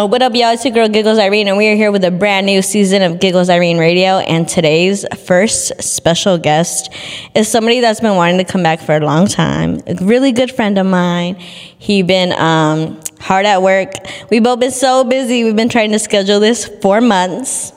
Uh, 0.00 0.06
what 0.06 0.22
up, 0.22 0.34
y'all? 0.34 0.50
It's 0.50 0.64
your 0.64 0.72
girl 0.72 0.88
Giggles 0.88 1.18
Irene, 1.18 1.46
and 1.48 1.58
we 1.58 1.68
are 1.68 1.74
here 1.74 1.92
with 1.92 2.04
a 2.04 2.10
brand 2.10 2.46
new 2.46 2.62
season 2.62 3.02
of 3.02 3.20
Giggles 3.20 3.50
Irene 3.50 3.76
Radio. 3.76 4.16
And 4.20 4.48
today's 4.48 5.04
first 5.26 5.82
special 5.82 6.38
guest 6.38 6.90
is 7.34 7.48
somebody 7.48 7.80
that's 7.80 8.00
been 8.00 8.16
wanting 8.16 8.38
to 8.38 8.50
come 8.50 8.62
back 8.62 8.80
for 8.80 8.96
a 8.96 9.00
long 9.00 9.26
time. 9.26 9.82
A 9.86 9.96
really 9.96 10.32
good 10.32 10.50
friend 10.50 10.78
of 10.78 10.86
mine. 10.86 11.34
He 11.34 12.02
been 12.02 12.32
um, 12.40 12.98
hard 13.20 13.44
at 13.44 13.60
work. 13.60 13.92
We've 14.30 14.42
both 14.42 14.60
been 14.60 14.70
so 14.70 15.04
busy. 15.04 15.44
We've 15.44 15.54
been 15.54 15.68
trying 15.68 15.92
to 15.92 15.98
schedule 15.98 16.40
this 16.40 16.66
for 16.80 17.02
months. 17.02 17.74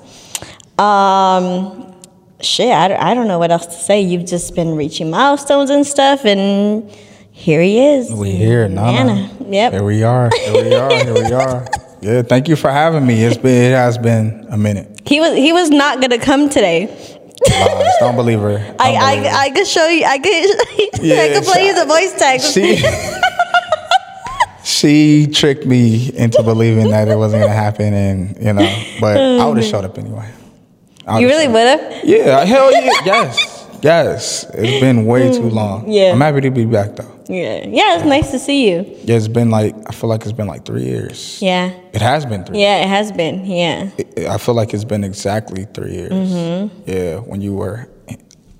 Um, 0.79 1.93
shit, 2.39 2.71
I, 2.71 3.11
I 3.11 3.15
don't 3.15 3.27
know 3.27 3.39
what 3.39 3.51
else 3.51 3.65
to 3.65 3.73
say. 3.73 3.99
You've 3.99 4.27
just 4.27 4.55
been 4.55 4.77
reaching 4.77 5.09
milestones 5.09 5.69
and 5.71 5.85
stuff, 5.85 6.23
and 6.23 6.89
here 7.33 7.61
he 7.61 7.85
is. 7.85 8.13
We 8.13 8.31
here, 8.31 8.69
Nana. 8.69 9.13
Nana. 9.13 9.49
Yep. 9.49 9.73
Here 9.73 9.83
we 9.83 10.03
are. 10.03 10.29
Here 10.33 10.63
we 10.63 10.73
are. 10.73 11.03
Here 11.03 11.13
we 11.13 11.33
are. 11.33 11.67
Yeah, 12.03 12.21
thank 12.21 12.49
you 12.49 12.57
for 12.57 12.69
having 12.69 13.07
me. 13.07 13.23
It's 13.23 13.37
been 13.37 13.71
it 13.71 13.75
has 13.75 13.97
been 13.97 14.45
a 14.49 14.57
minute. 14.57 15.01
He 15.05 15.21
was 15.21 15.37
he 15.37 15.53
was 15.53 15.69
not 15.69 16.01
gonna 16.01 16.19
come 16.19 16.49
today. 16.49 16.87
Lies. 17.49 17.93
Don't 18.01 18.17
believe 18.17 18.39
her. 18.39 18.57
Don't 18.57 18.81
I, 18.81 19.15
believe 19.15 19.31
her. 19.31 19.37
I 19.37 19.45
I 19.45 19.49
could 19.51 19.67
show 19.67 19.87
you. 19.87 20.03
I 20.03 20.17
could 20.17 21.01
yeah, 21.01 21.21
I 21.23 21.33
could 21.33 21.43
play 21.45 21.67
you 21.67 21.75
the 21.75 21.85
voice 21.85 22.13
text. 22.17 22.53
she 22.53 22.83
she 24.65 25.27
tricked 25.27 25.65
me 25.65 26.11
into 26.13 26.43
believing 26.43 26.89
that 26.89 27.07
it 27.07 27.15
wasn't 27.15 27.41
gonna 27.43 27.53
happen, 27.53 27.93
and 27.93 28.37
you 28.37 28.51
know, 28.51 28.83
but 28.99 29.17
I 29.39 29.45
would 29.45 29.57
have 29.57 29.65
showed 29.65 29.85
up 29.85 29.97
anyway. 29.97 30.29
You 31.07 31.27
really 31.27 31.47
would 31.47 31.67
have. 31.67 32.03
Yeah, 32.03 32.43
hell 32.43 32.69
yeah, 32.71 32.91
yes, 33.05 33.67
yes. 33.81 34.45
It's 34.53 34.81
been 34.81 35.05
way 35.05 35.27
hmm, 35.27 35.33
too 35.35 35.49
long. 35.49 35.89
Yeah. 35.89 36.11
I'm 36.11 36.19
happy 36.19 36.41
to 36.41 36.51
be 36.51 36.65
back 36.65 36.97
though. 36.97 37.12
Yeah, 37.27 37.65
yeah. 37.67 37.95
It's 37.97 38.05
nice 38.05 38.31
to 38.31 38.39
see 38.39 38.69
you. 38.69 38.83
Yeah, 39.03 39.15
it's 39.17 39.27
been 39.27 39.49
like 39.49 39.75
I 39.87 39.91
feel 39.93 40.09
like 40.09 40.21
it's 40.23 40.31
been 40.33 40.47
like 40.47 40.65
three 40.65 40.83
years. 40.83 41.39
Yeah, 41.41 41.71
It 41.93 42.01
has 42.01 42.25
been 42.25 42.43
three. 42.43 42.59
yeah. 42.61 42.83
It 42.83 42.89
has 42.89 43.11
been. 43.11 43.45
Yeah. 43.45 43.89
it- 43.97 44.27
I 44.27 44.37
feel 44.37 44.55
like 44.55 44.73
it's 44.73 44.83
been 44.85 45.03
exactly 45.03 45.65
three 45.73 45.93
years. 45.93 46.69
Yeah, 46.85 47.17
when 47.19 47.41
you 47.41 47.53
were 47.53 47.87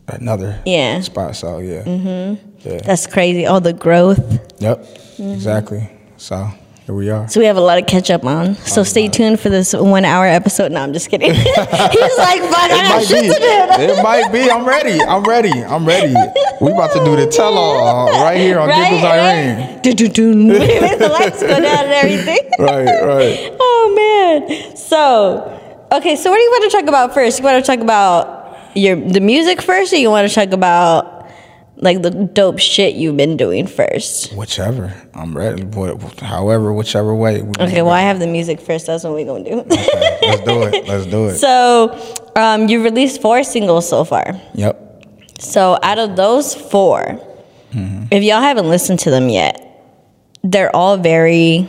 another 0.08 0.52
Mm-hmm. 0.66 0.68
Yeah. 0.70 1.02
spot. 1.02 1.36
So 1.36 1.60
yeah, 1.60 1.84
mm-hmm. 1.84 2.68
yeah, 2.68 2.80
That's 2.84 3.08
crazy. 3.08 3.46
All 3.46 3.62
the 3.62 3.74
growth. 3.74 4.20
yep, 4.60 4.80
Mm-hmm. 5.18 5.34
exactly. 5.34 5.90
So 6.18 6.48
here 6.86 6.96
we 6.96 7.10
are. 7.10 7.28
So 7.30 7.40
we 7.40 7.46
have 7.46 7.56
a 7.58 7.62
lot 7.62 7.78
of 7.78 7.88
catch 7.88 8.12
up 8.12 8.26
on. 8.26 8.56
So 8.56 8.84
stay 8.84 9.08
tuned 9.08 9.40
for 9.40 9.50
this 9.50 9.74
one 9.74 10.04
hour 10.06 10.26
episode. 10.26 10.72
No, 10.72 10.82
I'm 10.82 10.92
just 10.94 11.10
kidding. 11.10 11.34
He's 11.34 11.46
like, 11.46 11.56
fuck, 11.62 11.72
I 11.72 12.66
It 12.66 12.82
got 12.82 12.96
might 12.96 13.06
shit 13.06 13.22
be. 13.24 13.28
to 13.30 13.40
do. 13.40 13.94
It 13.94 14.04
might 14.04 14.32
be. 14.32 14.50
I'm 14.50 14.66
ready. 14.66 15.02
I'm 15.02 15.24
ready. 15.24 15.64
I'm 15.64 15.86
ready. 15.86 16.14
We 16.60 16.72
about 16.72 16.92
to 16.94 17.04
do 17.06 17.16
the 17.16 17.28
tell 17.28 17.54
all 17.58 18.08
right 18.08 18.38
here 18.38 18.60
on 18.60 18.68
Right, 18.70 18.84
Giggles 18.90 19.04
Irene. 19.04 19.58
right. 19.76 19.84
Do-do-do. 19.84 20.44
the 20.98 21.10
lights 21.10 21.42
go 21.42 21.48
down 21.48 21.66
and 21.86 21.94
everything. 21.94 22.40
Right, 22.60 22.86
right. 22.86 23.58
Oh 23.60 24.40
man. 24.48 24.76
So, 24.76 25.86
okay. 25.92 26.16
So 26.16 26.30
what 26.30 26.38
do 26.38 26.42
you 26.44 26.50
want 26.52 26.72
to 26.72 26.78
talk 26.78 26.88
about 26.88 27.14
first? 27.14 27.40
You 27.40 27.46
want 27.46 27.64
to 27.64 27.72
talk 27.72 27.82
about 27.82 28.58
your 28.76 28.96
the 28.96 29.20
music 29.20 29.62
first, 29.62 29.94
or 29.94 29.98
you 29.98 30.10
want 30.10 30.28
to 30.28 30.34
talk 30.34 30.52
about 30.52 31.13
like 31.84 32.02
the 32.02 32.10
dope 32.12 32.60
shit 32.60 32.96
you've 32.96 33.18
been 33.18 33.38
doing 33.38 33.68
first? 33.68 34.34
Whichever. 34.34 34.94
I'm 35.14 35.36
ready. 35.36 35.64
However, 36.20 36.74
whichever 36.74 37.14
way. 37.14 37.42
Okay. 37.60 37.82
Well, 37.82 37.92
I 37.92 38.02
have 38.02 38.20
the 38.20 38.28
music 38.28 38.60
first. 38.60 38.88
That's 38.88 39.04
what 39.04 39.14
we're 39.14 39.26
gonna 39.26 39.44
do. 39.44 39.60
Okay, 39.60 40.20
Let's 40.22 40.42
do 40.42 40.64
it. 40.64 40.88
Let's 40.88 41.06
do 41.06 41.28
it. 41.28 41.36
so, 41.38 42.16
um, 42.36 42.68
you 42.68 42.84
released 42.84 43.22
four 43.22 43.44
singles 43.44 43.88
so 43.88 44.04
far. 44.04 44.40
Yep. 44.56 44.80
So 45.40 45.78
out 45.84 46.00
of 46.00 46.16
those 46.16 46.56
4 46.56 47.20
if 48.12 48.24
y'all 48.24 48.42
haven't 48.42 48.70
listened 48.70 49.00
to 49.00 49.10
them 49.10 49.30
yet, 49.30 49.60
they're 50.44 50.74
all 50.76 50.98
very. 50.98 51.68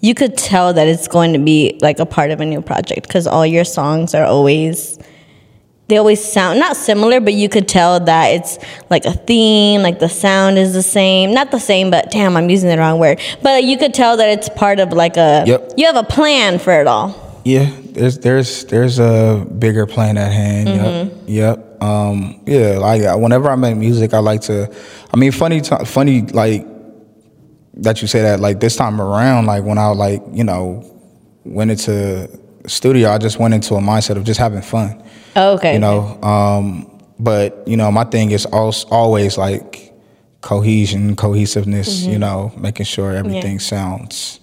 You 0.00 0.14
could 0.14 0.36
tell 0.36 0.72
that 0.72 0.88
it's 0.88 1.06
going 1.06 1.32
to 1.34 1.38
be 1.38 1.78
like 1.80 2.00
a 2.00 2.06
part 2.06 2.32
of 2.32 2.40
a 2.40 2.44
new 2.44 2.60
project 2.60 3.06
because 3.06 3.28
all 3.28 3.46
your 3.46 3.64
songs 3.64 4.14
are 4.14 4.24
always. 4.24 4.98
They 5.92 5.98
always 5.98 6.24
sound 6.24 6.58
not 6.58 6.78
similar, 6.78 7.20
but 7.20 7.34
you 7.34 7.50
could 7.50 7.68
tell 7.68 8.00
that 8.00 8.28
it's 8.28 8.58
like 8.88 9.04
a 9.04 9.12
theme, 9.12 9.82
like 9.82 9.98
the 9.98 10.08
sound 10.08 10.56
is 10.56 10.72
the 10.72 10.82
same. 10.82 11.34
Not 11.34 11.50
the 11.50 11.60
same, 11.60 11.90
but 11.90 12.10
damn, 12.10 12.34
I'm 12.34 12.48
using 12.48 12.70
the 12.70 12.78
wrong 12.78 12.98
word. 12.98 13.20
But 13.42 13.64
you 13.64 13.76
could 13.76 13.92
tell 13.92 14.16
that 14.16 14.30
it's 14.30 14.48
part 14.48 14.80
of 14.80 14.94
like 14.94 15.18
a. 15.18 15.44
Yep. 15.46 15.74
You 15.76 15.84
have 15.84 15.96
a 15.96 16.02
plan 16.02 16.58
for 16.58 16.72
it 16.80 16.86
all. 16.86 17.42
Yeah, 17.44 17.70
there's 17.90 18.16
there's 18.20 18.64
there's 18.64 19.00
a 19.00 19.46
bigger 19.58 19.84
plan 19.86 20.16
at 20.16 20.32
hand. 20.32 21.18
Yep, 21.26 21.58
yep. 21.58 21.82
Um, 21.82 22.40
yeah, 22.46 22.78
like 22.78 23.02
uh, 23.02 23.18
whenever 23.18 23.50
I 23.50 23.56
make 23.56 23.76
music, 23.76 24.14
I 24.14 24.20
like 24.20 24.40
to. 24.42 24.74
I 25.12 25.16
mean, 25.18 25.30
funny, 25.30 25.60
t- 25.60 25.84
funny, 25.84 26.22
like 26.22 26.66
that 27.74 28.00
you 28.00 28.08
say 28.08 28.22
that. 28.22 28.40
Like 28.40 28.60
this 28.60 28.76
time 28.76 28.98
around, 28.98 29.44
like 29.44 29.62
when 29.62 29.76
I 29.76 29.88
like 29.88 30.22
you 30.32 30.44
know 30.44 30.88
went 31.44 31.70
into 31.70 32.30
studio, 32.66 33.10
I 33.10 33.18
just 33.18 33.38
went 33.38 33.54
into 33.54 33.74
a 33.74 33.80
mindset 33.80 34.16
of 34.16 34.24
just 34.24 34.38
having 34.38 34.62
fun. 34.62 35.02
Oh, 35.36 35.54
okay. 35.54 35.74
You 35.74 35.78
know, 35.80 36.20
um, 36.22 36.88
but 37.18 37.66
you 37.66 37.76
know, 37.76 37.90
my 37.90 38.04
thing 38.04 38.30
is 38.30 38.46
always 38.46 39.38
like 39.38 39.92
cohesion, 40.40 41.16
cohesiveness. 41.16 42.02
Mm-hmm. 42.02 42.12
You 42.12 42.18
know, 42.18 42.52
making 42.56 42.86
sure 42.86 43.12
everything 43.12 43.58
sounds 43.58 44.40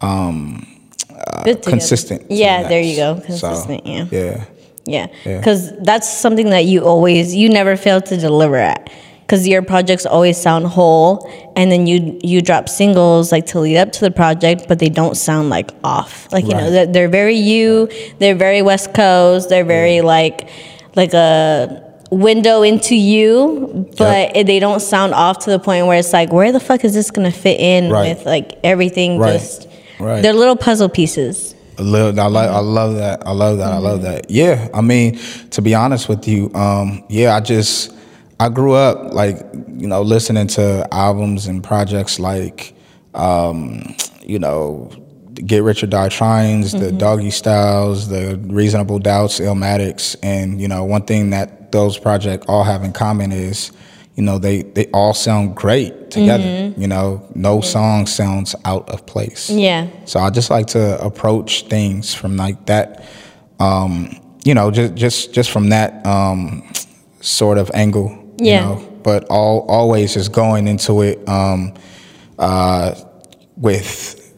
um, 0.00 0.66
uh, 1.10 1.44
Good 1.44 1.56
together. 1.62 1.70
consistent. 1.70 2.30
Yeah, 2.30 2.62
the 2.62 2.68
there 2.68 2.82
you 2.82 2.96
go. 2.96 3.20
Consistent. 3.20 3.82
So, 3.84 3.90
yeah. 3.90 4.06
Yeah. 4.10 4.44
Yeah, 4.86 5.06
Yeah. 5.26 5.36
because 5.38 5.72
that's 5.82 6.08
something 6.08 6.48
that 6.50 6.64
you 6.64 6.82
always, 6.82 7.34
you 7.34 7.50
never 7.50 7.76
fail 7.76 8.00
to 8.00 8.16
deliver 8.16 8.56
at. 8.56 8.90
Because 9.28 9.46
your 9.46 9.60
projects 9.60 10.06
always 10.06 10.40
sound 10.40 10.66
whole, 10.68 11.30
and 11.54 11.70
then 11.70 11.86
you 11.86 12.18
you 12.24 12.40
drop 12.40 12.66
singles 12.66 13.30
like 13.30 13.44
to 13.48 13.60
lead 13.60 13.76
up 13.76 13.92
to 13.92 14.00
the 14.00 14.10
project, 14.10 14.64
but 14.68 14.78
they 14.78 14.88
don't 14.88 15.16
sound 15.18 15.50
like 15.50 15.70
off. 15.84 16.26
Like 16.32 16.44
you 16.46 16.52
know, 16.54 16.70
they're, 16.70 16.86
they're 16.86 17.08
very 17.10 17.36
you. 17.36 17.90
They're 18.20 18.34
very 18.34 18.62
West 18.62 18.94
Coast. 18.94 19.50
They're 19.50 19.66
very 19.66 20.00
like 20.00 20.48
like 20.96 21.12
a 21.12 21.84
window 22.10 22.62
into 22.62 22.96
you, 22.96 23.86
but 23.98 24.34
it- 24.34 24.46
they 24.46 24.60
don't 24.60 24.80
sound 24.80 25.12
off 25.12 25.40
to 25.40 25.50
the 25.50 25.58
point 25.58 25.86
where 25.86 25.98
it's 25.98 26.14
like, 26.14 26.32
where 26.32 26.50
the 26.50 26.58
fuck 26.60 26.82
is 26.82 26.94
this 26.94 27.10
gonna 27.10 27.30
fit 27.30 27.60
in 27.60 27.90
Right. 27.92 28.16
with 28.16 28.24
like 28.24 28.58
everything? 28.64 29.18
Right. 29.18 29.34
Just 29.34 29.68
Right. 30.00 30.22
they're 30.22 30.32
little 30.32 30.56
puzzle 30.56 30.88
pieces. 30.88 31.54
I 31.78 31.82
love, 31.82 32.18
I, 32.18 32.26
like, 32.28 32.48
I 32.48 32.60
love 32.60 32.94
that. 32.96 33.26
I 33.26 33.32
love 33.32 33.58
that. 33.58 33.72
I 33.72 33.76
love 33.78 34.00
that. 34.02 34.30
Yeah. 34.30 34.68
I 34.72 34.80
mean, 34.80 35.18
to 35.50 35.60
be 35.60 35.74
honest 35.74 36.08
with 36.08 36.26
you, 36.26 36.50
um, 36.54 37.04
yeah, 37.10 37.36
I 37.36 37.40
just, 37.40 37.92
I 38.40 38.48
grew 38.48 38.72
up 38.72 39.12
like, 39.12 39.38
you 39.76 39.88
know, 39.88 40.02
listening 40.02 40.46
to 40.48 40.86
albums 40.92 41.46
and 41.46 41.62
projects 41.62 42.18
like, 42.18 42.74
um, 43.14 43.96
you 44.22 44.38
know, 44.38 44.90
Get 45.34 45.62
Rich 45.62 45.82
or 45.84 45.86
Die 45.86 46.08
Tryings, 46.08 46.78
the 46.78 46.90
Doggy 46.92 47.30
Styles, 47.30 48.08
the 48.08 48.38
Reasonable 48.46 48.98
Doubts, 48.98 49.38
Illmatics. 49.40 50.16
And, 50.22 50.60
you 50.60 50.68
know, 50.68 50.84
one 50.84 51.02
thing 51.02 51.30
that 51.30 51.70
those 51.70 51.98
projects 51.98 52.46
all 52.48 52.64
have 52.64 52.82
in 52.82 52.92
common 52.92 53.30
is, 53.30 53.70
you 54.16 54.24
know, 54.24 54.38
they, 54.38 54.62
they 54.62 54.86
all 54.86 55.14
sound 55.14 55.54
great 55.54 56.10
together. 56.10 56.74
You 56.76 56.88
know, 56.88 57.28
no 57.34 57.60
song 57.60 58.06
sounds 58.06 58.56
out 58.64 58.88
of 58.88 59.06
place. 59.06 59.48
Yeah. 59.48 59.88
So 60.06 60.18
I 60.18 60.30
just 60.30 60.50
like 60.50 60.66
to 60.68 61.00
approach 61.00 61.66
things 61.66 62.14
from 62.14 62.36
like 62.36 62.66
that, 62.66 63.04
um, 63.60 64.18
you 64.44 64.54
know, 64.54 64.70
just 64.70 64.94
just 64.96 65.32
just 65.32 65.50
from 65.50 65.68
that 65.68 66.04
um, 66.04 66.68
sort 67.20 67.58
of 67.58 67.70
angle. 67.74 68.24
Yeah. 68.38 68.60
You 68.70 68.74
know? 68.76 69.00
But 69.02 69.24
all 69.30 69.60
always 69.68 70.14
just 70.14 70.32
going 70.32 70.68
into 70.68 71.02
it 71.02 71.26
um, 71.28 71.74
uh, 72.38 72.94
with 73.56 74.32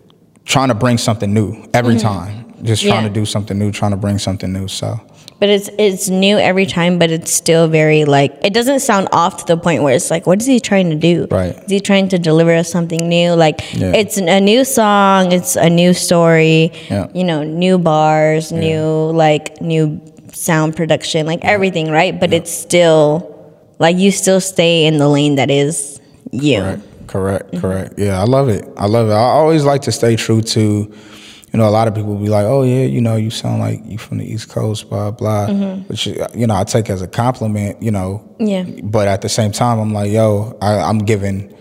trying 0.45 0.69
to 0.69 0.75
bring 0.75 0.99
something 0.99 1.33
new 1.33 1.69
every 1.75 1.99
time. 1.99 2.39
Just 2.63 2.83
trying 2.83 2.93
Mm-hmm. 2.97 3.03
Yeah. 3.05 3.09
to 3.09 3.15
do 3.15 3.25
something 3.25 3.59
new, 3.59 3.73
trying 3.73 3.93
to 3.93 3.97
bring 3.97 4.19
something 4.19 4.53
new. 4.53 4.69
So 4.69 5.01
But 5.41 5.49
it's 5.49 5.71
it's 5.79 6.11
new 6.11 6.37
every 6.39 6.67
time, 6.67 6.99
but 6.99 7.11
it's 7.11 7.33
still 7.33 7.69
very 7.69 8.05
like 8.05 8.37
it 8.45 8.53
doesn't 8.53 8.81
sound 8.81 9.09
off 9.13 9.39
to 9.39 9.47
the 9.47 9.57
point 9.57 9.83
where 9.83 9.95
it's 9.95 10.11
like, 10.11 10.27
what 10.27 10.39
is 10.41 10.47
he 10.47 10.61
trying 10.61 10.91
to 10.91 10.97
do? 10.97 11.27
Right. 11.31 11.57
Is 11.65 11.71
he 11.71 11.81
trying 11.81 12.09
to 12.11 12.19
deliver 12.19 12.55
us 12.55 12.71
something 12.71 13.09
new? 13.09 13.33
Like 13.33 13.61
Yeah. 13.73 13.93
it's 13.95 14.19
a 14.19 14.41
new 14.41 14.65
song, 14.65 15.33
it's 15.33 15.57
a 15.57 15.71
new 15.71 15.95
story, 15.95 16.73
Yeah. 16.91 17.07
you 17.15 17.25
know, 17.25 17.43
new 17.45 17.79
bars, 17.79 18.53
new 18.53 18.85
like 19.25 19.63
new 19.63 20.01
sound 20.33 20.77
production, 20.77 21.25
like 21.27 21.43
everything, 21.45 21.91
right? 21.91 22.21
But 22.21 22.35
it's 22.35 22.53
still 22.53 23.30
like 23.81 23.97
you 23.97 24.13
still 24.13 24.41
stay 24.41 24.87
in 24.87 24.99
the 24.99 25.09
lane 25.09 25.35
that 25.35 25.51
is 25.51 26.01
you. 26.31 26.61
Correct, 26.61 26.83
correct, 27.09 27.47
Mm-hmm. 27.51 27.61
correct. 27.61 27.95
Yeah, 27.99 28.21
I 28.21 28.25
love 28.25 28.49
it. 28.49 28.65
I 28.77 28.87
love 28.87 29.09
it. 29.09 29.13
I 29.15 29.17
always 29.41 29.65
like 29.65 29.83
to 29.83 29.93
stay 29.93 30.15
true 30.15 30.41
to, 30.43 30.61
you 31.53 31.59
know, 31.59 31.69
a 31.69 31.75
lot 31.75 31.89
of 31.89 31.95
people 31.97 32.15
be 32.17 32.29
like, 32.29 32.45
oh 32.45 32.63
yeah, 32.63 32.85
you 32.85 33.01
know, 33.01 33.17
you 33.17 33.31
sound 33.31 33.59
like 33.59 33.81
you 33.85 33.99
from 33.99 34.19
the 34.19 34.25
East 34.33 34.49
Coast, 34.49 34.89
blah 34.89 35.11
blah, 35.11 35.49
which 35.89 36.07
you 36.07 36.47
know 36.47 36.55
I 36.55 36.63
take 36.65 36.89
as 36.89 37.03
a 37.03 37.09
compliment, 37.09 37.83
you 37.83 37.91
know. 37.91 38.23
Mm-hmm. 38.39 38.47
Yeah. 38.47 38.65
But 38.85 39.09
at 39.09 39.23
the 39.23 39.29
same 39.29 39.51
time, 39.51 39.81
I'm 39.81 39.93
like, 39.93 40.13
yo, 40.13 40.57
I, 40.63 40.79
I'm 40.79 40.99
giving 41.01 41.53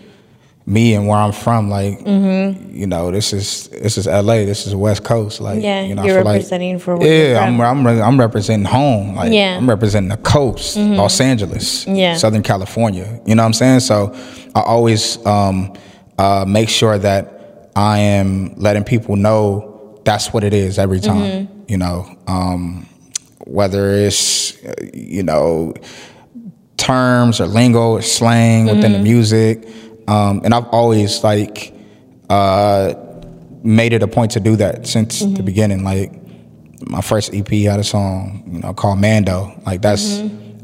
me 0.66 0.94
and 0.94 1.08
where 1.08 1.18
I'm 1.18 1.32
from, 1.32 1.68
like, 1.70 1.98
Mm-hmm. 2.00 2.76
you 2.76 2.86
know, 2.86 3.10
this 3.10 3.32
is 3.32 3.68
this 3.68 3.96
is 3.98 4.06
LA, 4.06 4.44
this 4.44 4.66
is 4.66 4.74
West 4.74 5.02
Coast, 5.04 5.40
like, 5.40 5.62
Yeah, 5.62 5.82
you 5.82 5.94
know, 5.94 6.04
you're 6.04 6.16
feel 6.16 6.24
like- 6.24 6.34
representing 6.34 6.78
for 6.78 7.02
yeah, 7.02 7.40
I'm. 7.40 7.60
I'm 7.60 7.86
re- 7.86 8.00
I'm 8.00 8.20
representing 8.20 8.66
home, 8.66 9.16
like, 9.16 9.32
Yeah. 9.32 9.52
Mm-hmm. 9.54 9.58
I'm 9.64 9.70
representing 9.70 10.10
the 10.10 10.16
coast, 10.18 10.76
Los 10.76 11.20
Angeles, 11.20 11.86
Yeah. 11.86 12.14
Southern 12.16 12.42
California. 12.42 13.20
You 13.26 13.34
know 13.34 13.42
what 13.42 13.46
I'm 13.48 13.52
saying? 13.54 13.80
So 13.80 14.14
I 14.54 14.60
always 14.60 15.24
um, 15.26 15.72
uh, 16.18 16.44
make 16.46 16.68
sure 16.68 16.98
that 16.98 17.70
I 17.74 17.98
am 17.98 18.54
letting 18.56 18.84
people 18.84 19.16
know 19.16 20.00
that's 20.04 20.32
what 20.32 20.44
it 20.44 20.52
is 20.54 20.78
every 20.78 21.00
time. 21.00 21.48
You 21.68 21.78
know, 21.78 22.06
um, 22.26 22.86
whether 23.46 23.90
it's 23.92 24.56
you 24.92 25.22
know 25.22 25.72
terms 26.76 27.40
or 27.40 27.46
lingo 27.46 27.92
or 27.92 28.02
slang 28.02 28.66
within 28.66 28.92
the 28.92 28.98
music, 28.98 29.66
um, 30.10 30.40
and 30.44 30.52
I've 30.52 30.66
always 30.66 31.22
like 31.22 31.72
uh, 32.28 32.94
made 33.62 33.92
it 33.92 34.02
a 34.02 34.08
point 34.08 34.32
to 34.32 34.40
do 34.40 34.56
that 34.56 34.86
since 34.86 35.20
the 35.20 35.42
beginning. 35.42 35.84
Like 35.84 36.12
my 36.82 37.00
first 37.00 37.32
EP 37.32 37.48
had 37.48 37.78
a 37.78 37.84
song, 37.84 38.42
you 38.52 38.58
know, 38.58 38.74
called 38.74 39.00
Mando. 39.00 39.52
Like 39.64 39.82
that's 39.82 40.18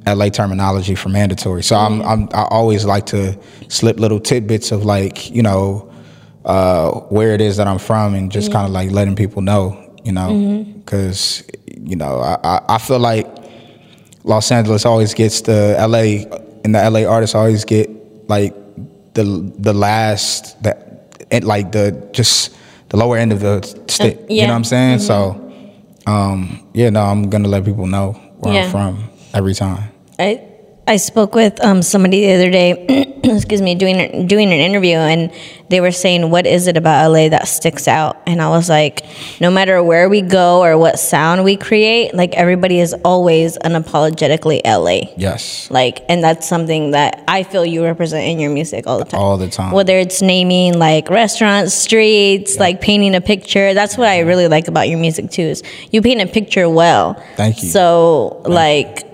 LA 0.05 0.31
terminology 0.31 0.97
for 0.97 1.11
mandatory. 1.11 1.63
So 1.63 1.77
I'm, 1.77 2.03
I'm 2.03 2.29
I 2.35 2.43
always 2.51 2.85
like 2.85 3.07
to 3.07 3.39
slip 3.69 4.01
little 4.01 4.19
tidbits 4.19 4.73
of 4.73 4.85
like 4.85 5.31
you 5.31 5.43
know 5.43 5.93
uh, 6.45 6.91
where 7.11 7.33
it 7.33 7.41
is 7.41 7.57
that 7.59 7.69
I'm 7.69 7.79
from 7.79 8.15
and 8.15 8.33
just 8.33 8.51
kind 8.51 8.67
of 8.67 8.73
like 8.73 8.91
letting 8.91 9.15
people 9.15 9.43
know, 9.43 9.95
you 10.03 10.11
know, 10.11 10.65
because 10.81 11.45
you 11.77 11.95
know 11.95 12.19
I, 12.19 12.39
I 12.43 12.61
I 12.71 12.79
feel 12.79 12.99
like 12.99 13.29
Los 14.25 14.51
Angeles 14.51 14.85
always 14.85 15.15
gets 15.15 15.43
the 15.43 15.77
LA 15.79 16.27
and 16.65 16.75
the 16.75 16.91
LA 16.91 17.09
artists 17.09 17.37
always 17.37 17.65
get 17.65 17.89
like 18.29 18.53
the 19.17 19.25
the 19.59 19.73
last 19.73 20.63
that 20.63 21.27
and 21.33 21.45
like 21.45 21.73
the 21.73 22.09
just 22.13 22.55
the 22.91 22.97
lower 22.97 23.17
end 23.17 23.33
of 23.33 23.41
the 23.41 23.63
stick. 23.89 24.21
You 24.29 24.37
yeah. 24.37 24.47
know 24.47 24.53
what 24.53 24.59
I'm 24.59 24.65
saying? 24.65 24.99
So 25.01 25.43
um, 26.07 26.69
yeah, 26.73 26.91
no, 26.91 27.03
I'm 27.03 27.29
gonna 27.31 27.49
let 27.49 27.65
people 27.65 27.87
know 27.87 28.13
where 28.39 28.55
Yeah. 28.55 28.65
I'm 28.67 28.71
from 28.71 29.11
every 29.35 29.55
time. 29.55 29.91
I 30.19 30.41
I 30.87 30.97
spoke 30.97 31.35
with 31.35 31.63
um, 31.65 31.83
somebody 31.83 32.27
the 32.27 32.35
other 32.35 32.51
day. 32.51 33.13
excuse 33.35 33.61
me, 33.61 33.75
doing 33.75 34.27
doing 34.27 34.53
an 34.53 34.59
interview, 34.59 34.97
and 34.97 35.33
they 35.69 35.81
were 35.81 35.91
saying, 35.91 36.31
"What 36.31 36.47
is 36.47 36.67
it 36.67 36.77
about 36.77 37.11
LA 37.11 37.29
that 37.29 37.49
sticks 37.49 37.89
out?" 37.89 38.21
And 38.27 38.41
I 38.41 38.49
was 38.49 38.69
like, 38.69 39.05
"No 39.41 39.51
matter 39.51 39.83
where 39.83 40.09
we 40.09 40.23
go 40.23 40.63
or 40.63 40.79
what 40.79 40.99
sound 40.99 41.45
we 41.45 41.57
create, 41.57 42.15
like 42.15 42.35
everybody 42.35 42.81
is 42.81 42.95
always 43.05 43.59
unapologetically 43.59 44.61
LA." 44.65 45.13
Yes. 45.17 45.71
Like, 45.71 46.05
and 46.09 46.23
that's 46.23 46.49
something 46.49 46.93
that 46.93 47.25
I 47.27 47.43
feel 47.43 47.65
you 47.65 47.83
represent 47.83 48.25
in 48.25 48.39
your 48.39 48.51
music 48.51 48.87
all 48.87 48.99
the 48.99 49.05
time. 49.05 49.21
All 49.21 49.37
the 49.37 49.49
time. 49.49 49.73
Whether 49.73 49.99
it's 49.99 50.23
naming 50.23 50.79
like 50.79 51.11
restaurants, 51.11 51.75
streets, 51.75 52.59
like 52.59 52.81
painting 52.81 53.15
a 53.15 53.21
picture. 53.21 53.75
That's 53.75 53.99
what 53.99 54.09
I 54.09 54.21
really 54.21 54.49
like 54.49 54.69
about 54.69 54.89
your 54.89 54.99
music 54.99 55.31
too. 55.31 55.43
Is 55.43 55.63
you 55.91 56.03
paint 56.03 56.21
a 56.21 56.27
picture 56.27 56.69
well. 56.69 57.15
Thank 57.37 57.63
you. 57.63 57.69
So 57.71 58.43
like, 58.45 59.06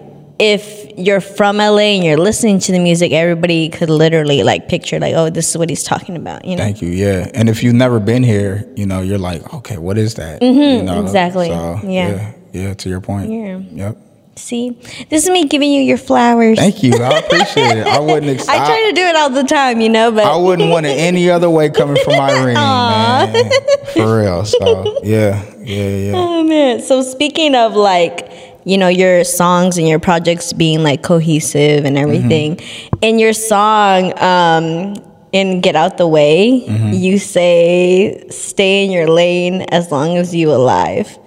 if 0.42 0.98
you're 0.98 1.20
from 1.20 1.58
LA 1.58 1.94
and 1.94 2.04
you're 2.04 2.16
listening 2.18 2.58
to 2.58 2.72
the 2.72 2.80
music, 2.80 3.12
everybody 3.12 3.68
could 3.68 3.88
literally 3.88 4.42
like 4.42 4.68
picture 4.68 4.98
like, 4.98 5.14
oh, 5.14 5.30
this 5.30 5.48
is 5.50 5.56
what 5.56 5.70
he's 5.70 5.84
talking 5.84 6.16
about. 6.16 6.44
You 6.44 6.56
know. 6.56 6.64
Thank 6.64 6.82
you. 6.82 6.88
Yeah, 6.88 7.30
and 7.32 7.48
if 7.48 7.62
you've 7.62 7.74
never 7.76 8.00
been 8.00 8.24
here, 8.24 8.68
you 8.74 8.84
know, 8.84 9.00
you're 9.02 9.18
like, 9.18 9.54
okay, 9.54 9.78
what 9.78 9.96
is 9.98 10.14
that? 10.16 10.42
you 10.42 10.52
know? 10.82 10.94
Mm-hmm. 10.94 11.06
exactly. 11.06 11.48
So, 11.48 11.80
Yeah. 11.84 12.08
yeah, 12.08 12.32
yeah. 12.52 12.74
To 12.74 12.88
your 12.88 13.00
point. 13.00 13.30
Yeah. 13.30 13.58
Yep. 13.58 13.96
See, 14.34 14.70
this 15.10 15.24
is 15.24 15.30
me 15.30 15.44
giving 15.44 15.70
you 15.70 15.82
your 15.82 15.98
flowers. 15.98 16.58
Thank 16.58 16.82
you. 16.82 16.94
I 16.94 17.18
appreciate 17.18 17.76
it. 17.78 17.86
I 17.86 18.00
wouldn't. 18.00 18.26
Ex- 18.40 18.48
I 18.48 18.56
try 18.56 18.88
to 18.88 18.92
do 18.96 19.02
it 19.02 19.14
all 19.14 19.30
the 19.30 19.44
time, 19.44 19.80
you 19.80 19.90
know, 19.90 20.10
but 20.10 20.24
I 20.24 20.36
wouldn't 20.36 20.70
want 20.70 20.86
it 20.86 20.98
any 20.98 21.30
other 21.30 21.50
way 21.50 21.68
coming 21.70 22.02
from 22.02 22.14
Irene, 22.18 22.54
man. 22.54 23.50
For 23.92 24.18
real. 24.20 24.44
So 24.44 25.00
yeah, 25.04 25.44
yeah, 25.60 25.96
yeah. 25.96 26.12
Oh 26.16 26.42
man. 26.44 26.80
So 26.80 27.02
speaking 27.02 27.54
of 27.54 27.74
like, 27.74 28.51
you 28.64 28.78
know, 28.78 28.88
your 28.88 29.24
songs 29.24 29.78
and 29.78 29.88
your 29.88 29.98
projects 29.98 30.52
being 30.52 30.82
like 30.82 31.02
cohesive 31.02 31.84
and 31.84 31.98
everything, 31.98 32.56
mm-hmm. 32.56 32.96
in 33.02 33.18
your 33.18 33.32
song, 33.32 34.18
um, 34.18 34.94
in 35.32 35.60
Get 35.60 35.76
Out 35.76 35.96
the 35.96 36.06
Way, 36.06 36.64
mm-hmm. 36.66 36.92
you 36.92 37.18
say 37.18 38.28
stay 38.28 38.84
in 38.84 38.90
your 38.90 39.08
lane 39.08 39.62
as 39.62 39.90
long 39.90 40.16
as 40.16 40.34
you 40.34 40.52
alive. 40.52 41.18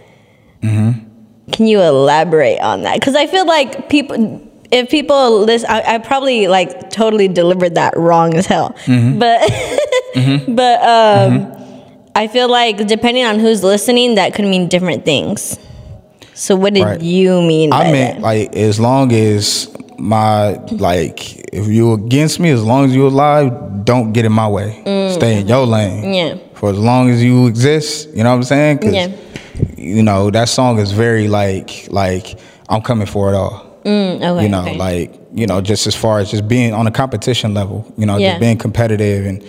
Mm-hmm. 0.61 1.51
Can 1.51 1.67
you 1.67 1.81
elaborate 1.81 2.59
on 2.59 2.83
that? 2.83 2.99
Because 2.99 3.15
I 3.15 3.27
feel 3.27 3.45
like 3.45 3.89
people 3.89 4.41
if 4.71 4.89
people 4.89 5.41
listen, 5.41 5.69
I, 5.69 5.95
I 5.95 5.97
probably 5.99 6.47
like 6.47 6.89
totally 6.89 7.27
delivered 7.27 7.75
that 7.75 7.95
wrong 7.95 8.33
as 8.33 8.45
hell. 8.45 8.75
But 9.19 9.41
but 10.47 10.81
um, 10.81 11.53
I 12.15 12.27
feel 12.27 12.49
like 12.49 12.87
depending 12.87 13.25
on 13.25 13.39
who's 13.39 13.63
listening, 13.63 14.15
that 14.15 14.33
could 14.33 14.45
mean 14.45 14.67
different 14.67 15.03
things. 15.05 15.59
So 16.35 16.55
what 16.55 16.73
did 16.73 16.83
Right. 16.83 17.01
you 17.01 17.41
mean? 17.41 17.69
by 17.71 17.85
I 17.85 17.91
meant 17.91 18.15
that? 18.15 18.21
like 18.23 18.55
as 18.55 18.79
long 18.79 19.11
as 19.13 19.69
my 19.97 20.53
like 20.71 21.49
if 21.53 21.67
you 21.67 21.93
against 21.93 22.39
me, 22.39 22.49
as 22.51 22.63
long 22.63 22.85
as 22.85 22.93
you 22.95 23.07
alive, 23.07 23.51
don't 23.85 24.11
get 24.11 24.25
in 24.25 24.31
my 24.33 24.47
way. 24.47 24.81
Stay 25.13 25.39
in 25.39 25.47
your 25.47 25.65
lane. 25.65 26.03
Mm. 26.03 26.15
Yeah. 26.15 26.33
For 26.55 26.69
as 26.71 26.77
long 26.77 27.09
as 27.09 27.23
you 27.23 27.47
exist, 27.47 28.09
you 28.13 28.23
know 28.23 28.31
what 28.31 28.35
I'm 28.37 28.43
saying? 28.43 28.77
'Cause, 28.79 28.93
Yeah. 28.93 29.07
You 29.77 30.03
know 30.03 30.29
that 30.31 30.49
song 30.49 30.79
is 30.79 30.91
very 30.91 31.27
like 31.29 31.87
like 31.89 32.37
I'm 32.67 32.81
coming 32.81 33.07
for 33.07 33.31
it 33.31 33.35
all. 33.35 33.63
Mm, 33.85 34.15
okay, 34.21 34.43
you 34.43 34.49
know, 34.49 34.61
okay. 34.61 34.77
like 34.77 35.13
you 35.33 35.45
know, 35.47 35.61
just 35.61 35.87
as 35.87 35.95
far 35.95 36.19
as 36.19 36.31
just 36.31 36.47
being 36.47 36.73
on 36.73 36.87
a 36.87 36.91
competition 36.91 37.53
level, 37.53 37.85
you 37.97 38.05
know, 38.05 38.17
Yeah. 38.17 38.31
just 38.31 38.39
being 38.41 38.57
competitive, 38.57 39.25
and 39.25 39.41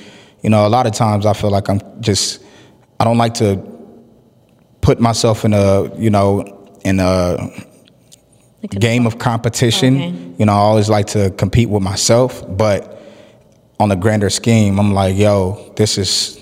you 0.42 0.50
know, 0.50 0.66
a 0.66 0.68
lot 0.76 0.86
of 0.86 0.92
times 0.92 1.26
I 1.26 1.32
feel 1.32 1.50
like 1.50 1.68
I'm 1.68 1.80
just 2.00 2.38
I 3.00 3.04
don't 3.04 3.18
like 3.18 3.34
to 3.34 3.58
put 4.82 5.00
myself 5.00 5.44
in 5.44 5.52
a 5.54 5.90
you 5.98 6.10
know 6.10 6.44
in 6.86 7.00
a 7.00 7.50
game 8.68 9.06
of 9.06 9.18
competition. 9.18 9.96
Okay. 9.96 10.34
You 10.38 10.46
know, 10.46 10.52
I 10.52 10.56
always 10.56 10.88
like 10.88 11.06
to 11.08 11.30
compete 11.30 11.68
with 11.68 11.82
myself, 11.82 12.44
but 12.48 13.00
on 13.78 13.90
a 13.90 13.96
grander 13.96 14.30
scheme, 14.30 14.78
I'm 14.78 14.92
like, 14.94 15.16
yo, 15.16 15.72
this 15.76 15.98
is 15.98 16.40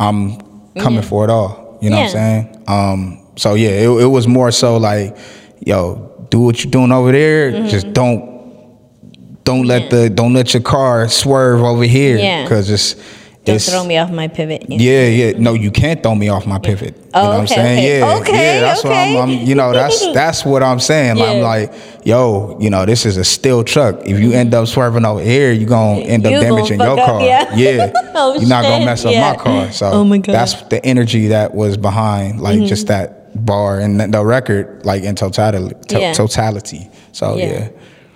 I'm 0.00 0.38
coming 0.74 1.02
for 1.02 1.24
it 1.24 1.30
all. 1.30 1.78
You 1.82 1.90
know 1.90 1.96
what 1.98 2.04
I'm 2.04 2.10
saying? 2.10 2.64
Um, 2.66 3.26
so 3.36 3.54
yeah, 3.54 3.70
it, 3.70 3.88
it 4.02 4.06
was 4.06 4.26
more 4.26 4.50
so 4.50 4.76
like, 4.78 5.16
yo, 5.60 6.26
do 6.30 6.40
what 6.40 6.62
you're 6.64 6.70
doing 6.70 6.92
over 6.92 7.12
there. 7.12 7.52
Mm-hmm. 7.52 7.68
Just 7.68 7.92
don't 7.92 8.32
don't 9.44 9.66
let 9.66 9.90
the 9.90 10.08
don't 10.08 10.32
let 10.32 10.54
your 10.54 10.62
car 10.62 11.08
swerve 11.08 11.62
over 11.62 11.82
here 11.84 12.16
Yeah. 12.16 12.44
because 12.44 12.70
it's 12.70 12.94
Don't 13.44 13.56
it's 13.56 13.68
throw 13.68 13.82
me 13.82 13.98
off 13.98 14.08
my 14.12 14.28
pivot. 14.28 14.70
you 14.70 14.78
know? 14.78 14.84
yeah, 14.84 15.08
yeah. 15.08 15.32
No, 15.36 15.54
you 15.54 15.72
can't 15.72 16.00
throw 16.00 16.14
me 16.14 16.28
off 16.28 16.46
my 16.46 16.60
pivot. 16.60 16.94
You 16.96 17.02
Oh, 17.14 17.22
know 17.22 17.28
what 17.30 17.36
I'm 17.38 17.44
okay, 17.44 17.54
saying? 17.54 17.78
okay. 17.78 17.98
Yeah, 17.98 18.16
Okay, 18.20 18.54
yeah. 18.54 18.60
That's 18.60 18.84
what 18.84 18.92
I'm, 18.92 19.16
okay. 19.16 19.40
I'm. 19.40 19.46
You 19.48 19.54
know, 19.56 19.72
that's 19.72 20.12
that's 20.14 20.44
what 20.44 20.62
I'm 20.62 20.78
saying. 20.78 21.16
Like, 21.16 21.28
I'm 21.28 21.40
like, 21.42 21.72
yo, 22.04 22.56
you 22.60 22.70
know, 22.70 22.86
this 22.86 23.04
is 23.04 23.16
a 23.16 23.24
steel 23.24 23.64
truck. 23.64 23.96
If 24.06 24.20
you 24.20 24.30
end 24.32 24.54
up 24.54 24.68
swerving 24.68 25.04
over 25.04 25.20
here, 25.20 25.50
you're 25.50 25.68
gonna 25.68 26.02
end 26.02 26.24
up 26.24 26.30
You 26.32 26.40
damaging 26.40 26.78
your 26.78 26.98
up, 27.00 27.04
car. 27.06 27.20
yeah. 27.22 27.92
Oh, 28.14 28.38
you're 28.38 28.48
not 28.48 28.62
gonna 28.62 28.84
mess 28.84 29.04
up 29.04 29.10
yeah. 29.12 29.32
my 29.32 29.36
car. 29.42 29.72
So 29.72 29.86
Oh, 29.90 30.04
my 30.04 30.18
God. 30.18 30.24
Mm-hmm. 30.24 30.32
that's 30.32 30.62
the 30.68 30.84
energy 30.86 31.28
that 31.28 31.52
was 31.54 31.76
behind, 31.76 32.40
like, 32.40 32.62
just 32.62 32.86
that 32.88 33.44
bar 33.44 33.80
and 33.80 33.98
the- 34.12 34.24
record, 34.24 34.84
like 34.86 35.02
in 35.02 35.16
totality. 35.16 35.74
To- 35.88 35.98
Yeah. 36.00 36.12
Totality. 36.12 36.88
So 37.10 37.36
Yeah. 37.36 37.68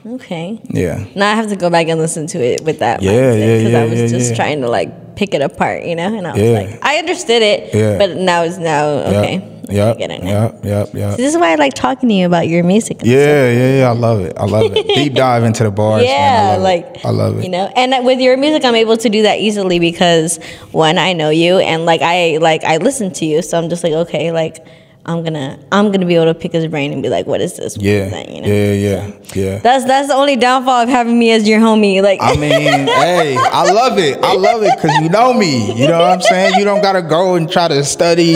yeah, 0.05 0.13
Okay. 0.15 0.61
yeah. 0.71 1.05
Now 1.17 1.33
I 1.33 1.35
have 1.35 1.49
to 1.49 1.57
go 1.57 1.69
back 1.69 1.89
and 1.89 1.99
listen 1.99 2.29
to 2.29 2.39
it 2.39 2.63
with 2.63 2.79
that. 2.79 3.03
Yeah, 3.03 3.11
mindset, 3.13 3.39
yeah, 3.41 3.57
Because 3.57 3.73
yeah, 3.73 3.81
I 3.81 3.85
was 3.87 4.01
yeah, 4.13 4.19
just 4.19 4.31
yeah. 4.31 4.37
trying 4.37 4.61
to 4.61 4.69
like 4.69 4.91
pick 5.17 5.35
it 5.35 5.43
apart, 5.43 5.85
you 5.85 5.97
know. 5.97 6.15
And 6.17 6.27
I 6.27 6.33
was 6.33 6.41
Yeah. 6.43 6.51
like, 6.51 6.79
I 6.83 6.99
understood 6.99 7.43
it, 7.43 7.75
Yeah. 7.75 7.99
but 7.99 8.17
now 8.17 8.43
it's 8.45 8.59
now 8.59 8.87
okay. 8.87 9.43
I 9.69 9.73
Yep. 9.73 9.99
get 9.99 10.11
it 10.13 10.23
Yep. 10.23 10.23
now. 10.23 10.31
Yep. 10.31 10.65
Yep. 10.65 10.89
Yep. 10.95 11.17
This 11.17 11.35
is 11.35 11.37
why 11.41 11.51
I 11.51 11.55
like 11.57 11.75
talking 11.75 12.09
to 12.09 12.15
you 12.15 12.27
about 12.27 12.47
your 12.47 12.63
music. 12.63 12.99
Yeah, 13.03 13.51
yeah, 13.51 13.79
yeah. 13.79 13.89
I 13.91 13.95
love 13.95 14.21
it. 14.21 14.35
I 14.39 14.45
love 14.45 14.71
it. 14.77 14.87
Deep 14.95 15.15
dive 15.15 15.43
into 15.43 15.65
the 15.65 15.73
bars. 15.73 16.05
man. 16.05 16.11
I 16.11 16.37
Yeah, 16.37 16.49
love 16.51 16.59
it. 16.59 16.63
like 16.63 17.05
I 17.05 17.11
love 17.11 17.39
it. 17.39 17.43
You 17.45 17.51
know, 17.51 17.69
and 17.75 18.05
with 18.07 18.21
your 18.21 18.37
music, 18.37 18.65
I'm 18.65 18.77
able 18.77 18.97
to 18.99 19.09
do 19.09 19.23
that 19.23 19.41
easily 19.41 19.81
because 19.81 20.39
one, 20.71 20.99
I 20.99 21.15
know 21.15 21.31
you, 21.31 21.59
and 21.59 21.85
like 21.85 22.01
I 22.03 22.39
like 22.41 22.63
I 22.63 22.77
listen 22.77 23.13
to 23.15 23.25
you, 23.27 23.43
so 23.43 23.59
I'm 23.59 23.69
just 23.69 23.83
like, 23.83 23.93
okay, 23.93 24.31
like 24.31 24.65
I'm 25.09 25.23
gonna 25.23 25.59
I'm 25.71 25.93
gonna 25.93 26.05
be 26.07 26.17
able 26.17 26.27
to 26.27 26.35
pick 26.35 26.53
his 26.53 26.67
brain 26.67 26.93
and 26.93 27.01
be 27.03 27.09
like, 27.09 27.27
what 27.27 27.41
is 27.41 27.57
this? 27.57 27.77
Yeah? 27.77 28.07
You 28.29 28.41
know? 28.41 28.49
yeah, 28.49 28.73
yeah, 28.73 29.11
yeah. 29.35 29.59
That's 29.59 29.85
that's 29.85 30.09
the 30.09 30.15
only 30.15 30.35
downfall 30.37 30.83
of 30.83 30.89
having 30.89 31.17
me 31.19 31.31
as 31.31 31.47
your 31.49 31.61
homie. 31.61 32.03
Like, 32.03 32.19
I 32.21 32.35
mean, 32.37 32.51
hey, 32.89 33.37
I 33.37 33.71
love 33.73 33.99
it. 33.99 34.19
I 34.25 34.35
love 34.35 34.63
it 34.65 34.75
because 34.77 34.93
you 35.01 35.09
know 35.09 35.33
me. 35.33 35.73
You 35.75 35.87
know 35.89 35.99
what 36.01 36.11
I'm 36.11 36.21
saying? 36.23 36.55
You 36.59 36.65
don't 36.65 36.83
gotta 36.83 37.03
go 37.03 37.37
and 37.37 37.51
try 37.51 37.69
to 37.69 37.85
study. 37.85 38.35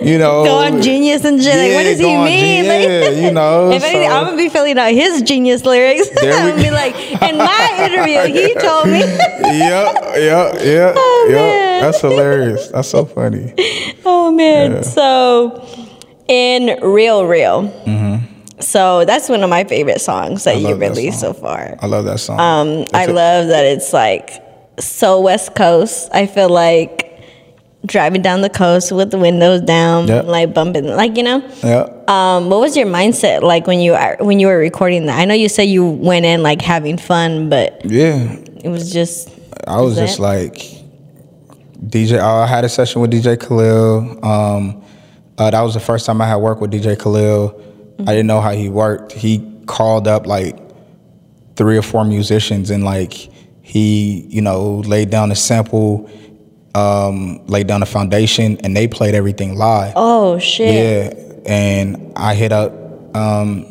You 0.00 0.16
know, 0.18 0.44
go 0.44 0.58
on 0.58 0.80
genius 0.82 1.24
and 1.24 1.42
shit. 1.42 1.56
like, 1.56 1.72
what 1.72 1.82
does 1.84 1.98
he 1.98 2.04
mean? 2.04 2.64
Gen- 2.64 2.68
Like, 2.68 2.88
yeah, 3.18 3.26
you 3.26 3.32
know, 3.38 3.70
if 3.72 3.82
anything, 3.82 4.08
I'm 4.10 4.24
gonna 4.26 4.36
be 4.36 4.48
filling 4.48 4.78
out 4.78 4.92
his 4.92 5.22
genius 5.22 5.64
lyrics. 5.64 6.08
I'm 6.22 6.50
gonna 6.50 6.62
be 6.62 6.70
like, 6.70 6.94
in 7.22 7.36
my 7.38 7.78
interview, 7.80 8.32
he 8.32 8.54
told 8.54 8.86
me. 8.86 9.00
Yep, 9.00 9.94
yep, 10.16 10.54
yep, 10.62 10.94
Oh, 10.96 11.26
yep. 11.30 11.36
man. 11.38 11.67
That's 11.80 12.00
hilarious. 12.00 12.68
That's 12.68 12.88
so 12.88 13.04
funny. 13.04 13.54
Oh 14.10 14.30
man. 14.32 14.82
So 14.84 15.66
in 16.28 16.78
Real 16.82 17.26
Real. 17.26 17.68
Mhm. 17.86 18.22
So 18.62 19.04
that's 19.04 19.28
one 19.28 19.42
of 19.42 19.50
my 19.50 19.64
favorite 19.64 20.00
songs 20.00 20.44
that 20.44 20.56
you 20.60 20.68
Mm-hmm. 20.68 20.80
that 20.80 20.88
released 20.90 21.20
so 21.20 21.32
far. 21.32 21.76
I 21.80 21.86
love 21.86 22.04
that 22.06 22.18
song. 22.20 22.40
Um, 22.40 22.84
I 22.94 23.04
a- 23.04 23.12
love 23.12 23.48
that 23.48 23.64
it's 23.64 23.92
like 23.92 24.30
so 24.78 25.20
West 25.20 25.54
Coast. 25.54 26.08
I 26.12 26.26
feel 26.26 26.48
like 26.48 27.04
driving 27.86 28.22
down 28.22 28.40
the 28.42 28.50
coast 28.50 28.90
with 28.92 29.10
the 29.10 29.18
windows 29.18 29.60
down, 29.62 30.08
Yep. 30.08 30.24
like 30.26 30.54
bumping, 30.54 30.86
like 30.88 31.16
you 31.16 31.22
know. 31.22 31.42
Yep. 31.62 32.08
Um, 32.10 32.48
what 32.50 32.60
was 32.60 32.76
your 32.76 32.86
mindset 32.86 33.42
like 33.42 33.66
when 33.66 33.80
you 33.80 33.94
are 33.94 34.16
when 34.20 34.40
you 34.40 34.46
were 34.48 34.58
recording 34.58 35.06
that? 35.06 35.18
I 35.18 35.24
know 35.26 35.34
you 35.34 35.48
said 35.48 35.64
you 35.64 35.84
went 35.86 36.24
in 36.26 36.42
like 36.42 36.62
having 36.62 36.96
fun, 36.98 37.48
but 37.50 37.82
Yeah. 37.84 38.32
it 38.64 38.68
was 38.68 38.92
just 38.92 39.30
I 39.66 39.80
was 39.80 39.92
Is 39.94 39.98
just 40.00 40.16
that- 40.18 40.22
like 40.22 40.77
DJ. 41.86 42.18
I 42.18 42.46
had 42.46 42.64
a 42.64 42.68
session 42.68 43.00
with 43.00 43.10
DJ 43.12 43.36
Khalil. 43.38 44.24
Um, 44.24 44.82
Uh, 45.38 45.50
that 45.52 45.60
was 45.62 45.72
the 45.74 45.78
first 45.80 46.04
time 46.04 46.20
I 46.20 46.26
had 46.26 46.36
worked 46.36 46.60
with 46.60 46.72
DJ 46.72 46.98
Khalil. 46.98 47.54
I 48.00 48.06
didn't 48.06 48.26
know 48.26 48.40
how 48.40 48.50
he 48.50 48.68
worked. 48.68 49.12
He 49.12 49.40
called 49.66 50.08
up 50.08 50.26
like 50.26 50.58
three 51.54 51.78
or 51.78 51.82
four 51.82 52.04
musicians 52.04 52.70
and 52.70 52.82
like 52.84 53.12
he, 53.62 54.26
you 54.28 54.40
know, 54.42 54.78
laid 54.86 55.10
down 55.10 55.30
a 55.30 55.36
sample, 55.36 56.10
um, 56.74 57.44
laid 57.46 57.68
down 57.68 57.82
a 57.82 57.86
foundation, 57.86 58.58
and 58.64 58.76
they 58.76 58.88
played 58.88 59.14
everything 59.14 59.56
live. 59.56 59.92
Oh 59.94 60.40
shit. 60.40 60.74
Yeah, 60.74 61.52
and 61.52 62.12
I 62.16 62.34
hit 62.34 62.50
up 62.50 62.72
um, 63.16 63.64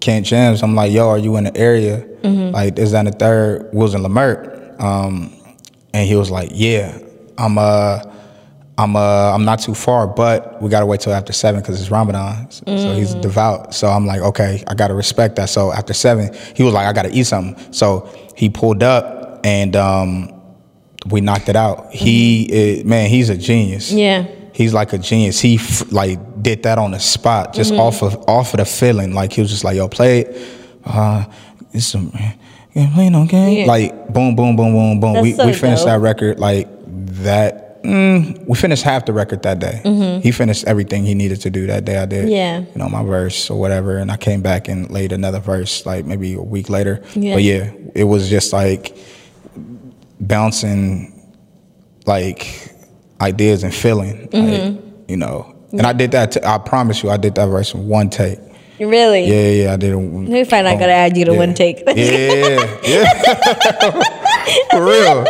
Kent 0.00 0.26
Jamz. 0.26 0.62
I'm 0.64 0.74
like, 0.74 0.90
"Yo, 0.90 1.08
are 1.08 1.18
you 1.18 1.36
in 1.36 1.44
the 1.44 1.56
area? 1.56 2.04
Like, 2.24 2.78
is 2.80 2.90
that 2.92 3.04
the 3.04 3.12
third? 3.12 3.72
Was 3.72 3.94
in 3.94 4.02
Leimert?" 4.02 4.80
Um, 4.80 5.32
and 5.94 6.08
he 6.08 6.16
was 6.16 6.30
like, 6.32 6.50
"Yeah, 6.52 6.98
I'm 7.40 7.58
uh, 7.58 8.02
I'm 8.78 8.96
uh, 8.96 9.34
I'm 9.34 9.44
not 9.44 9.60
too 9.60 9.74
far, 9.74 10.06
but 10.06 10.60
we 10.62 10.68
gotta 10.70 10.86
wait 10.86 11.00
till 11.00 11.12
after 11.12 11.32
seven 11.32 11.60
because 11.60 11.80
it's 11.80 11.90
Ramadan. 11.90 12.50
So, 12.50 12.64
so 12.66 12.92
he's 12.94 13.14
devout. 13.14 13.74
So 13.74 13.88
I'm 13.88 14.06
like, 14.06 14.20
okay, 14.20 14.62
I 14.66 14.74
gotta 14.74 14.94
respect 14.94 15.36
that. 15.36 15.48
So 15.48 15.72
after 15.72 15.92
seven, 15.92 16.34
he 16.54 16.62
was 16.62 16.72
like, 16.74 16.86
I 16.86 16.92
gotta 16.92 17.10
eat 17.16 17.24
something. 17.24 17.72
So 17.72 18.08
he 18.36 18.48
pulled 18.48 18.82
up 18.82 19.40
and 19.44 19.74
um, 19.76 20.32
we 21.06 21.20
knocked 21.20 21.48
it 21.48 21.56
out. 21.56 21.90
He, 21.92 22.44
is, 22.50 22.84
man, 22.84 23.08
he's 23.10 23.28
a 23.30 23.36
genius. 23.36 23.90
Yeah. 23.92 24.26
He's 24.52 24.74
like 24.74 24.92
a 24.92 24.98
genius. 24.98 25.40
He 25.40 25.56
f- 25.56 25.90
like 25.92 26.42
did 26.42 26.62
that 26.64 26.76
on 26.78 26.90
the 26.90 27.00
spot, 27.00 27.54
just 27.54 27.70
Mm-hmm. 27.72 27.80
off 27.80 28.02
of 28.02 28.28
off 28.28 28.52
of 28.54 28.58
the 28.58 28.64
feeling. 28.66 29.14
Like 29.14 29.32
he 29.32 29.40
was 29.40 29.48
just 29.50 29.64
like, 29.64 29.76
"Yo, 29.76 29.88
play 29.88 30.20
it." 30.20 30.58
Uh, 30.84 31.24
it's 31.72 31.86
some, 31.86 32.10
play 32.10 33.08
no 33.10 33.24
game. 33.26 33.58
Yeah. 33.58 33.66
Like 33.66 34.08
boom, 34.12 34.34
boom, 34.36 34.56
boom, 34.56 34.72
boom, 34.74 35.00
boom. 35.00 35.12
That's 35.14 35.22
we 35.22 35.32
so 35.34 35.46
we 35.46 35.52
finished 35.54 35.82
dope. 35.84 35.92
that 35.94 36.00
record 36.00 36.38
like 36.40 36.68
that. 36.90 37.66
Mm, 37.82 38.46
we 38.46 38.54
finished 38.58 38.82
half 38.82 39.06
the 39.06 39.12
record 39.14 39.42
that 39.44 39.58
day. 39.58 40.20
He 40.22 40.32
finished 40.32 40.64
everything 40.66 41.04
he 41.06 41.14
needed 41.14 41.40
to 41.42 41.50
do 41.50 41.66
that 41.68 41.86
day. 41.86 41.96
I 41.96 42.04
did. 42.04 42.24
Mm-hmm. 42.24 42.30
Yeah. 42.30 42.58
You 42.60 42.66
know 42.76 42.88
my 42.90 43.02
verse 43.02 43.48
or 43.48 43.58
whatever, 43.58 43.96
and 43.96 44.12
I 44.12 44.18
came 44.18 44.42
back 44.42 44.68
and 44.68 44.90
laid 44.90 45.12
another 45.12 45.40
verse 45.40 45.86
like 45.86 46.04
maybe 46.04 46.34
a 46.34 46.42
week 46.42 46.68
later. 46.68 47.02
Yeah. 47.14 47.34
But 47.34 47.42
yeah, 47.42 47.72
it 47.94 48.04
was 48.04 48.28
just 48.28 48.52
like 48.52 48.94
bouncing 50.20 51.16
like 52.06 52.70
ideas 53.20 53.62
and 53.62 53.74
feeling, 53.74 54.28
Mm-hmm. 54.28 54.74
like, 54.76 54.84
you 55.08 55.16
know. 55.16 55.56
And 55.72 55.82
I 55.82 55.92
did 55.92 56.10
that. 56.12 56.32
T- 56.32 56.40
I 56.44 56.58
promise 56.58 57.02
you, 57.02 57.10
I 57.10 57.16
did 57.16 57.34
that 57.36 57.46
verse 57.46 57.72
in 57.74 57.86
one 57.88 58.10
take. 58.10 58.38
Really? 58.78 59.24
Yeah, 59.26 59.34
yeah, 59.34 59.62
yeah, 59.64 59.72
I 59.74 59.76
did 59.76 59.92
it. 59.92 59.96
Let 59.96 60.28
me 60.28 60.44
find 60.44 60.66
out. 60.66 60.76
I 60.76 60.80
gotta 60.80 60.92
add 60.92 61.16
you 61.16 61.24
to 61.26 61.32
yeah. 61.32 61.38
one 61.38 61.54
take. 61.54 61.82
Yeah, 61.86 62.78
yeah, 62.82 64.16
for 64.70 64.84
real. 64.84 65.24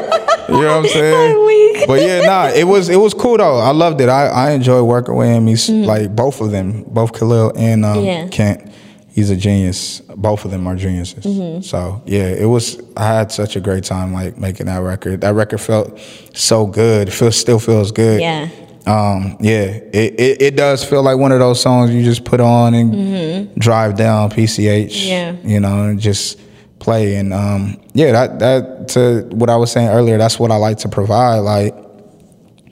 You 0.48 0.62
know 0.62 0.76
what 0.78 0.84
I'm 0.84 0.88
saying? 0.88 1.84
But 1.86 2.02
yeah, 2.02 2.20
nah, 2.26 2.48
it 2.48 2.64
was 2.64 2.88
it 2.88 2.96
was 2.96 3.14
cool 3.14 3.36
though. 3.38 3.58
I 3.58 3.70
loved 3.70 4.00
it. 4.00 4.08
I 4.08 4.26
I 4.26 4.50
enjoyed 4.50 4.84
working 4.86 5.14
with 5.16 5.28
him. 5.28 5.46
He's 5.46 5.68
Mm-hmm. 5.68 5.84
like 5.86 6.14
both 6.16 6.40
of 6.40 6.50
them, 6.50 6.84
both 6.88 7.12
Khalil 7.12 7.52
and 7.56 7.84
um, 7.84 8.04
Yeah. 8.04 8.28
Kent. 8.28 8.70
He's 9.12 9.30
a 9.30 9.36
genius. 9.36 10.00
Both 10.00 10.44
of 10.44 10.50
them 10.52 10.66
are 10.66 10.76
geniuses. 10.76 11.24
Mm-hmm. 11.24 11.62
So 11.62 12.02
yeah, 12.06 12.28
it 12.28 12.46
was. 12.46 12.80
I 12.96 13.06
had 13.06 13.32
such 13.32 13.56
a 13.56 13.60
great 13.60 13.84
time 13.84 14.12
like 14.12 14.38
making 14.38 14.66
that 14.66 14.78
record. 14.82 15.20
That 15.22 15.34
record 15.34 15.60
felt 15.60 15.98
so 16.34 16.66
good. 16.66 17.08
It 17.08 17.12
feels 17.12 17.36
still 17.36 17.58
feels 17.58 17.90
good. 17.92 18.20
Yeah. 18.20 18.48
Um, 18.86 19.36
yeah, 19.40 19.64
it, 19.92 20.18
it, 20.18 20.42
it 20.42 20.56
does 20.56 20.82
feel 20.84 21.02
like 21.02 21.18
one 21.18 21.32
of 21.32 21.38
those 21.38 21.60
songs 21.60 21.90
you 21.92 22.02
just 22.02 22.24
put 22.24 22.40
on 22.40 22.72
and 22.74 23.54
drive 23.56 23.96
down 23.96 24.30
PCH. 24.30 24.86
Mm-hmm. 24.86 25.08
Yeah. 25.08 25.36
You 25.54 25.60
know, 25.60 25.84
and 25.84 26.00
just 26.00 26.38
play. 26.80 27.14
And 27.16 27.32
um, 27.32 27.80
yeah, 27.94 28.12
that 28.12 28.38
that 28.40 28.88
to 28.88 29.28
what 29.36 29.48
I 29.50 29.56
was 29.56 29.70
saying 29.70 29.88
earlier, 29.88 30.18
that's 30.18 30.38
what 30.40 30.50
I 30.50 30.56
like 30.56 30.78
to 30.78 30.88
provide. 30.88 31.38
Like 31.40 31.74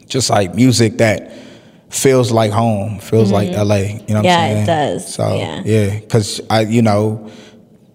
just 0.06 0.30
like 0.30 0.54
music 0.54 0.98
that 0.98 1.32
feels 1.90 2.30
like 2.32 2.50
home, 2.50 2.98
feels 2.98 3.30
like 3.30 3.50
LA. 3.50 3.76
You 3.76 3.92
know 3.92 3.94
what 3.96 4.08
Mm-hmm. 4.08 4.24
Yeah, 4.24 4.62
it 4.62 4.66
does. 4.66 5.14
So 5.14 5.36
Yeah. 5.36 5.62
yeah, 5.64 6.00
because 6.00 6.40
I, 6.50 6.62
you 6.62 6.82
know, 6.82 7.30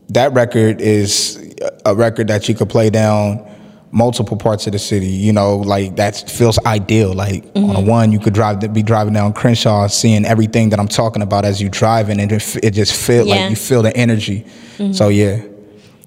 that 0.10 0.34
record 0.34 0.82
is 0.82 1.54
a 1.86 1.94
record 1.96 2.28
that 2.30 2.48
you 2.50 2.56
could 2.56 2.70
play 2.70 2.90
down 2.90 3.50
multiple 3.92 4.36
parts 4.38 4.66
of 4.66 4.74
the 4.74 4.80
city. 4.80 5.06
You 5.08 5.32
know, 5.34 5.58
like 5.58 5.96
that 5.98 6.30
feels 6.30 6.58
ideal. 6.66 7.14
Like 7.14 7.44
on 7.56 7.64
Mm-hmm. 7.64 7.76
a 7.76 7.82
one, 7.82 8.12
you 8.12 8.20
could 8.20 8.34
drive 8.34 8.74
be 8.74 8.82
driving 8.84 9.14
down 9.14 9.34
Crenshaw, 9.34 9.88
seeing 9.88 10.26
everything 10.26 10.70
that 10.70 10.80
I'm 10.80 10.88
talking 10.88 11.22
about 11.22 11.46
as 11.46 11.62
you 11.62 11.70
driving, 11.70 12.20
and 12.20 12.32
it, 12.32 12.56
it 12.64 12.72
just 12.72 12.94
feel 12.94 13.28
Yeah. 13.28 13.36
Mm-hmm. 13.36 13.42
like 13.44 13.50
you 13.52 13.56
feel 13.56 13.82
the 13.84 13.96
energy. 13.96 14.46
So 14.92 15.10
yeah, 15.10 15.42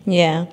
Yeah. 0.06 0.46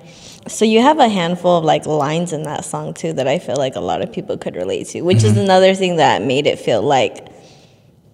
So 0.46 0.64
you 0.66 0.82
have 0.82 0.98
a 0.98 1.08
handful 1.08 1.56
of 1.58 1.64
like 1.64 1.86
lines 1.86 2.32
in 2.32 2.42
that 2.42 2.64
song 2.64 2.92
too 2.92 3.12
that 3.14 3.26
I 3.26 3.38
feel 3.38 3.56
like 3.56 3.76
a 3.76 3.80
lot 3.80 4.02
of 4.02 4.12
people 4.12 4.36
could 4.36 4.56
relate 4.56 4.88
to, 4.88 5.00
which 5.02 5.18
Mm-hmm. 5.18 5.26
is 5.26 5.36
another 5.38 5.74
thing 5.74 5.96
that 5.96 6.22
made 6.22 6.46
it 6.46 6.58
feel 6.58 6.82
like 6.82 7.28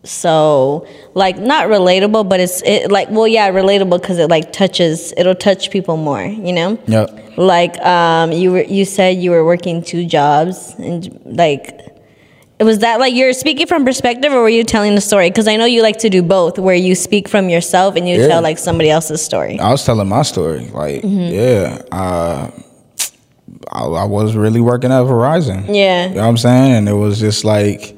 so 0.04 0.86
like 1.14 1.36
not 1.38 1.66
relatable, 1.66 2.28
but 2.28 2.40
it's 2.40 2.62
it 2.62 2.90
like 2.90 3.10
well 3.10 3.28
yeah 3.28 3.50
relatable 3.50 4.00
because 4.00 4.18
it 4.18 4.30
like 4.30 4.52
touches 4.52 5.12
it'll 5.16 5.34
touch 5.34 5.70
people 5.70 5.96
more, 5.96 6.22
you 6.24 6.52
know. 6.52 6.78
yep. 6.86 7.10
Like 7.36 7.76
um 7.84 8.32
you 8.32 8.52
were 8.52 8.62
you 8.62 8.84
said 8.84 9.16
you 9.18 9.30
were 9.30 9.44
working 9.44 9.82
two 9.82 10.06
jobs 10.06 10.74
and 10.78 11.20
like 11.24 11.80
was 12.64 12.80
that 12.80 13.00
like 13.00 13.14
you're 13.14 13.32
speaking 13.32 13.66
from 13.66 13.84
perspective 13.84 14.32
or 14.32 14.42
were 14.42 14.48
you 14.48 14.64
telling 14.64 14.94
the 14.94 15.00
story? 15.00 15.30
Because 15.30 15.48
I 15.48 15.56
know 15.56 15.64
you 15.64 15.82
like 15.82 15.98
to 15.98 16.10
do 16.10 16.22
both, 16.22 16.58
where 16.58 16.74
you 16.74 16.94
speak 16.94 17.28
from 17.28 17.48
yourself 17.48 17.96
and 17.96 18.08
you 18.08 18.20
Yeah. 18.20 18.28
tell 18.28 18.42
like 18.42 18.58
somebody 18.58 18.90
else's 18.90 19.22
story. 19.22 19.58
I 19.58 19.70
was 19.70 19.84
telling 19.84 20.08
my 20.08 20.22
story. 20.22 20.66
Like, 20.72 21.02
Mm-hmm. 21.02 21.34
yeah, 21.34 21.82
uh, 21.90 22.50
I, 23.72 23.82
I 23.84 24.04
was 24.04 24.34
really 24.36 24.60
working 24.60 24.90
at 24.92 25.02
Verizon. 25.04 25.66
Yeah. 25.74 26.08
You 26.08 26.14
know 26.16 26.22
what 26.22 26.28
I'm 26.28 26.36
saying? 26.36 26.72
And 26.72 26.88
it 26.88 26.92
was 26.94 27.18
just 27.20 27.44
like, 27.44 27.96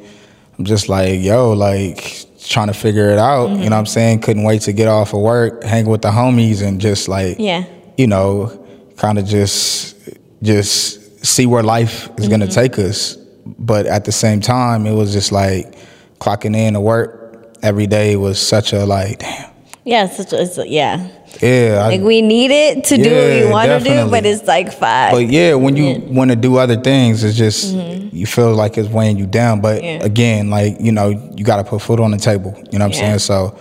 I'm 0.59 0.65
just 0.65 0.89
like, 0.89 1.21
yo, 1.21 1.53
like 1.53 2.27
trying 2.47 2.67
to 2.69 2.75
figure 2.75 3.11
it 3.11 3.19
out. 3.19 3.51
You 3.51 3.57
know 3.57 3.63
what 3.65 3.73
I'm 3.73 3.87
saying? 3.87 4.21
Couldn't 4.21 4.43
wait 4.45 4.63
to 4.63 4.73
get 4.73 4.89
off 4.89 5.15
of 5.15 5.21
work, 5.21 5.63
hang 5.65 5.87
with 5.87 6.03
the 6.03 6.11
homies, 6.11 6.63
and 6.67 6.81
just 6.81 7.09
like, 7.09 7.37
Yeah. 7.39 7.65
you 7.97 8.07
know, 8.07 8.59
kind 8.97 9.19
of 9.19 9.25
just 9.27 9.97
just 10.43 11.25
see 11.25 11.47
where 11.47 11.63
life 11.63 12.09
is 12.19 12.29
gonna 12.29 12.49
take 12.49 12.79
us. 12.79 13.17
But 13.47 13.87
at 13.87 14.05
the 14.05 14.13
same 14.13 14.41
time, 14.41 14.87
it 14.87 14.95
was 14.95 15.13
just 15.13 15.33
like 15.33 15.75
clocking 16.19 16.57
in 16.57 16.75
to 16.75 16.81
work 16.81 17.49
every 17.63 17.87
day 17.87 18.17
was 18.17 18.41
such 18.41 18.73
a 18.73 18.85
like, 18.85 19.19
damn. 19.21 19.51
Yeah, 19.85 20.09
such 20.09 20.33
a, 20.33 20.61
a- 20.61 20.67
yeah. 20.67 21.09
Yeah, 21.41 21.81
I, 21.85 21.89
Like 21.89 22.03
we 22.03 22.21
need 22.23 22.51
it 22.51 22.85
to 22.85 22.97
do 22.97 23.03
what 23.03 23.09
we 23.11 23.39
Yeah, 23.41 23.51
want 23.51 23.83
to 23.83 23.89
do, 23.89 24.11
but 24.11 24.25
it's 24.27 24.47
like 24.47 24.71
five. 24.73 25.13
But 25.13 25.27
yeah, 25.29 25.55
when 25.55 25.77
you 25.77 25.99
want 26.15 26.31
to 26.31 26.37
do 26.37 26.57
other 26.59 26.77
things, 26.81 27.25
it's 27.25 27.37
just 27.37 27.73
you 27.75 28.27
feel 28.27 28.55
like 28.55 28.77
it's 28.79 28.89
weighing 28.91 29.19
you 29.19 29.27
down. 29.27 29.61
But 29.61 29.79
Mm-hmm. 29.83 30.01
Yeah. 30.01 30.05
again, 30.07 30.51
like 30.51 30.77
you 30.81 30.93
know, 30.93 31.09
you 31.35 31.43
got 31.45 31.57
to 31.57 31.65
put 31.65 31.81
food 31.83 31.99
on 32.01 32.11
the 32.13 32.19
table. 32.19 32.53
You 32.71 32.79
know 32.79 32.85
what 32.85 32.93
I'm 32.95 33.01
saying? 33.01 33.19
So 33.21 33.59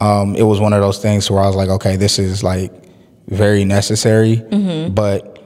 um, 0.00 0.36
it 0.36 0.42
was 0.42 0.60
one 0.60 0.74
of 0.74 0.80
those 0.80 0.98
things 0.98 1.28
where 1.30 1.42
I 1.42 1.46
was 1.46 1.56
like, 1.56 1.70
okay, 1.70 1.96
this 1.96 2.18
is 2.18 2.44
like 2.44 2.70
very 3.26 3.64
necessary, 3.64 4.36
Mm-hmm. 4.36 4.94
but 4.94 5.38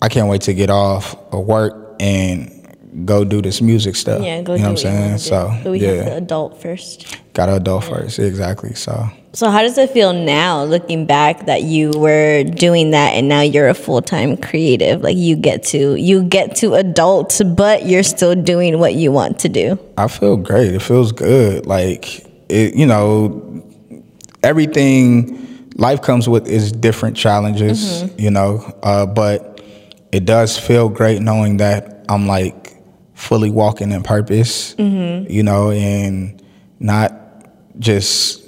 I 0.00 0.08
can't 0.08 0.28
wait 0.28 0.42
to 0.42 0.54
get 0.54 0.70
off 0.70 1.14
of 1.32 1.44
work 1.46 1.96
and 1.98 2.55
go 3.04 3.24
do 3.24 3.42
this 3.42 3.60
music 3.60 3.96
stuff. 3.96 4.22
yeah, 4.22 4.42
go 4.42 4.54
you 4.54 4.60
know 4.60 4.70
what 4.70 4.70
I'm 4.70 4.76
saying? 4.76 5.10
want 5.10 5.18
to 5.20 5.24
do. 5.24 5.30
So 5.30 5.60
but 5.62 5.72
we 5.72 5.80
have 5.80 6.04
to 6.04 6.10
yeah, 6.10 6.16
adult 6.16 6.62
first. 6.62 7.18
got 7.34 7.46
to 7.46 7.56
adult 7.56 7.84
first, 7.84 8.18
exactly. 8.18 8.74
So. 8.74 9.08
So 9.32 9.50
how 9.50 9.60
does 9.60 9.76
it 9.76 9.90
feel 9.90 10.14
now, 10.14 10.64
looking 10.64 11.04
back, 11.04 11.44
that 11.44 11.62
you 11.62 11.90
were 11.90 12.42
doing 12.42 12.92
that 12.92 13.12
and 13.12 13.28
now 13.28 13.42
you're 13.42 13.68
a 13.68 13.74
full 13.74 14.00
time 14.00 14.38
creative? 14.38 15.02
Like 15.02 15.18
you 15.18 15.36
get 15.36 15.62
to 15.64 15.94
you 15.96 16.22
get 16.22 16.56
to 16.56 16.72
adult, 16.74 17.38
but 17.54 17.84
you're 17.84 18.02
still 18.02 18.34
doing 18.34 18.78
what 18.78 18.94
you 18.94 19.12
want 19.12 19.38
to 19.40 19.50
do. 19.50 19.78
I 19.98 20.08
feel 20.08 20.38
great. 20.38 20.72
It 20.72 20.80
feels 20.80 21.12
good. 21.12 21.66
Like 21.66 22.26
it, 22.48 22.76
you 22.76 22.86
know, 22.86 23.62
everything 24.42 25.70
life 25.76 26.00
comes 26.00 26.30
with 26.30 26.48
is 26.48 26.72
different 26.72 27.18
challenges, 27.18 28.04
you 28.18 28.30
know. 28.30 28.74
Uh, 28.82 29.04
but 29.04 29.60
it 30.12 30.24
does 30.24 30.58
feel 30.58 30.88
great 30.88 31.20
knowing 31.20 31.58
that 31.58 32.06
I'm 32.08 32.26
like 32.26 32.75
fully 33.16 33.50
walking 33.50 33.90
in 33.90 34.02
purpose, 34.02 34.74
mm-hmm. 34.74 35.28
you 35.30 35.42
know, 35.42 35.70
and 35.70 36.40
not 36.78 37.12
just 37.78 38.44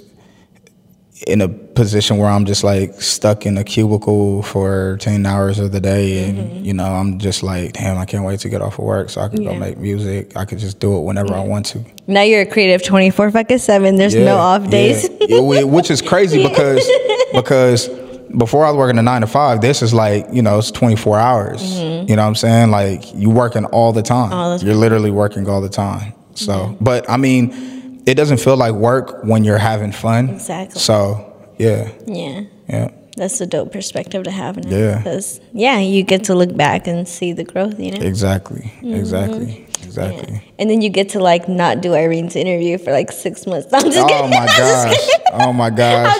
in 1.27 1.41
a 1.41 1.49
position 1.49 2.17
where 2.17 2.29
I'm 2.29 2.45
just 2.45 2.63
like 2.63 3.01
stuck 3.01 3.45
in 3.45 3.57
a 3.57 3.63
cubicle 3.63 4.41
for 4.41 4.97
10 5.01 5.25
hours 5.25 5.59
of 5.59 5.73
the 5.73 5.81
day 5.81 6.29
and 6.29 6.37
mm-hmm. 6.37 6.65
you 6.65 6.73
know 6.73 6.85
I'm 6.85 7.19
just 7.19 7.43
like 7.43 7.73
damn 7.73 7.97
I 7.97 8.05
can't 8.05 8.23
wait 8.23 8.39
to 8.41 8.49
get 8.49 8.61
off 8.61 8.79
of 8.79 8.85
work 8.85 9.09
so 9.09 9.19
I 9.19 9.27
can 9.27 9.41
Yeah. 9.41 9.51
go 9.51 9.59
make 9.59 9.77
music 9.77 10.37
I 10.37 10.45
could 10.45 10.59
just 10.59 10.79
do 10.79 10.97
it 10.97 11.01
whenever 11.01 11.33
I 11.33 11.41
want 11.41 11.65
to 11.67 11.83
Now 12.07 12.21
you're 12.21 12.41
a 12.41 12.45
creative 12.45 12.83
twenty 12.83 13.09
four 13.09 13.29
fucking 13.31 13.57
seven. 13.57 13.97
There's 13.97 14.15
no 14.15 14.37
off 14.37 14.69
days. 14.69 15.09
yeah. 15.19 15.39
Yeah, 15.39 15.63
which 15.63 15.91
is 15.91 16.01
crazy 16.01 16.41
because 16.47 16.89
because 17.33 17.89
before 18.37 18.65
I 18.65 18.69
was 18.69 18.77
working 18.77 18.97
a 18.99 19.01
nine 19.01 19.21
to 19.21 19.27
five, 19.27 19.61
this 19.61 19.81
is 19.81 19.93
like 19.93 20.27
you 20.31 20.41
know 20.41 20.57
it's 20.59 20.71
twenty 20.71 20.95
four 20.95 21.17
hours. 21.19 21.61
You 21.79 22.03
know 22.05 22.15
what 22.15 22.19
I'm 22.19 22.35
saying? 22.35 22.71
Like 22.71 23.13
you 23.13 23.29
working 23.29 23.65
all 23.65 23.91
the 23.93 24.01
time. 24.03 24.29
Mm-hmm. 24.31 24.33
All 24.39 24.57
the 24.57 24.65
You're 24.65 24.75
literally 24.75 25.11
working 25.11 25.47
all 25.49 25.61
the 25.61 25.69
time. 25.69 26.13
So, 26.35 26.77
but 26.79 27.09
I 27.09 27.17
mean, 27.17 28.01
it 28.05 28.15
doesn't 28.15 28.37
feel 28.39 28.55
like 28.57 28.73
work 28.73 29.23
when 29.23 29.43
you're 29.43 29.57
having 29.57 29.91
fun. 29.91 30.29
Exactly. 30.29 30.79
So 30.79 31.25
yeah, 31.57 31.91
yeah. 32.07 32.43
yeah, 32.69 32.91
That's 33.17 33.41
a 33.41 33.45
dope 33.45 33.73
perspective 33.73 34.23
to 34.23 34.31
have 34.31 34.55
now. 34.63 34.69
Yeah. 34.69 34.97
Because 34.97 35.41
yeah, 35.53 35.79
you 35.79 36.03
get 36.03 36.23
to 36.25 36.35
look 36.35 36.55
back 36.55 36.87
and 36.87 37.05
see 37.07 37.33
the 37.33 37.43
growth, 37.43 37.77
you 37.79 37.91
know? 37.91 37.99
exactly, 38.01 38.71
Mm-hmm. 38.77 38.93
exactly. 38.93 39.67
exactly. 39.83 40.33
Yeah. 40.35 40.39
And 40.59 40.69
then 40.69 40.81
you 40.81 40.89
get 40.89 41.09
to 41.09 41.19
like 41.19 41.49
not 41.49 41.81
do 41.81 41.93
Irene's 41.95 42.37
interview 42.37 42.77
for 42.77 42.93
like 42.93 43.11
six 43.11 43.45
months. 43.45 43.67
I'm 43.73 43.83
just 43.91 43.97
Oh 43.97 44.07
kidding. 44.07 44.29
my 44.29 44.37
I'm 44.43 44.47
just 44.47 44.85
gosh! 44.87 44.95
kidding. 44.97 45.25
Oh 45.33 45.51
my 45.51 45.69
gosh! 45.81 46.15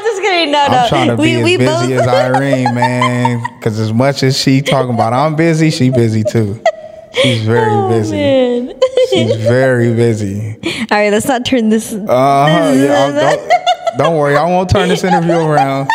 I'm. 0.45 0.51
No, 0.51 0.67
no. 0.67 0.77
I'm 0.77 0.89
trying 0.89 1.07
to 1.09 1.17
be 1.17 1.37
we, 1.37 1.43
we 1.57 1.65
as 1.65 1.81
busy 1.81 1.95
both. 1.95 2.07
as 2.07 2.07
Irene, 2.07 2.75
man. 2.75 3.43
Because 3.57 3.79
as 3.79 3.93
much 3.93 4.23
as 4.23 4.37
she 4.37 4.61
talking 4.61 4.93
about 4.93 5.13
I'm 5.13 5.35
busy, 5.35 5.69
she 5.69 5.89
busy 5.89 6.23
too. 6.23 6.61
She's 7.21 7.41
very 7.41 7.71
Oh, 7.73 7.89
busy. 7.89 8.15
man. 8.15 8.73
She's 9.09 9.35
very 9.35 9.93
busy. 9.95 10.57
All 10.63 10.97
right, 10.97 11.11
let's 11.11 11.27
not 11.27 11.45
turn 11.45 11.69
this. 11.69 11.91
Uh 11.93 12.05
huh. 12.07 12.71
Yeah. 12.75 13.11
Don't, 13.97 13.97
don't 13.97 14.17
worry. 14.17 14.37
I 14.37 14.45
won't 14.45 14.69
turn 14.69 14.87
this 14.87 15.03
interview 15.03 15.33
around. 15.35 15.89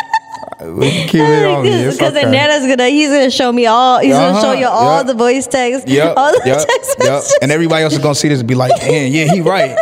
We 0.61 0.91
can 0.91 1.09
keep 1.09 1.21
it 1.23 1.45
on. 1.47 1.63
Because 1.63 2.15
okay. 2.17 2.31
Nana's 2.31 2.67
gonna 2.67 2.89
he's 2.89 3.09
gonna 3.09 3.31
show 3.31 3.53
me 3.53 3.67
all 3.67 3.99
he's 4.01 4.13
gonna 4.15 4.41
show 4.41 4.49
Uh-huh, 4.51 4.59
you 4.61 4.67
all 4.67 4.99
yep. 4.99 5.07
the 5.07 5.15
voice 5.15 5.47
text, 5.47 5.87
Yep. 5.89 6.15
all 6.17 6.33
the 6.33 6.43
Yep. 6.45 6.59
text 6.67 6.97
Yep. 6.99 7.09
messages. 7.09 7.39
And 7.43 7.53
everybody 7.53 7.85
else 7.85 7.93
is 7.93 8.01
gonna 8.01 8.15
see 8.15 8.29
this 8.29 8.41
and 8.41 8.49
be 8.49 8.55
like, 8.55 8.73
man, 8.83 9.13
yeah, 9.13 9.27
he 9.33 9.41
right. 9.41 9.77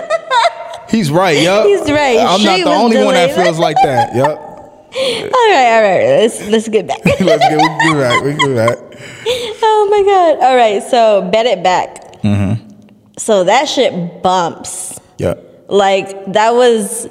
He's 0.91 1.11
right. 1.11 1.39
Yup. 1.41 1.67
He's 1.67 1.91
right. 1.91 2.19
I'm 2.19 2.41
She 2.41 2.47
not 2.47 2.59
the 2.59 2.65
only 2.71 3.03
one 3.03 3.15
that 3.15 3.35
feels 3.35 3.59
like 3.59 3.77
that. 3.83 4.15
Yup. 4.15 4.52
all 5.33 5.51
right, 5.51 5.73
all 5.75 5.83
right. 5.83 6.05
Let's 6.21 6.41
let's 6.49 6.69
get 6.69 6.87
back. 6.87 6.99
Let's 7.21 7.21
get 7.49 7.57
we 7.57 7.91
get 7.91 7.99
back. 7.99 8.23
We 8.23 8.35
can 8.35 8.55
get 8.55 8.57
back. 8.57 8.79
oh 9.63 9.89
my 9.91 10.03
god. 10.03 10.47
All 10.47 10.57
right, 10.57 10.83
so 10.83 11.29
bet 11.33 11.47
it 11.47 11.63
back. 11.63 12.21
Mm-hmm. 12.23 12.71
So 13.19 13.45
that 13.45 13.69
shit 13.69 14.23
bumps. 14.23 14.99
Yep. 15.19 15.67
Like 15.69 16.33
that 16.33 16.53
was 16.55 17.09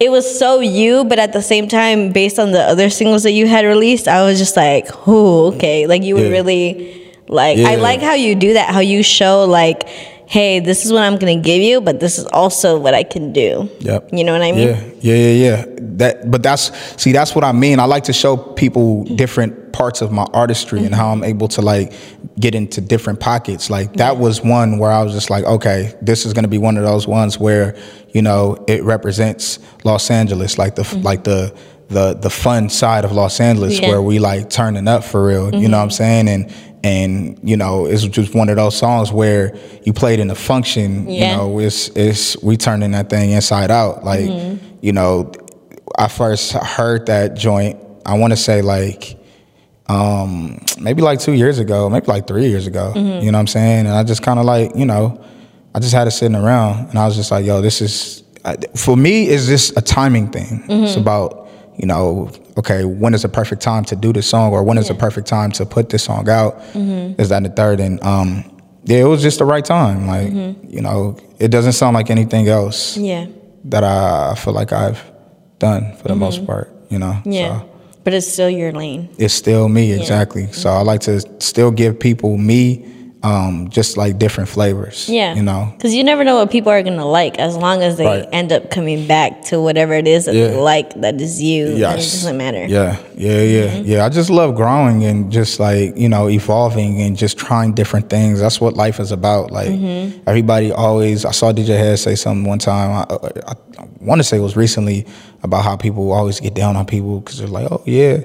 it 0.00 0.10
was 0.10 0.38
so 0.38 0.60
you, 0.60 1.04
but 1.04 1.18
at 1.18 1.32
the 1.32 1.42
same 1.42 1.68
time, 1.68 2.10
based 2.12 2.38
on 2.38 2.52
the 2.52 2.62
other 2.62 2.90
singles 2.90 3.22
that 3.24 3.32
you 3.32 3.46
had 3.46 3.64
released, 3.64 4.06
I 4.08 4.24
was 4.24 4.38
just 4.38 4.56
like, 4.56 4.86
oh, 5.06 5.52
okay. 5.54 5.86
Like 5.86 6.02
you 6.02 6.14
were 6.16 6.22
Yeah. 6.22 6.30
really 6.30 7.14
like 7.28 7.58
I 7.58 7.74
like 7.76 8.00
how 8.00 8.14
you 8.14 8.34
do 8.34 8.54
that, 8.54 8.72
how 8.72 8.80
you 8.80 9.02
show 9.02 9.44
like, 9.44 9.88
hey, 10.28 10.60
this 10.60 10.84
is 10.84 10.92
what 10.92 11.02
I'm 11.02 11.16
gonna 11.16 11.40
give 11.40 11.62
you, 11.62 11.80
but 11.80 12.00
this 12.00 12.18
is 12.18 12.26
also 12.26 12.78
what 12.78 12.92
I 12.92 13.02
can 13.02 13.32
do. 13.32 13.70
Yep. 13.80 14.10
You 14.12 14.24
know 14.24 14.32
what 14.32 14.42
I 14.42 14.52
mean? 14.52 14.68
Yeah, 14.68 14.90
yeah, 15.00 15.14
yeah, 15.14 15.32
yeah. 15.32 15.64
That, 15.78 16.30
but 16.30 16.42
that's 16.42 16.70
see, 17.02 17.12
that's 17.12 17.34
what 17.34 17.44
I 17.44 17.52
mean. 17.52 17.80
I 17.80 17.86
like 17.86 18.04
to 18.04 18.12
show 18.12 18.36
people 18.36 19.04
different 19.04 19.72
parts 19.72 20.02
of 20.02 20.12
my 20.12 20.26
artistry 20.34 20.84
and 20.84 20.94
how 20.94 21.12
I'm 21.12 21.24
able 21.24 21.48
to 21.48 21.62
like 21.62 21.94
get 22.38 22.54
into 22.54 22.82
different 22.82 23.20
pockets. 23.20 23.70
Like 23.70 23.94
that 23.94 24.18
was 24.18 24.42
one 24.42 24.78
where 24.78 24.90
I 24.90 25.02
was 25.02 25.14
just 25.14 25.30
like, 25.30 25.44
okay, 25.44 25.94
this 26.02 26.26
is 26.26 26.34
gonna 26.34 26.46
be 26.46 26.58
one 26.58 26.76
of 26.76 26.84
those 26.84 27.06
ones 27.06 27.38
where 27.38 27.74
you 28.10 28.20
know 28.20 28.62
it 28.68 28.84
represents 28.84 29.58
Los 29.84 30.10
Angeles, 30.10 30.58
like 30.58 30.74
the 30.74 30.82
mm-hmm. 30.82 31.02
like 31.02 31.24
the 31.24 31.56
the 31.88 32.14
the 32.14 32.30
fun 32.30 32.68
side 32.68 33.04
of 33.04 33.12
Los 33.12 33.40
Angeles 33.40 33.80
Yeah. 33.80 33.88
where 33.88 34.02
we 34.02 34.18
like 34.18 34.50
turning 34.50 34.86
up 34.86 35.04
for 35.04 35.24
real. 35.24 35.46
You 35.46 35.50
know 35.50 35.58
mm-hmm. 35.58 35.72
what 35.72 35.78
I'm 35.78 35.90
saying? 35.90 36.28
And 36.28 36.52
and 36.84 37.40
you 37.42 37.56
know 37.56 37.86
it's 37.86 38.04
just 38.04 38.34
one 38.34 38.48
of 38.48 38.56
those 38.56 38.76
songs 38.76 39.10
where 39.10 39.56
you 39.84 39.92
played 39.92 40.20
in 40.20 40.30
a 40.30 40.34
function. 40.34 41.08
Yeah. 41.08 41.30
You 41.30 41.36
know, 41.36 41.58
it's 41.58 41.88
it's 41.90 42.40
we 42.42 42.56
turning 42.56 42.90
that 42.92 43.08
thing 43.08 43.30
inside 43.30 43.70
out. 43.70 44.04
Like 44.04 44.20
mm-hmm. 44.20 44.64
you 44.82 44.92
know, 44.92 45.32
I 45.96 46.08
first 46.08 46.52
heard 46.52 47.06
that 47.06 47.34
joint. 47.34 47.80
I 48.04 48.18
want 48.18 48.32
to 48.32 48.36
say 48.36 48.62
like 48.62 49.16
um 49.88 50.60
maybe 50.78 51.00
like 51.00 51.20
two 51.20 51.32
years 51.32 51.58
ago, 51.58 51.88
maybe 51.88 52.06
like 52.06 52.26
three 52.26 52.48
years 52.48 52.66
ago. 52.66 52.92
Mm-hmm. 52.94 53.24
You 53.24 53.32
know 53.32 53.38
what 53.38 53.42
I'm 53.42 53.46
saying? 53.46 53.86
And 53.86 53.94
I 53.94 54.04
just 54.04 54.22
kind 54.22 54.38
of 54.38 54.44
like 54.44 54.76
you 54.76 54.84
know, 54.84 55.24
I 55.74 55.80
just 55.80 55.94
had 55.94 56.06
it 56.06 56.10
sitting 56.10 56.36
around, 56.36 56.90
and 56.90 56.98
I 56.98 57.06
was 57.06 57.16
just 57.16 57.30
like, 57.30 57.46
yo, 57.46 57.62
this 57.62 57.80
is 57.80 58.24
for 58.76 58.94
me. 58.94 59.28
Is 59.28 59.48
this 59.48 59.74
a 59.74 59.80
timing 59.80 60.30
thing? 60.30 60.64
It's 60.68 60.96
about 60.96 61.47
you 61.78 61.86
know, 61.86 62.30
okay, 62.56 62.84
when 62.84 63.14
is 63.14 63.22
the 63.22 63.28
perfect 63.28 63.62
time 63.62 63.84
to 63.84 63.96
do 63.96 64.12
this 64.12 64.28
song, 64.28 64.52
or 64.52 64.62
when 64.62 64.78
is 64.78 64.88
the 64.88 64.94
perfect 64.94 65.28
time 65.28 65.52
to 65.52 65.64
put 65.64 65.90
this 65.90 66.04
song 66.04 66.28
out? 66.28 66.58
Mm-hmm. 66.72 67.20
Is 67.20 67.28
that 67.28 67.42
the 67.42 67.48
third? 67.50 67.80
And 67.80 68.02
um, 68.02 68.44
yeah, 68.84 68.98
it 68.98 69.04
was 69.04 69.22
just 69.22 69.38
the 69.38 69.44
right 69.44 69.64
time. 69.64 70.06
Like 70.06 70.28
mm-hmm. 70.28 70.68
you 70.68 70.80
know, 70.80 71.16
it 71.38 71.48
doesn't 71.48 71.72
sound 71.72 71.94
like 71.94 72.10
anything 72.10 72.48
else 72.48 72.96
Yeah. 72.96 73.26
that 73.64 73.84
I 73.84 74.34
feel 74.34 74.54
like 74.54 74.72
I've 74.72 75.00
done 75.58 75.94
for 75.96 76.08
the 76.08 76.16
most 76.16 76.38
mm-hmm. 76.38 76.46
part. 76.46 76.74
You 76.90 76.98
know, 76.98 77.20
Yeah. 77.24 77.60
So 77.60 77.70
But 78.04 78.14
it's 78.14 78.26
still 78.26 78.50
your 78.50 78.72
lane. 78.72 79.10
it's 79.18 79.34
still 79.34 79.68
me 79.68 79.92
exactly. 79.92 80.50
So 80.52 80.70
I 80.70 80.80
like 80.80 81.00
to 81.02 81.20
still 81.40 81.70
give 81.70 82.00
people 82.00 82.38
me, 82.38 82.86
um, 83.24 83.68
just 83.68 83.96
like 83.96 84.16
different 84.18 84.48
flavors. 84.48 85.08
Yeah. 85.08 85.34
you 85.34 85.42
know. 85.42 85.72
Because 85.76 85.92
you 85.92 86.04
never 86.04 86.22
know 86.22 86.36
what 86.36 86.52
people 86.52 86.70
are 86.70 86.82
going 86.84 86.98
to 86.98 87.04
like 87.04 87.36
as 87.38 87.56
long 87.56 87.82
as 87.82 87.96
they 87.96 88.04
Right. 88.06 88.28
end 88.32 88.52
up 88.52 88.70
coming 88.70 89.08
back 89.08 89.42
to 89.46 89.60
whatever 89.60 89.92
it 89.94 90.06
is 90.06 90.26
that 90.26 90.32
they 90.32 90.54
like 90.56 90.94
that 91.00 91.20
is 91.20 91.42
you. 91.42 91.66
Yes. 91.74 91.94
It 92.14 92.16
doesn't 92.18 92.36
matter. 92.38 92.64
Yeah, 92.66 92.96
yeah, 93.16 93.42
yeah, 93.42 93.66
Mm-hmm. 93.68 93.90
yeah. 93.90 94.04
I 94.04 94.08
just 94.08 94.30
love 94.30 94.54
growing 94.54 95.04
and 95.04 95.32
just 95.32 95.58
like 95.58 95.96
you 95.96 96.08
know 96.08 96.28
evolving 96.28 97.02
and 97.02 97.16
just 97.16 97.36
trying 97.38 97.72
different 97.74 98.08
things. 98.08 98.38
That's 98.40 98.60
what 98.60 98.74
life 98.74 99.00
is 99.00 99.10
about. 99.10 99.50
Like 99.50 99.68
Mm-hmm. 99.70 100.20
everybody 100.28 100.70
always. 100.70 101.24
I 101.24 101.32
saw 101.32 101.52
DJ 101.52 101.76
Hed 101.76 101.98
say 101.98 102.14
something 102.14 102.44
one 102.48 102.60
time. 102.60 102.90
I, 102.92 103.14
I, 103.48 103.52
I 103.80 103.88
want 104.00 104.20
to 104.20 104.24
say 104.24 104.36
it 104.36 104.42
was 104.42 104.56
recently 104.56 105.06
about 105.42 105.64
how 105.64 105.76
people 105.76 106.12
always 106.12 106.38
get 106.38 106.54
down 106.54 106.76
on 106.76 106.86
people 106.86 107.18
because 107.20 107.38
they're 107.38 107.48
like, 107.48 107.66
oh 107.70 107.82
yeah, 107.84 108.18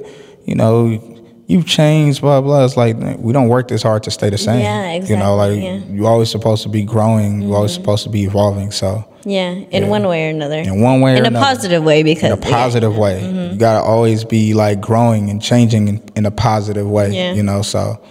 you 0.46 0.54
know. 0.56 1.10
You've 1.46 1.66
changed, 1.66 2.22
blah 2.22 2.40
blah. 2.42 2.64
It's 2.64 2.78
like 2.78 2.96
we 3.20 3.34
don't 3.34 3.50
work 3.50 3.68
this 3.68 3.84
hard 3.84 4.04
to 4.04 4.12
stay 4.12 4.30
the 4.30 4.38
same. 4.38 4.62
Yeah, 4.62 4.94
You 4.94 5.18
know, 5.18 5.36
like 5.36 5.52
exactly, 5.52 5.66
yeah. 5.66 5.72
Mm-hmm. 5.80 5.96
you're 5.98 6.08
always 6.10 6.32
supposed 6.32 6.64
to 6.64 6.70
be 6.70 6.84
growing. 6.84 7.42
You're 7.42 7.56
always 7.56 7.74
supposed 7.74 8.04
to 8.04 8.10
be 8.10 8.24
evolving. 8.24 8.72
So 8.72 9.04
Yeah, 9.26 9.52
in 9.52 9.90
one 9.90 10.08
way 10.08 10.28
or 10.28 10.30
another. 10.30 10.60
in 10.60 10.82
one 10.82 11.02
way 11.02 11.12
or 11.12 11.16
another. 11.16 11.28
in 11.28 11.34
a 11.36 11.38
another 11.38 11.46
positive 11.46 11.84
way 11.84 12.04
because 12.04 12.32
in 12.32 12.32
a 12.32 12.38
positive 12.38 12.98
way. 12.98 13.22
Mm-hmm. 13.22 13.54
You 13.54 13.60
gotta 13.60 13.84
always 13.84 14.24
be 14.24 14.54
like 14.54 14.80
growing 14.80 15.30
and 15.30 15.42
changing 15.42 15.88
in, 15.90 16.02
in 16.16 16.26
a 16.26 16.32
positive 16.32 16.90
way. 16.90 17.12
Yeah. 17.14 17.34
You 17.34 17.44
know, 17.44 17.62
so 17.62 18.02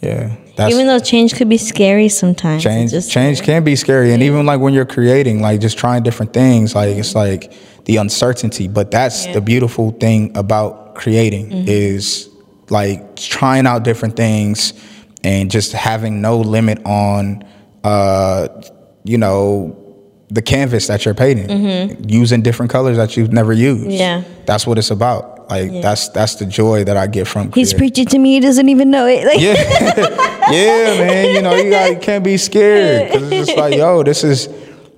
yeah, 0.00 0.36
Yeah. 0.58 0.68
Even 0.68 0.86
though 0.86 0.98
change 0.98 1.34
could 1.34 1.48
be 1.48 1.56
scary 1.58 2.08
sometimes. 2.10 2.62
change. 2.62 2.90
just- 2.90 3.10
change 3.10 3.42
can 3.42 3.64
be 3.64 3.76
scary, 3.76 4.12
and 4.12 4.22
even 4.22 4.44
like 4.44 4.60
when 4.60 4.74
you're 4.74 4.84
creating, 4.86 5.40
like 5.40 5.60
just 5.60 5.78
trying 5.78 6.02
different 6.02 6.32
things, 6.34 6.74
like 6.74 6.96
it's 6.96 7.14
like 7.14 7.50
the 7.86 7.96
uncertainty. 7.96 8.68
But 8.68 8.90
that's 8.90 9.24
Yeah. 9.26 9.32
the 9.32 9.40
beautiful 9.40 9.90
thing 9.92 10.32
about 10.36 10.94
creating 10.96 11.46
Mm-hmm. 11.50 11.64
is 11.68 12.27
like 12.70 13.16
trying 13.16 13.66
out 13.66 13.82
different 13.82 14.16
things 14.16 14.72
and 15.24 15.50
just 15.50 15.72
having 15.72 16.20
no 16.20 16.38
limit 16.38 16.84
on, 16.84 17.44
uh, 17.84 18.48
you 19.04 19.18
know. 19.18 19.84
The 20.30 20.42
canvas 20.42 20.88
that 20.88 21.06
you're 21.06 21.14
painting, 21.14 22.06
using 22.06 22.42
different 22.42 22.70
colors 22.70 22.98
that 22.98 23.16
you've 23.16 23.32
never 23.32 23.50
used. 23.54 23.84
Mm-hmm. 23.84 23.90
Yeah. 23.92 24.24
that's 24.44 24.66
what 24.66 24.76
it's 24.76 24.90
about. 24.90 25.48
Like 25.48 25.72
Yeah. 25.72 25.80
that's 25.80 26.10
that's 26.10 26.34
the 26.34 26.44
joy 26.44 26.84
that 26.84 26.98
I 26.98 27.06
get 27.06 27.26
from. 27.26 27.50
He's 27.52 27.72
creating. 27.72 27.78
preaching 27.78 28.06
to 28.08 28.18
me. 28.18 28.34
He 28.34 28.40
doesn't 28.40 28.68
even 28.68 28.90
know 28.90 29.06
it. 29.06 29.24
Like, 29.24 29.40
Yeah, 29.40 29.54
yeah, 30.52 30.98
man. 31.06 31.34
You 31.34 31.40
know, 31.40 31.54
you 31.54 31.74
you 31.94 31.98
can't 31.98 32.22
be 32.22 32.36
scared 32.36 33.10
because 33.10 33.32
it's 33.32 33.46
just 33.46 33.58
like, 33.58 33.74
yo, 33.74 34.02
this 34.02 34.22
is 34.22 34.48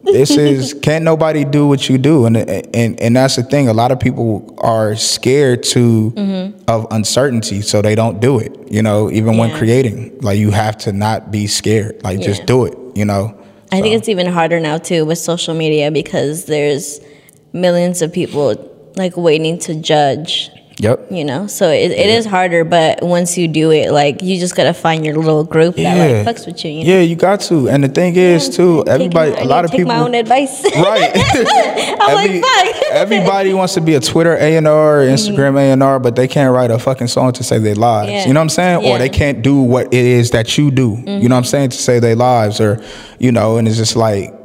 this 0.03 0.31
is 0.31 0.75
can't 0.83 1.05
nobody 1.05 1.45
do 1.45 1.67
what 1.67 1.89
you 1.89 1.99
do, 1.99 2.27
and 2.27 2.37
and 2.37 3.01
and 3.01 3.17
that's 3.17 3.37
the 3.37 3.43
thing. 3.43 3.69
A 3.69 3.73
lot 3.73 3.93
of 3.93 4.01
people 4.01 4.55
are 4.59 4.97
scared 4.97 5.63
to 5.65 6.11
mm-hmm. 6.11 6.59
of 6.69 6.87
uncertainty, 6.91 7.61
so 7.61 7.83
they 7.83 7.95
don't 7.95 8.21
do 8.21 8.39
it. 8.39 8.71
You 8.71 8.83
know, 8.83 9.11
even 9.11 9.37
when 9.37 9.57
creating, 9.57 10.19
like 10.21 10.39
you 10.39 10.51
have 10.51 10.79
to 10.79 10.93
not 10.93 11.31
be 11.31 11.47
scared. 11.47 12.03
Like 12.03 12.21
just 12.21 12.47
do 12.47 12.65
it. 12.65 12.77
You 12.97 13.05
know. 13.05 13.37
I 13.73 13.81
think 13.81 13.95
it's 13.95 14.09
even 14.09 14.27
harder 14.27 14.59
now 14.59 14.79
too 14.79 15.05
with 15.05 15.19
social 15.19 15.55
media 15.55 15.91
because 15.93 16.47
there's 16.47 17.01
millions 17.53 18.03
of 18.03 18.13
people 18.13 18.93
like 18.97 19.17
waiting 19.17 19.59
to 19.61 19.75
judge. 19.75 20.51
Yep. 20.81 21.09
You 21.11 21.25
know, 21.27 21.47
so 21.47 21.69
it, 21.69 21.91
it 21.91 22.09
is 22.09 22.25
harder, 22.25 22.65
but 22.65 23.03
once 23.03 23.37
you 23.37 23.49
do 23.49 23.71
it, 23.71 23.93
like 23.93 24.23
you 24.23 24.41
just 24.41 24.57
gotta 24.57 24.73
find 24.73 25.05
your 25.05 25.15
little 25.15 25.45
group 25.45 25.77
that 25.77 26.25
like 26.25 26.37
fucks 26.37 26.47
with 26.47 26.65
you. 26.65 26.71
you 26.71 26.85
know? 26.85 26.91
Yeah, 26.95 27.01
you 27.01 27.17
got 27.17 27.41
to. 27.43 27.69
And 27.69 27.85
the 27.85 27.89
thing 27.89 28.17
is, 28.17 28.49
too, 28.49 28.83
everybody, 28.87 29.35
I 29.35 29.43
a 29.43 29.45
lot 29.45 29.67
of 29.67 29.73
take 29.73 29.81
people. 29.81 29.93
my 29.93 30.01
own 30.01 30.15
advice. 30.15 30.65
Right. 30.81 31.13
I'm 31.15 32.15
like, 32.15 32.43
fuck. 32.43 32.83
everybody 32.93 33.53
wants 33.53 33.75
to 33.75 33.83
be 33.83 33.95
a 33.95 34.01
Twitter 34.01 34.35
A 34.37 34.57
and 34.57 34.67
R, 34.67 35.01
mm-hmm. 35.01 35.13
Instagram 35.13 35.59
A 35.59 35.73
and 35.73 35.83
R, 35.83 36.01
but 36.01 36.17
they 36.17 36.27
can't 36.27 36.55
write 36.55 36.71
a 36.71 36.79
fucking 36.79 37.09
song 37.09 37.33
to 37.35 37.45
say 37.45 37.59
their 37.59 37.75
lives. 37.75 38.11
Yeah. 38.11 38.27
You 38.27 38.33
know 38.33 38.41
what 38.41 38.45
I'm 38.45 38.49
saying? 38.49 38.83
Yeah. 38.83 38.91
Or 38.91 38.99
they 38.99 39.11
can't 39.11 39.43
do 39.43 39.61
what 39.61 39.87
it 39.89 40.05
is 40.05 40.31
that 40.31 40.57
you 40.57 40.71
do. 40.71 40.83
You 40.83 40.89
know 40.89 41.03
mm-hmm. 41.03 41.23
what 41.25 41.37
I'm 41.37 41.45
saying? 41.45 41.71
To 41.71 41.77
say 41.77 41.99
their 41.99 42.17
lives, 42.17 42.61
or 42.61 42.83
you 43.19 43.31
know, 43.31 43.59
and 43.59 43.69
it's 43.69 43.77
just 43.77 43.95
like 43.97 44.40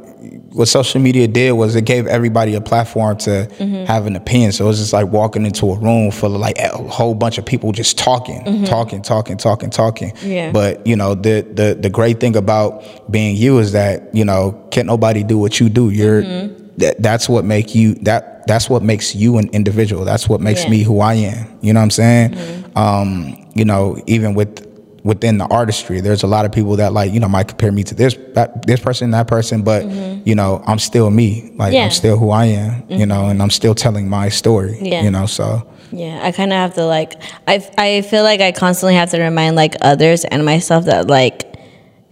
what 0.56 0.68
social 0.68 1.00
media 1.00 1.28
did 1.28 1.52
was 1.52 1.76
it 1.76 1.82
gave 1.84 2.06
everybody 2.06 2.54
a 2.54 2.60
platform 2.60 3.16
to 3.18 3.46
Mm-hmm. 3.58 3.84
have 3.84 4.06
an 4.06 4.16
opinion. 4.16 4.52
So 4.52 4.64
it 4.64 4.68
was 4.68 4.78
just 4.78 4.92
like 4.92 5.06
walking 5.12 5.44
into 5.46 5.70
a 5.70 5.78
room 5.78 6.10
full 6.10 6.34
of 6.34 6.40
like 6.40 6.58
a 6.58 6.68
whole 6.76 7.14
bunch 7.14 7.38
of 7.38 7.44
people 7.44 7.72
just 7.72 7.98
talking, 7.98 8.64
talking, 8.64 9.02
talking, 9.02 9.36
talking, 9.36 9.70
talking. 9.70 10.10
Mm-hmm. 10.12 10.28
Yeah. 10.30 10.52
But 10.52 10.86
you 10.86 10.96
know, 10.96 11.14
the 11.14 11.42
the 11.42 11.76
the 11.80 11.90
great 11.90 12.20
thing 12.20 12.36
about 12.36 12.82
being 13.10 13.36
you 13.36 13.58
is 13.58 13.72
that 13.72 14.14
you 14.14 14.24
know 14.24 14.52
can't 14.70 14.86
nobody 14.86 15.22
do 15.22 15.38
what 15.38 15.60
you 15.60 15.68
do. 15.68 15.90
You're 15.90 16.22
Mm-hmm. 16.22 16.66
that 16.78 17.02
that's 17.02 17.28
what 17.28 17.44
make 17.44 17.74
you 17.74 17.94
that 18.08 18.46
that's 18.46 18.70
what 18.70 18.82
makes 18.82 19.14
you 19.14 19.38
an 19.38 19.48
individual. 19.52 20.04
That's 20.04 20.28
what 20.28 20.40
makes 20.40 20.64
Yeah. 20.64 20.70
me 20.70 20.82
who 20.82 21.00
I 21.00 21.14
am. 21.14 21.58
You 21.62 21.72
know 21.72 21.80
what 21.80 21.84
I'm 21.84 21.90
saying? 21.90 22.36
Um, 22.76 23.46
you 23.54 23.64
know, 23.64 24.00
even 24.06 24.34
with 24.34 24.64
within 25.06 25.38
the 25.38 25.46
artistry, 25.46 26.00
there's 26.00 26.24
a 26.24 26.26
lot 26.26 26.44
of 26.44 26.52
people 26.52 26.76
that 26.76 26.92
like 26.92 27.12
you 27.12 27.20
know 27.20 27.28
might 27.28 27.48
compare 27.48 27.72
me 27.72 27.84
to 27.84 27.94
this 27.94 28.16
that, 28.34 28.66
this 28.66 28.80
person, 28.80 29.12
that 29.12 29.28
person, 29.28 29.62
but 29.62 29.84
mm-hmm. 29.84 30.28
you 30.28 30.34
know 30.34 30.62
I'm 30.66 30.78
still 30.78 31.10
me. 31.10 31.52
Like 31.54 31.72
Yeah. 31.72 31.84
I'm 31.84 31.90
still 31.90 32.18
who 32.18 32.30
I 32.30 32.46
am. 32.46 32.84
You 32.88 33.06
know, 33.06 33.14
mm-hmm. 33.14 33.30
and 33.30 33.42
I'm 33.42 33.50
still 33.50 33.74
telling 33.74 34.08
my 34.08 34.28
story. 34.28 34.78
Yeah. 34.82 35.02
You 35.02 35.10
know, 35.10 35.26
so 35.26 35.66
Yeah, 35.92 36.20
I 36.22 36.32
kind 36.32 36.52
of 36.52 36.56
have 36.56 36.74
to 36.74 36.84
like 36.84 37.14
I 37.46 37.66
I 37.78 38.02
feel 38.02 38.24
like 38.24 38.40
I 38.40 38.52
constantly 38.52 38.96
have 38.96 39.10
to 39.10 39.20
remind 39.20 39.56
like 39.56 39.76
others 39.80 40.24
and 40.24 40.44
myself 40.44 40.84
that 40.86 41.06
like 41.06 41.55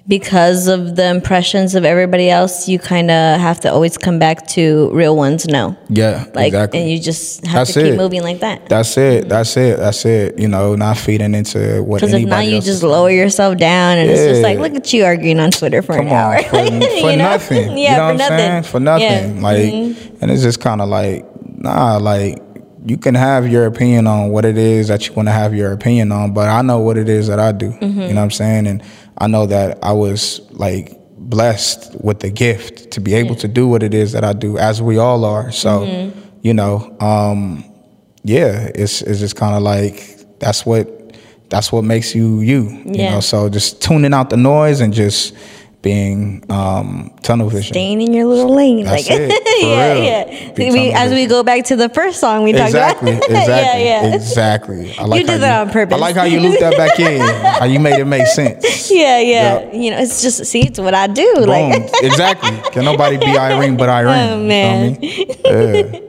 because 0.06 0.66
of 0.68 0.96
the 0.96 1.08
impressions 1.08 1.74
of 1.74 1.84
everybody 1.84 2.28
else, 2.28 2.68
you 2.68 2.78
kind 2.78 3.10
of 3.10 3.40
have 3.40 3.58
to 3.60 3.72
always 3.72 3.96
come 3.96 4.18
back 4.18 4.46
to 4.48 4.90
real 4.92 5.16
ones. 5.16 5.46
No, 5.48 5.76
Yeah, 5.88 6.26
like, 6.34 6.48
exactly. 6.48 6.80
and 6.80 6.90
you 6.90 7.00
just 7.00 7.46
have 7.46 7.60
That's 7.66 7.72
to 7.72 7.82
keep 7.82 7.92
it. 7.94 7.96
moving 7.96 8.22
like 8.22 8.40
that. 8.40 8.68
That's 8.68 8.98
it. 8.98 9.30
That's 9.30 9.56
it. 9.56 9.78
That's 9.78 10.04
it. 10.04 10.38
You 10.38 10.48
know, 10.48 10.74
not 10.76 10.98
feeding 10.98 11.34
into 11.34 11.82
what 11.82 12.02
Because 12.02 12.12
if 12.12 12.26
not, 12.28 12.46
you 12.46 12.60
just 12.60 12.82
lower 12.82 13.10
yourself 13.10 13.56
down, 13.56 13.96
and 13.96 14.10
it's 14.10 14.20
just 14.20 14.42
like, 14.42 14.58
look 14.58 14.74
at 14.74 14.92
you 14.92 15.04
arguing 15.06 15.40
on 15.40 15.50
Twitter 15.50 15.80
for 15.80 15.94
Come 15.96 16.08
an 16.08 16.12
hour, 16.12 16.36
on, 16.36 16.42
for, 16.44 16.50
for 16.50 17.10
You 17.10 17.16
know? 17.16 17.16
nothing. 17.16 17.78
Yeah, 17.84 17.92
you 17.92 17.96
know 17.96 18.12
for 18.12 18.18
nothing. 18.18 18.38
saying? 18.38 18.62
For 18.64 18.80
nothing. 18.80 19.02
Yeah. 19.06 19.24
Mm-hmm. 19.28 19.42
Like, 19.42 20.22
and 20.22 20.30
it's 20.30 20.42
just 20.42 20.60
kind 20.60 20.82
of 20.82 20.88
like, 20.90 21.24
nah, 21.58 21.96
like 21.96 22.42
you 22.86 22.98
can 22.98 23.14
have 23.14 23.48
your 23.50 23.64
opinion 23.64 24.06
on 24.06 24.28
what 24.28 24.44
it 24.44 24.58
is 24.58 24.88
that 24.88 25.08
you 25.08 25.14
want 25.14 25.26
to 25.28 25.32
have 25.32 25.54
your 25.54 25.72
opinion 25.72 26.12
on, 26.12 26.34
but 26.34 26.48
I 26.50 26.60
know 26.60 26.80
what 26.80 26.98
it 26.98 27.08
is 27.08 27.28
that 27.28 27.40
I 27.40 27.52
do. 27.52 27.70
Mm-hmm. 27.70 28.00
You 28.02 28.08
know 28.08 28.14
what 28.16 28.18
I'm 28.24 28.30
saying? 28.30 28.66
And 28.66 28.82
I 29.18 29.26
know 29.28 29.46
that 29.46 29.78
I 29.82 29.92
was 29.92 30.40
like 30.50 30.98
blessed 31.16 31.94
with 32.02 32.20
the 32.20 32.30
gift 32.30 32.90
to 32.92 33.00
be 33.00 33.14
able 33.14 33.34
to 33.36 33.48
do 33.48 33.66
what 33.68 33.82
it 33.82 33.94
is 33.94 34.12
that 34.12 34.24
I 34.24 34.32
do, 34.32 34.58
as 34.58 34.82
we 34.82 34.98
all 34.98 35.24
are. 35.24 35.50
So, 35.52 35.80
Mm-hmm. 35.86 36.20
you 36.42 36.54
know, 36.54 36.94
um, 37.00 37.64
yeah, 38.24 38.70
it's 38.74 39.02
it's 39.02 39.20
just 39.20 39.36
kind 39.36 39.54
of 39.54 39.62
like 39.62 40.38
that's 40.40 40.66
what 40.66 41.16
that's 41.50 41.70
what 41.72 41.84
makes 41.84 42.14
you 42.14 42.40
you. 42.40 42.68
You 42.70 42.82
Yeah. 42.94 43.14
know, 43.14 43.20
so 43.20 43.48
just 43.48 43.80
tuning 43.82 44.12
out 44.14 44.30
the 44.30 44.36
noise 44.36 44.80
and 44.80 44.92
just 44.92 45.34
being 45.84 46.42
um, 46.50 47.14
tunnel 47.22 47.48
vision. 47.50 47.74
Staying 47.74 48.00
in 48.00 48.12
your 48.14 48.24
little 48.24 48.52
lane, 48.54 48.84
That's 48.86 49.08
like 49.08 49.20
it, 49.20 49.30
for 49.60 49.66
yeah, 49.66 49.92
real. 49.92 50.02
yeah. 50.02 50.52
Be 50.54 50.70
We, 50.72 50.92
as 50.92 51.12
we 51.12 51.26
go 51.26 51.42
back 51.44 51.66
to 51.66 51.76
the 51.76 51.90
first 51.90 52.18
song 52.20 52.42
we 52.42 52.50
Exactly, 52.54 53.12
talked 53.12 53.26
about, 53.30 53.40
exactly, 53.42 53.84
yeah, 53.84 54.02
yeah. 54.08 54.14
exactly. 54.14 54.94
I 54.98 55.04
like 55.04 55.20
You 55.20 55.26
how 55.26 55.32
did 55.34 55.42
that 55.42 55.60
on 55.66 55.70
purpose. 55.72 55.94
I 55.94 56.00
like 56.00 56.16
how 56.16 56.24
you 56.24 56.40
looped 56.40 56.60
that 56.60 56.76
back 56.78 56.98
in. 56.98 57.20
How 57.60 57.66
you 57.66 57.78
made 57.78 58.00
it 58.00 58.06
make 58.06 58.26
sense. 58.26 58.90
Yeah, 58.90 59.20
yeah. 59.20 59.60
Yep. 59.60 59.74
You 59.74 59.90
know, 59.92 59.98
it's 59.98 60.22
just 60.22 60.44
see, 60.46 60.66
it's 60.66 60.78
what 60.80 60.94
I 60.94 61.06
do. 61.06 61.32
Boom. 61.36 61.46
Like, 61.48 61.90
exactly. 62.02 62.50
Can 62.72 62.84
nobody 62.84 63.16
be 63.18 63.36
Irene 63.38 63.76
but 63.76 63.88
Irene? 63.90 64.30
Oh, 64.30 64.40
You 64.40 64.48
man. 64.48 64.94
feel 64.96 65.70
me? 65.70 66.00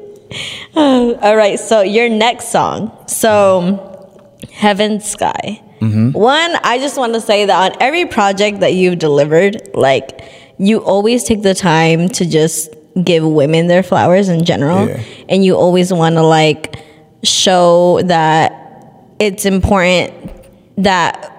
Yeah. 0.73 1.19
all 1.21 1.35
right. 1.35 1.59
So 1.59 1.81
your 1.81 2.09
next 2.09 2.47
song, 2.49 2.91
so 3.07 4.09
Heaven 4.53 5.01
Sky. 5.01 5.61
Mm-hmm. 5.79 6.11
One, 6.11 6.55
I 6.63 6.77
just 6.79 6.97
want 6.97 7.13
to 7.13 7.21
say 7.21 7.45
that 7.45 7.71
on 7.71 7.77
every 7.81 8.05
project 8.05 8.59
that 8.61 8.73
you've 8.73 8.97
delivered, 8.99 9.69
like 9.73 10.21
you 10.57 10.79
always 10.79 11.23
take 11.25 11.41
the 11.41 11.53
time 11.53 12.07
to 12.09 12.25
just 12.25 12.73
give 13.03 13.23
women 13.25 13.67
their 13.67 13.83
flowers 13.83 14.29
in 14.29 14.45
general, 14.45 14.87
Yeah. 14.87 15.01
and 15.29 15.43
you 15.43 15.55
always 15.55 15.91
want 15.91 16.15
to 16.15 16.21
like 16.23 16.77
show 17.23 18.01
that 18.03 18.53
it's 19.19 19.45
important 19.45 20.13
that 20.77 21.31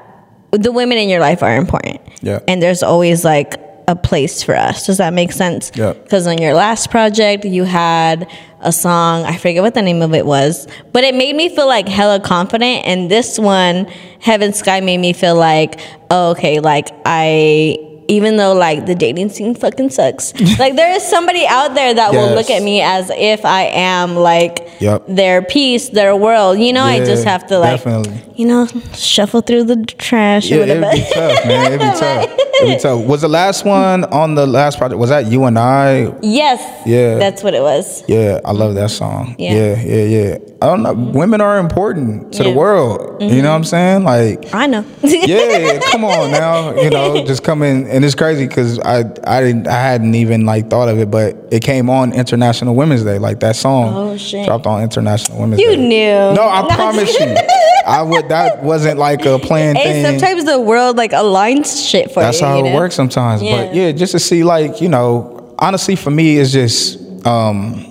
the 0.51 0.71
women 0.73 0.99
in 0.99 1.09
your 1.09 1.21
life 1.21 1.43
are 1.43 1.57
important. 1.57 2.01
Yeah. 2.23 2.41
And 2.49 2.63
there's 2.63 2.83
always 2.83 3.25
like 3.25 3.55
a 3.89 3.95
place 3.97 4.43
for 4.43 4.55
us. 4.55 4.87
Does 4.87 4.99
that 4.99 5.13
make 5.13 5.33
sense? 5.33 5.71
Yeah. 5.75 5.93
Because 5.93 6.27
on 6.27 6.39
your 6.39 6.55
last 6.55 6.91
project, 6.91 7.45
you 7.45 7.65
had 7.65 8.31
a 8.61 8.73
song, 8.73 9.25
I 9.25 9.37
forget 9.37 9.63
what 9.63 9.75
the 9.75 9.83
name 9.83 10.03
of 10.03 10.13
it 10.15 10.27
was, 10.27 10.67
but 10.93 11.05
it 11.05 11.15
made 11.15 11.37
me 11.37 11.49
feel 11.55 11.67
like 11.67 11.89
hella 11.89 12.21
confident. 12.21 12.85
And 12.87 13.11
this 13.11 13.39
one, 13.39 13.87
Heaven 14.21 14.53
Sky, 14.53 14.81
made 14.81 14.99
me 14.99 15.13
feel 15.13 15.37
like, 15.37 15.81
oh, 16.11 16.31
okay, 16.33 16.61
like 16.61 16.89
I. 17.05 17.79
Even 18.09 18.37
though 18.37 18.55
like 18.55 18.87
the 18.87 18.95
dating 18.95 19.31
scene 19.31 19.57
fucking 19.57 19.91
sucks, 19.91 20.33
like 20.61 20.77
there 20.77 20.93
is 20.93 21.03
somebody 21.03 21.45
out 21.45 21.75
there 21.75 21.93
that 21.93 22.13
will 22.13 22.37
look 22.37 22.51
at 22.51 22.63
me 22.63 22.81
as 22.81 23.11
if 23.11 23.45
I 23.45 23.63
am 23.65 24.15
like 24.15 24.66
Yep. 24.81 25.05
their 25.09 25.43
peace, 25.43 25.89
their 25.91 26.15
world. 26.17 26.59
You 26.59 26.73
know, 26.73 26.83
I 26.85 26.99
just 27.05 27.25
have 27.25 27.47
to 27.49 27.59
like, 27.59 27.83
definitely. 27.83 28.23
you 28.37 28.47
know, 28.47 28.67
shuffle 28.95 29.41
through 29.41 29.65
the 29.65 29.85
trash 29.87 30.51
Yeah, 30.51 30.59
it'd 30.59 30.83
be 30.83 31.05
tough, 31.13 31.47
man. 31.47 31.67
It'd 31.73 31.81
be 31.81 31.87
tough. 31.99 32.39
It'd 32.63 32.77
be 32.77 32.79
tough. 32.83 33.05
Was 33.07 33.21
the 33.23 33.29
last 33.29 33.65
one 33.65 34.05
on 34.05 34.35
the 34.35 34.47
last 34.47 34.79
project? 34.79 34.99
Was 34.99 35.11
that 35.11 35.27
you 35.27 35.45
and 35.45 35.59
I? 35.59 36.15
yes, 36.23 36.61
Yeah. 36.87 37.17
that's 37.19 37.43
what 37.43 37.55
it 37.55 37.63
was. 37.63 38.03
Yeah, 38.09 38.41
I 38.45 38.53
love 38.53 38.75
that 38.75 38.91
song. 38.91 39.35
Yeah. 39.39 39.55
Yeah, 39.55 39.83
yeah, 39.83 40.05
yeah. 40.05 40.39
I 40.63 40.67
don't 40.67 40.83
know. 40.83 40.95
Women 40.95 41.41
are 41.43 41.59
important 41.59 42.33
to 42.33 42.39
Yeah. 42.39 42.45
Mm-hmm. 42.45 42.51
the 42.53 42.59
world. 42.59 43.23
You 43.23 43.43
know 43.43 43.51
what 43.51 43.57
I'm 43.57 43.65
saying? 43.65 44.05
Like, 44.05 44.55
I 44.55 44.67
know. 44.67 44.85
yeah, 45.03 45.79
come 45.91 46.05
on 46.05 46.31
now. 46.31 46.75
You 46.75 46.91
know, 46.91 47.25
just 47.27 47.45
come 47.45 47.63
in, 47.63 47.87
and 47.89 48.05
it's 48.05 48.15
crazy 48.15 48.47
because 48.47 48.79
I, 48.81 49.01
I 49.27 49.41
didn't, 49.43 49.67
I 49.69 49.73
hadn't 49.75 50.15
even 50.15 50.47
like 50.47 50.71
thought 50.71 50.89
of 50.89 50.99
it, 50.99 51.11
but 51.11 51.37
it 51.51 51.61
came 51.63 51.91
on 51.91 52.13
International 52.15 52.75
Women's 52.75 53.05
Day. 53.05 53.19
Like 53.19 53.41
that 53.41 53.57
song 53.57 53.93
Oh, 53.95 54.17
shit. 54.17 54.47
dropped 54.47 54.66
on 54.67 54.83
International 54.83 55.39
Women's 55.39 55.61
You 55.63 55.77
Day. 55.77 55.89
knew. 55.89 56.35
No, 56.35 56.43
I 56.49 56.67
promise 56.75 57.19
you, 57.19 57.35
I 57.87 58.03
would. 58.03 58.29
That 58.29 58.63
wasn't 58.63 58.99
like 58.99 59.25
a 59.25 59.39
planned 59.39 59.79
Hey, 59.79 60.03
thing. 60.03 60.05
sometimes 60.21 60.45
the 60.45 60.61
world 60.61 60.97
like 60.97 61.13
aligns 61.13 61.89
shit 61.91 62.11
for 62.13 62.21
That's 62.21 62.39
you. 62.41 62.41
That's 62.47 62.53
how 62.53 62.59
you 62.59 62.67
it 62.67 62.71
know? 62.71 62.77
works 62.77 62.95
sometimes. 62.95 63.43
Yeah. 63.43 63.67
But 63.67 63.75
yeah, 63.75 63.93
just 63.93 64.13
to 64.13 64.19
see 64.19 64.45
like, 64.45 64.81
you 64.81 64.89
know, 64.89 65.55
honestly 65.59 65.97
for 65.97 66.11
me 66.11 66.37
it's 66.39 66.53
just 66.53 67.27
um 67.27 67.83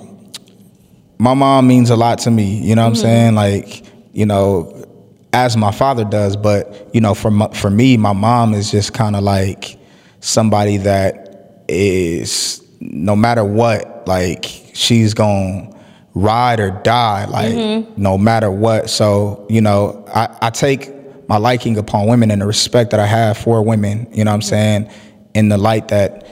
my 1.17 1.33
mom 1.33 1.67
means 1.67 1.89
a 1.89 1.95
lot 1.95 2.19
to 2.19 2.31
me, 2.31 2.59
you 2.59 2.75
know 2.75 2.83
what 2.83 2.89
I'm 2.89 2.95
saying? 2.95 3.35
Like, 3.35 3.83
you 4.13 4.25
know, 4.25 4.85
as 5.31 5.55
my 5.57 5.71
father 5.71 6.03
does, 6.03 6.35
but 6.35 6.89
you 6.93 6.99
know, 7.01 7.13
for 7.13 7.31
my, 7.31 7.47
for 7.49 7.69
me, 7.69 7.95
my 7.97 8.11
mom 8.13 8.53
is 8.53 8.69
just 8.69 8.93
kind 8.93 9.15
of 9.15 9.23
like 9.23 9.77
somebody 10.19 10.77
that 10.77 11.63
is 11.69 12.61
no 12.81 13.15
matter 13.15 13.43
what, 13.43 14.07
like 14.07 14.43
she's 14.73 15.13
going 15.13 15.74
ride 16.15 16.61
or 16.61 16.71
die 16.71 17.25
like 17.25 17.53
mm-hmm. 17.53 18.01
no 18.01 18.17
matter 18.17 18.49
what. 18.49 18.89
So, 18.89 19.45
you 19.49 19.61
know, 19.61 20.05
I, 20.07 20.35
I 20.41 20.49
take 20.49 20.91
my 21.27 21.37
liking 21.37 21.77
upon 21.77 22.07
women 22.07 22.31
and 22.31 22.41
the 22.41 22.47
respect 22.47 22.91
that 22.91 22.99
I 22.99 23.05
have 23.05 23.37
for 23.37 23.61
women, 23.61 24.07
you 24.11 24.23
know 24.23 24.31
what 24.31 24.35
I'm 24.35 24.39
mm-hmm. 24.39 24.49
saying, 24.49 24.91
in 25.33 25.49
the 25.49 25.57
light 25.57 25.89
that 25.89 26.25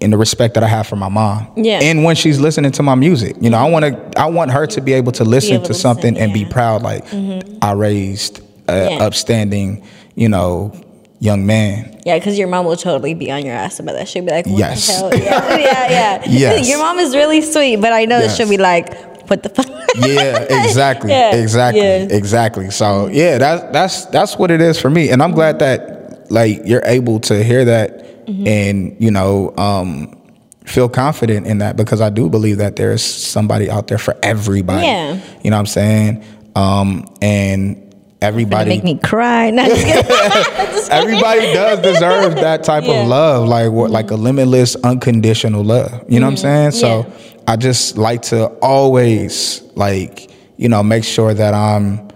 in 0.00 0.10
the 0.10 0.16
respect 0.16 0.54
that 0.54 0.62
I 0.62 0.68
have 0.68 0.86
for 0.86 0.96
my 0.96 1.08
mom. 1.08 1.52
Yeah. 1.56 1.80
And 1.82 2.04
when 2.04 2.14
she's 2.16 2.38
listening 2.38 2.72
to 2.72 2.82
my 2.82 2.94
music, 2.94 3.36
you 3.40 3.50
know, 3.50 3.58
I 3.58 3.68
want 3.68 3.84
to, 3.84 4.20
I 4.20 4.26
want 4.26 4.50
her 4.52 4.66
to 4.68 4.80
be 4.80 4.92
able 4.92 5.12
to 5.12 5.24
listen 5.24 5.54
able 5.54 5.64
to 5.64 5.72
to 5.72 5.78
something 5.78 6.14
listen, 6.14 6.30
and 6.30 6.32
be 6.32 6.44
proud. 6.44 6.82
Like 6.82 7.06
mm-hmm. 7.06 7.58
I 7.62 7.72
raised 7.72 8.40
a 8.68 8.90
Yeah. 8.90 9.04
upstanding, 9.04 9.84
you 10.14 10.28
know, 10.28 10.72
young 11.18 11.46
man. 11.46 12.00
Yeah, 12.04 12.18
because 12.18 12.38
your 12.38 12.48
mom 12.48 12.66
will 12.66 12.76
totally 12.76 13.14
be 13.14 13.30
on 13.30 13.44
your 13.44 13.54
ass 13.54 13.80
about 13.80 13.94
that. 13.94 14.08
She'll 14.08 14.24
be 14.24 14.30
like, 14.30 14.46
what 14.46 14.58
Yes. 14.58 14.86
the 14.86 14.92
hell? 14.94 15.18
Yeah, 15.18 15.58
yeah. 15.58 15.88
yeah. 15.90 16.22
Yes. 16.28 16.68
your 16.68 16.78
mom 16.78 16.98
is 16.98 17.14
really 17.14 17.40
sweet, 17.42 17.76
but 17.76 17.92
I 17.92 18.04
know 18.04 18.18
that 18.18 18.26
Yes. 18.26 18.36
she'll 18.36 18.48
be 18.48 18.58
like, 18.58 18.94
what 19.30 19.42
the 19.42 19.48
fuck? 19.48 19.66
Yeah, 19.96 20.40
exactly, 20.64 21.10
Yeah, 21.10 21.34
exactly, 21.36 21.80
yeah. 21.82 22.06
exactly. 22.10 22.70
So 22.70 23.06
yeah, 23.06 23.38
that's 23.38 23.62
that's 23.72 24.04
that's 24.06 24.36
what 24.38 24.50
it 24.50 24.60
is 24.60 24.78
for 24.78 24.90
me, 24.90 25.08
and 25.08 25.22
I'm 25.22 25.32
glad 25.32 25.58
that 25.60 26.30
like 26.30 26.60
you're 26.66 26.82
able 26.84 27.20
to 27.20 27.42
hear 27.42 27.64
that 27.64 28.02
Mm-hmm. 28.26 28.46
and 28.48 28.96
you 28.98 29.12
know 29.12 29.54
um, 29.56 30.20
feel 30.64 30.88
confident 30.88 31.46
in 31.46 31.58
that 31.58 31.76
because 31.76 32.00
I 32.00 32.10
do 32.10 32.28
believe 32.28 32.58
that 32.58 32.74
there's 32.74 33.00
somebody 33.00 33.70
out 33.70 33.86
there 33.86 33.98
for 33.98 34.16
everybody. 34.20 34.84
Yeah. 34.84 35.20
you 35.44 35.50
know 35.50 35.56
what 35.56 35.60
I'm 35.60 35.66
saying, 35.66 36.24
um, 36.56 37.04
and 37.22 37.85
everybody 38.22 38.70
Make 38.70 38.84
me 38.84 38.98
cry. 38.98 39.48
Everybody 40.90 41.40
does 41.52 41.80
deserve 41.80 42.36
that 42.36 42.62
type 42.64 42.84
Yeah. 42.84 43.02
of 43.02 43.08
love, 43.08 43.48
like 43.48 43.70
what, 43.70 43.90
like 43.90 44.10
a 44.10 44.14
limitless, 44.16 44.76
unconditional 44.76 45.64
love. 45.64 46.04
You 46.08 46.20
know 46.20 46.26
what 46.26 46.32
I'm 46.32 46.36
saying? 46.36 46.70
So 46.72 47.00
Yeah. 47.06 47.42
I 47.48 47.56
just 47.56 47.96
like 47.98 48.22
to 48.22 48.46
always 48.60 49.62
like 49.74 50.30
you 50.56 50.68
know 50.68 50.82
make 50.82 51.04
sure 51.04 51.34
that 51.34 51.54
I'm 51.54 52.08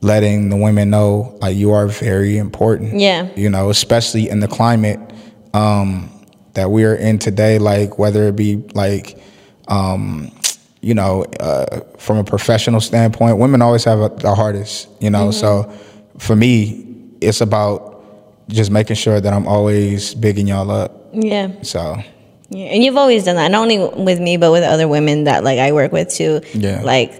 letting 0.00 0.48
the 0.48 0.56
women 0.56 0.90
know 0.90 1.36
like 1.40 1.56
you 1.56 1.72
are 1.72 1.86
very 1.86 2.38
important. 2.38 2.98
Yeah. 3.00 3.28
You 3.36 3.50
know, 3.50 3.70
especially 3.70 4.28
in 4.28 4.40
the 4.40 4.48
climate 4.48 5.00
um, 5.54 6.08
that 6.54 6.70
we 6.70 6.84
are 6.84 6.94
in 6.94 7.18
today, 7.18 7.58
like 7.58 7.98
whether 7.98 8.24
it 8.28 8.36
be 8.36 8.56
like 8.74 9.18
um, 9.68 10.30
you 10.80 10.94
know, 10.94 11.24
uh, 11.40 11.80
from 11.98 12.18
a 12.18 12.24
professional 12.24 12.80
standpoint, 12.80 13.38
women 13.38 13.62
always 13.62 13.84
have 13.84 14.00
a, 14.00 14.08
the 14.08 14.34
hardest, 14.34 14.88
you 15.00 15.10
know. 15.10 15.30
So 15.30 15.70
for 16.18 16.36
me, 16.36 16.84
it's 17.20 17.40
about 17.40 18.04
just 18.48 18.70
making 18.70 18.96
sure 18.96 19.20
that 19.20 19.32
I'm 19.32 19.46
always 19.46 20.14
bigging 20.14 20.46
y'all 20.48 20.70
up. 20.70 20.92
yeah. 21.12 21.50
So 21.62 21.96
Yeah, 22.50 22.66
and 22.66 22.82
you've 22.82 22.96
always 22.96 23.24
done 23.24 23.36
that, 23.36 23.50
not 23.50 23.60
only 23.62 23.78
with 23.78 24.20
me, 24.20 24.36
but 24.36 24.52
with 24.52 24.62
other 24.64 24.88
women 24.88 25.24
that 25.24 25.44
like 25.44 25.58
I 25.58 25.72
work 25.72 25.92
with 25.92 26.08
too. 26.10 26.40
Yeah. 26.54 26.80
Like, 26.82 27.12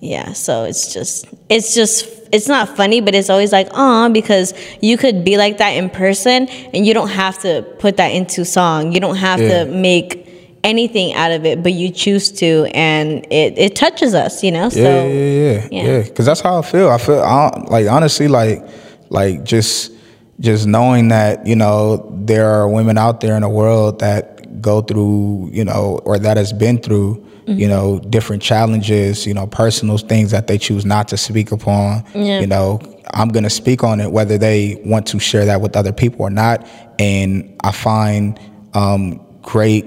yeah. 0.00 0.32
So 0.32 0.64
it's 0.64 0.94
just, 0.94 1.26
it's 1.50 1.74
just, 1.74 2.06
it's 2.32 2.46
not 2.48 2.76
funny, 2.76 3.00
but 3.02 3.14
it's 3.14 3.28
always 3.28 3.52
like, 3.52 3.68
ah, 3.72 4.08
because 4.08 4.54
you 4.80 4.96
could 4.96 5.24
be 5.24 5.36
like 5.36 5.58
that 5.58 5.70
in 5.70 5.90
person, 5.90 6.48
and 6.72 6.86
you 6.86 6.94
don't 6.94 7.08
have 7.10 7.38
to 7.42 7.62
put 7.80 7.96
that 7.98 8.08
into 8.12 8.44
song. 8.44 8.92
You 8.92 9.00
don't 9.00 9.16
have 9.16 9.40
Yeah. 9.40 9.64
to 9.64 9.70
make 9.70 10.19
anything 10.64 11.14
out 11.14 11.32
of 11.32 11.44
it, 11.44 11.62
but 11.62 11.72
you 11.72 11.90
choose 11.90 12.30
to, 12.32 12.70
and 12.74 13.24
it 13.30 13.58
it 13.58 13.76
touches 13.76 14.14
us, 14.14 14.42
you 14.42 14.52
know. 14.52 14.64
yeah, 14.64 14.68
So 14.68 14.80
yeah, 14.80 15.04
yeah, 15.04 15.68
yeah. 15.70 15.82
yeah. 15.82 16.02
Because 16.02 16.26
that's 16.26 16.40
how 16.40 16.58
I 16.58 16.62
feel. 16.62 16.88
I 16.88 16.98
feel 16.98 17.20
I, 17.20 17.50
like 17.68 17.88
honestly, 17.88 18.28
like 18.28 18.66
like 19.10 19.44
just 19.44 19.92
just 20.38 20.66
knowing 20.66 21.08
that 21.08 21.46
you 21.46 21.56
know 21.56 22.10
there 22.24 22.48
are 22.48 22.68
women 22.68 22.98
out 22.98 23.20
there 23.20 23.34
in 23.36 23.42
the 23.42 23.48
world 23.48 24.00
that 24.00 24.60
go 24.60 24.80
through, 24.82 25.50
you 25.52 25.64
know, 25.64 26.00
or 26.04 26.18
that 26.18 26.36
has 26.36 26.52
been 26.52 26.78
through, 26.78 27.26
you 27.46 27.66
know, 27.66 27.98
different 28.10 28.42
challenges, 28.42 29.26
you 29.26 29.34
know, 29.34 29.46
personal 29.46 29.98
things 29.98 30.30
that 30.30 30.46
they 30.46 30.58
choose 30.58 30.84
not 30.84 31.08
to 31.08 31.16
speak 31.16 31.50
upon. 31.50 32.04
Yeah. 32.14 32.40
You 32.40 32.46
know, 32.46 32.80
I'm 33.12 33.28
going 33.28 33.44
to 33.44 33.50
speak 33.50 33.82
on 33.82 34.00
it 34.00 34.12
whether 34.12 34.38
they 34.38 34.80
want 34.84 35.06
to 35.08 35.18
share 35.18 35.44
that 35.46 35.60
with 35.60 35.76
other 35.76 35.92
people 35.92 36.22
or 36.22 36.30
not. 36.30 36.66
And 36.98 37.56
I 37.64 37.72
find 37.72 38.38
um, 38.74 39.20
great, 39.42 39.84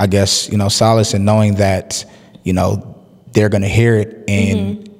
I 0.00 0.06
guess, 0.06 0.48
you 0.50 0.56
know, 0.56 0.68
solace 0.68 1.12
in 1.12 1.26
knowing 1.26 1.56
that, 1.56 2.04
you 2.42 2.54
know, 2.54 2.96
they're 3.32 3.50
going 3.50 3.62
to 3.62 3.68
hear 3.68 3.94
it 3.96 4.24
and 4.26 4.78
mm-hmm. 4.78 4.94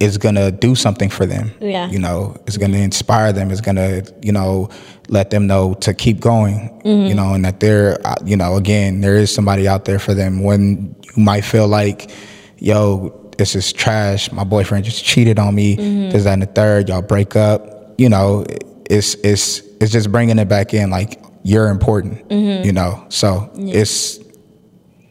it's 0.00 0.16
going 0.16 0.34
to 0.34 0.50
do 0.50 0.74
something 0.74 1.10
for 1.10 1.26
them. 1.26 1.52
Yeah. 1.60 1.90
You 1.90 1.98
know, 1.98 2.36
it's 2.46 2.56
going 2.56 2.72
to 2.72 2.78
inspire 2.78 3.34
them. 3.34 3.50
It's 3.50 3.60
going 3.60 3.76
to, 3.76 4.14
you 4.22 4.32
know, 4.32 4.70
let 5.08 5.28
them 5.28 5.46
know 5.46 5.74
to 5.74 5.92
keep 5.92 6.20
going, 6.20 6.80
you 6.84 6.90
mm-hmm. 6.90 7.16
know, 7.16 7.34
and 7.34 7.44
that 7.44 7.60
they're, 7.60 8.04
uh, 8.06 8.16
you 8.24 8.36
know, 8.36 8.56
again, 8.56 9.02
there 9.02 9.16
is 9.16 9.32
somebody 9.32 9.68
out 9.68 9.84
there 9.84 9.98
for 9.98 10.14
them 10.14 10.42
when 10.42 10.96
you 11.14 11.22
might 11.22 11.42
feel 11.42 11.68
like, 11.68 12.10
yo, 12.58 13.30
this 13.36 13.54
is 13.54 13.72
trash. 13.74 14.32
My 14.32 14.44
boyfriend 14.44 14.86
just 14.86 15.04
cheated 15.04 15.38
on 15.38 15.54
me. 15.54 15.76
Mm-hmm. 15.76 16.10
This, 16.10 16.24
that, 16.24 16.32
and 16.32 16.42
the 16.42 16.46
third. 16.46 16.88
Y'all 16.88 17.02
break 17.02 17.36
up. 17.36 17.94
You 17.98 18.08
know, 18.08 18.46
it's 18.88 19.14
it's 19.16 19.60
it's 19.80 19.92
just 19.92 20.10
bringing 20.10 20.38
it 20.38 20.48
back 20.48 20.72
in. 20.72 20.88
Like 20.90 21.22
you're 21.42 21.68
important. 21.68 22.30
You 22.30 22.72
know, 22.72 23.04
so 23.10 23.50
it's 23.54 24.18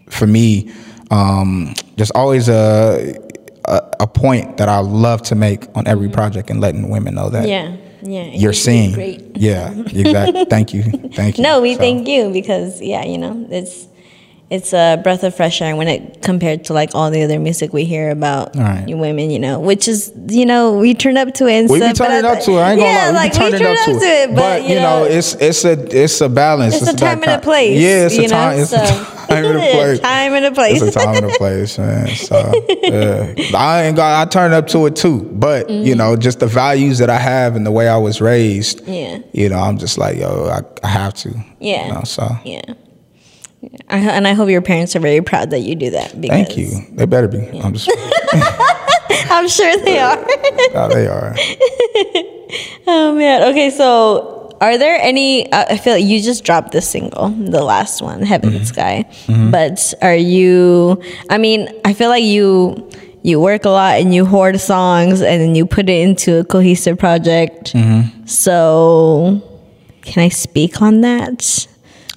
for 0.09 0.27
me, 0.27 0.71
um, 1.11 1.73
just 1.97 2.11
always 2.15 2.49
a, 2.49 3.15
a 3.65 3.81
a 4.01 4.07
point 4.07 4.57
that 4.57 4.69
I 4.69 4.79
love 4.79 5.21
to 5.23 5.35
make 5.35 5.67
on 5.75 5.87
every 5.87 6.09
project 6.09 6.49
and 6.49 6.59
letting 6.61 6.89
women 6.89 7.15
know 7.15 7.29
that 7.29 7.47
Yeah, 7.47 7.75
yeah. 8.01 8.25
you're 8.33 8.53
seeing. 8.53 8.93
Great. 8.93 9.37
Yeah, 9.37 9.71
exactly. 9.73 10.45
thank 10.45 10.73
you, 10.73 10.83
thank 11.13 11.37
you. 11.37 11.43
No, 11.43 11.61
we 11.61 11.73
So, 11.73 11.79
thank 11.79 12.07
you 12.07 12.29
because 12.31 12.81
yeah, 12.81 13.03
you 13.05 13.17
know, 13.17 13.47
it's 13.49 13.87
it's 14.49 14.73
a 14.73 14.99
breath 15.01 15.23
of 15.23 15.36
fresh 15.36 15.60
air 15.62 15.75
when 15.75 15.88
it 15.88 16.21
compared 16.21 16.65
to 16.65 16.73
like 16.73 16.93
all 16.93 17.10
the 17.10 17.23
other 17.23 17.39
music 17.39 17.73
we 17.73 17.84
hear 17.84 18.12
about 18.12 18.55
right. 18.55 18.88
you 18.88 18.95
women, 18.95 19.31
you 19.31 19.39
know, 19.39 19.60
which 19.60 19.88
is 19.88 20.13
you 20.27 20.45
know 20.45 20.77
we 20.77 20.93
turn 20.93 21.17
up 21.17 21.34
to 21.36 21.47
it. 21.47 21.53
And 21.53 21.69
We 21.69 21.79
be 21.79 21.86
stuff, 21.86 21.97
but 21.97 22.05
turning 22.05 22.25
at 22.25 22.38
up 22.38 22.43
to 22.43 22.51
it. 22.51 22.60
I 22.60 22.71
ain't 22.71 22.79
gonna 22.79 22.91
yeah, 22.91 23.05
lie. 23.05 23.10
We 23.10 23.15
like 23.15 23.31
be 23.31 23.38
turning 23.38 23.60
turn 23.60 23.77
up 23.77 23.86
to 23.86 23.91
it. 23.91 24.36
but, 24.36 24.63
you 24.69 24.75
know, 24.75 25.03
it's 25.03 25.34
it's 25.36 25.65
a 25.65 26.03
it's 26.03 26.21
a 26.21 26.29
balance. 26.29 26.75
it's 26.75 26.88
a 26.88 26.95
time 26.95 27.23
and 27.23 27.31
a 27.31 27.39
place. 27.39 27.81
Yeah, 27.81 28.05
it's 28.05 28.17
you 28.17 28.25
a 28.25 28.27
time. 28.27 28.58
Know? 28.58 28.62
It's 28.62 28.71
so, 28.71 28.77
a 28.77 29.27
time 29.27 29.45
and 29.45 29.58
a 29.58 29.60
place. 29.71 29.99
time 29.99 30.34
and 30.34 30.45
a 30.45 30.51
place. 30.51 30.81
It's 30.81 30.95
a 30.95 30.99
time 30.99 31.15
and 31.15 31.25
a 31.25 31.38
place, 31.38 31.77
man. 31.79 32.08
So 32.10 32.63
yeah. 32.84 33.34
I 33.55 33.86
ain't 33.86 33.95
got. 33.95 34.27
I 34.27 34.29
turn 34.29 34.53
up 34.53 34.67
to 34.67 34.86
it 34.86 34.95
too, 34.95 35.23
but 35.23 35.71
you 35.71 35.95
know, 35.95 36.15
just 36.15 36.39
the 36.39 36.47
values 36.47 36.99
that 36.99 37.10
I 37.10 37.17
have 37.17 37.55
and 37.55 37.65
the 37.65 37.71
way 37.71 37.89
I 37.89 37.97
was 37.97 38.21
raised. 38.21 38.81
Mm-hmm. 38.81 38.93
Yeah. 38.93 39.19
You 39.34 39.49
know, 39.49 39.58
I'm 39.58 39.79
just 39.79 39.97
like, 39.97 40.17
yo, 40.17 40.45
I, 40.49 40.62
I 40.86 40.88
have 40.88 41.15
to. 41.15 41.34
Yeah. 41.60 41.88
You 41.88 41.93
know, 41.93 42.03
so 42.03 42.29
yeah. 42.45 42.75
I, 43.89 43.97
and 43.99 44.28
I 44.28 44.34
hope 44.34 44.49
your 44.49 44.62
parents 44.62 44.95
are 44.95 44.99
very 44.99 45.21
proud 45.21 45.49
that 45.51 45.60
you 45.60 45.75
do 45.75 45.89
that. 45.91 46.19
Because 46.19 46.36
thank 46.47 46.58
you. 46.58 46.69
They 46.91 47.06
better 47.06 47.28
be. 47.28 47.39
I'm 47.62 47.73
just. 47.73 47.89
I'm 49.32 49.47
sure 49.47 49.78
they 49.84 49.99
are. 49.99 50.17
oh, 50.75 50.89
they 50.89 51.08
are. 51.08 51.36
Oh 52.88 53.15
man. 53.15 53.43
Okay, 53.49 53.69
so 53.71 54.56
are 54.62 54.78
there 54.78 54.97
any? 55.01 55.51
Uh, 55.51 55.65
I 55.71 55.78
feel 55.78 55.93
like 55.95 56.06
you 56.06 56.21
just 56.21 56.43
dropped 56.43 56.71
the 56.71 56.82
single, 56.82 57.30
the 57.30 57.63
last 57.63 58.01
one, 58.01 58.21
"Heaven 58.21 58.54
and 58.56 58.67
Sky." 58.67 59.06
But 59.28 59.93
are 60.01 60.15
you? 60.15 61.01
I 61.30 61.38
mean, 61.39 61.67
I 61.84 61.93
feel 61.93 62.10
like 62.10 62.23
you 62.23 62.88
you 63.23 63.39
work 63.39 63.65
a 63.65 63.69
lot 63.69 63.99
and 63.99 64.13
you 64.13 64.23
hoard 64.25 64.60
songs 64.60 65.21
and 65.21 65.41
then 65.41 65.56
you 65.56 65.65
put 65.65 65.89
it 65.89 66.08
into 66.08 66.38
a 66.39 66.43
cohesive 66.45 66.99
project. 66.99 67.73
So, 68.25 69.41
can 70.04 70.23
I 70.23 70.30
speak 70.30 70.82
on 70.82 71.01
that 71.01 71.67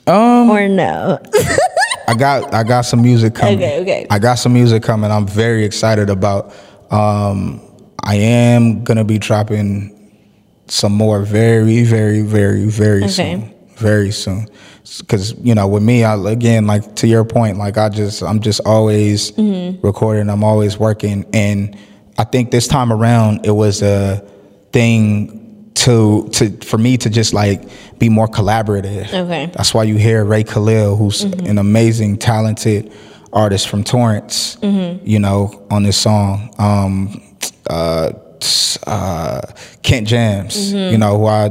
Um, 0.08 0.50
or 0.50 0.66
no? 0.68 1.18
I 2.08 2.14
got 2.14 2.54
I 2.54 2.62
got 2.64 2.82
some 2.82 3.02
music 3.02 3.34
coming. 3.34 3.56
Okay, 3.58 3.80
okay. 3.80 4.06
I 4.10 4.18
got 4.18 4.36
some 4.36 4.52
music 4.54 4.82
coming. 4.82 5.10
I'm 5.10 5.26
very 5.26 5.64
excited 5.64 6.08
about. 6.10 6.54
Um, 6.90 7.60
I 8.02 8.14
am 8.16 8.82
gonna 8.84 9.04
be 9.04 9.18
dropping 9.18 9.94
some 10.68 10.92
more 10.92 11.20
very, 11.22 11.82
very, 11.84 12.22
very, 12.22 12.64
very 12.66 13.04
Okay. 13.04 13.08
soon. 13.10 13.54
Very 13.76 14.10
soon. 14.10 14.48
Because 15.00 15.34
you 15.42 15.54
know, 15.54 15.68
with 15.68 15.82
me, 15.82 16.02
I 16.04 16.14
again 16.30 16.66
like 16.66 16.96
to 16.96 17.06
your 17.06 17.24
point, 17.24 17.58
like 17.58 17.76
I 17.76 17.90
just 17.90 18.22
I'm 18.22 18.40
just 18.40 18.60
always 18.64 19.32
Mm-hmm. 19.32 19.86
recording. 19.86 20.30
I'm 20.30 20.42
always 20.42 20.78
working, 20.78 21.26
and 21.34 21.76
I 22.16 22.24
think 22.24 22.50
this 22.50 22.66
time 22.66 22.90
around 22.90 23.44
it 23.44 23.50
was 23.50 23.82
a 23.82 24.24
thing 24.72 25.37
to 25.84 26.28
to 26.32 26.50
for 26.64 26.78
me 26.78 26.96
to 26.98 27.10
just 27.10 27.32
like 27.34 27.62
be 27.98 28.08
more 28.08 28.26
collaborative. 28.28 29.12
Okay. 29.12 29.46
That's 29.46 29.72
why 29.74 29.84
you 29.84 29.96
hear 29.96 30.24
Rae 30.24 30.44
Khalil, 30.44 30.96
who's 30.96 31.22
an 31.24 31.58
amazing, 31.58 32.18
talented 32.18 32.92
artist 33.32 33.68
from 33.68 33.84
Torrance, 33.84 34.56
you 34.62 35.18
know, 35.18 35.66
on 35.70 35.82
this 35.82 35.96
song. 35.96 36.54
Um, 36.58 37.22
uh, 37.68 38.12
uh, 38.86 39.40
Kent 39.82 40.08
Jamz, 40.08 40.92
you 40.92 40.98
know, 40.98 41.18
who 41.18 41.26
I 41.26 41.50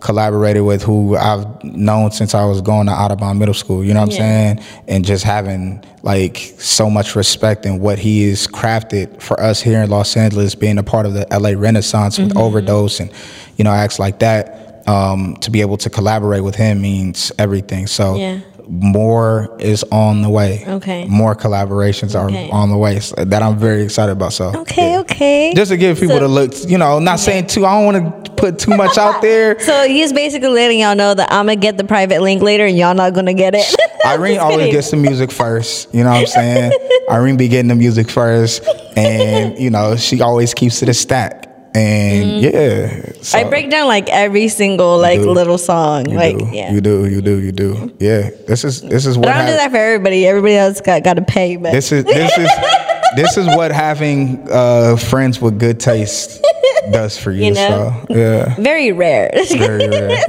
collaborated 0.00 0.62
with, 0.62 0.82
who 0.82 1.16
I've 1.16 1.62
known 1.64 2.12
since 2.12 2.32
I 2.34 2.44
was 2.44 2.60
going 2.60 2.86
to 2.86 2.92
Audubon 2.92 3.36
Middle 3.38 3.52
School, 3.54 3.84
you 3.84 3.92
know 3.94 4.02
what 4.02 4.12
Yeah. 4.14 4.22
I'm 4.22 4.56
saying? 4.58 4.66
And 4.86 5.04
just 5.04 5.24
having 5.24 5.84
like 6.02 6.36
so 6.58 6.88
much 6.88 7.16
respect 7.16 7.66
in 7.66 7.80
what 7.80 7.98
he 7.98 8.22
is 8.24 8.46
crafted 8.46 9.20
for 9.20 9.38
us 9.40 9.60
here 9.60 9.82
in 9.82 9.90
Los 9.90 10.16
Angeles, 10.16 10.54
being 10.54 10.78
a 10.78 10.84
part 10.84 11.04
of 11.04 11.14
the 11.14 11.26
LA 11.36 11.50
Renaissance 11.60 12.18
with 12.18 12.32
Overdoz 12.34 13.00
and, 13.00 13.10
you 13.58 13.64
know, 13.64 13.70
acts 13.72 13.98
like 13.98 14.20
that 14.20 14.82
um, 14.88 15.36
to 15.42 15.50
be 15.50 15.60
able 15.60 15.76
to 15.76 15.90
collaborate 15.90 16.42
with 16.42 16.54
him 16.54 16.80
means 16.80 17.30
everything. 17.38 17.86
So 17.86 18.14
Yeah. 18.16 18.38
more 18.70 19.54
is 19.58 19.82
on 19.90 20.22
the 20.22 20.30
way. 20.30 20.64
Okay. 20.66 21.04
More 21.06 21.34
collaborations 21.34 22.14
Okay. 22.14 22.48
are 22.48 22.54
on 22.54 22.70
the 22.70 22.76
way 22.76 23.00
so 23.00 23.14
that 23.16 23.42
I'm 23.42 23.58
very 23.58 23.82
excited 23.82 24.12
about. 24.12 24.32
So 24.32 24.52
Okay, 24.54 24.92
yeah. 24.92 24.98
okay. 25.00 25.52
Just 25.54 25.70
to 25.70 25.76
give 25.76 25.98
people 26.00 26.16
So- 26.16 26.20
to 26.20 26.28
look, 26.28 26.52
you 26.68 26.78
know, 26.78 26.98
not 26.98 27.18
saying 27.20 27.48
too. 27.48 27.66
I 27.66 27.74
don't 27.74 27.94
want 27.94 28.24
to 28.24 28.30
put 28.32 28.58
too 28.58 28.76
much 28.76 28.96
out 28.96 29.20
there. 29.28 29.58
So 29.60 29.86
he's 29.88 30.12
basically 30.12 30.48
letting 30.50 30.78
y'all 30.80 30.94
know 30.94 31.12
that 31.14 31.32
I'm 31.32 31.46
gonna 31.46 31.56
get 31.56 31.76
the 31.76 31.84
private 31.84 32.22
link 32.22 32.42
later, 32.42 32.64
and 32.66 32.76
y'all 32.78 32.94
not 32.94 33.12
gonna 33.14 33.34
get 33.34 33.54
it. 33.54 33.64
Irene 34.06 34.38
always 34.40 34.58
kidding. 34.58 34.72
gets 34.72 34.90
the 34.90 34.96
music 34.96 35.32
first. 35.32 35.92
You 35.94 36.04
know 36.04 36.10
what 36.10 36.20
I'm 36.20 36.26
saying? 36.26 36.72
Irene 37.10 37.36
be 37.36 37.48
getting 37.48 37.68
the 37.68 37.74
music 37.74 38.08
first, 38.10 38.62
and 38.96 39.58
you 39.58 39.70
know 39.70 39.96
she 39.96 40.20
always 40.22 40.54
keeps 40.54 40.82
it 40.82 40.88
a 40.88 40.94
stack. 40.94 41.46
And 41.74 42.40
yeah, 42.40 43.12
so. 43.20 43.38
I 43.38 43.44
break 43.44 43.70
down 43.70 43.86
like 43.88 44.08
every 44.08 44.48
single 44.48 44.98
like 44.98 45.20
little 45.20 45.58
song. 45.58 46.08
you 46.08 46.16
like 46.16 46.38
do, 46.38 46.50
yeah. 46.52 46.72
you 46.72 46.80
do, 46.80 47.06
you 47.06 47.20
do, 47.20 47.38
you 47.38 47.52
do. 47.52 47.94
Yeah, 47.98 48.30
this 48.46 48.64
is 48.64 48.80
this 48.80 49.06
is 49.06 49.18
what 49.18 49.26
But 49.26 49.36
I 49.36 49.38
don't 49.38 49.50
do 49.50 49.56
that 49.56 49.70
for 49.70 49.76
everybody. 49.76 50.26
Everybody 50.26 50.56
else 50.56 50.80
got 50.80 51.04
got 51.04 51.14
to 51.14 51.22
pay. 51.22 51.56
But 51.56 51.72
this 51.72 51.92
is 51.92 52.04
this 52.04 52.36
is 52.38 52.50
this 53.16 53.36
is 53.36 53.46
what 53.48 53.70
having 53.70 54.46
uh, 54.50 54.96
friends 54.96 55.40
with 55.40 55.58
good 55.58 55.78
taste 55.78 56.42
does 56.90 57.18
for 57.18 57.32
you. 57.32 57.46
You 57.46 57.54
know? 57.54 58.04
So 58.08 58.14
yeah, 58.14 58.54
very 58.56 58.92
rare. 58.92 59.30
very 59.50 59.88
rare, 59.88 60.22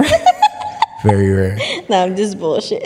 very 1.04 1.30
rare. 1.30 1.58
no, 1.88 2.04
I'm 2.04 2.16
just 2.16 2.38
bullshit. 2.38 2.82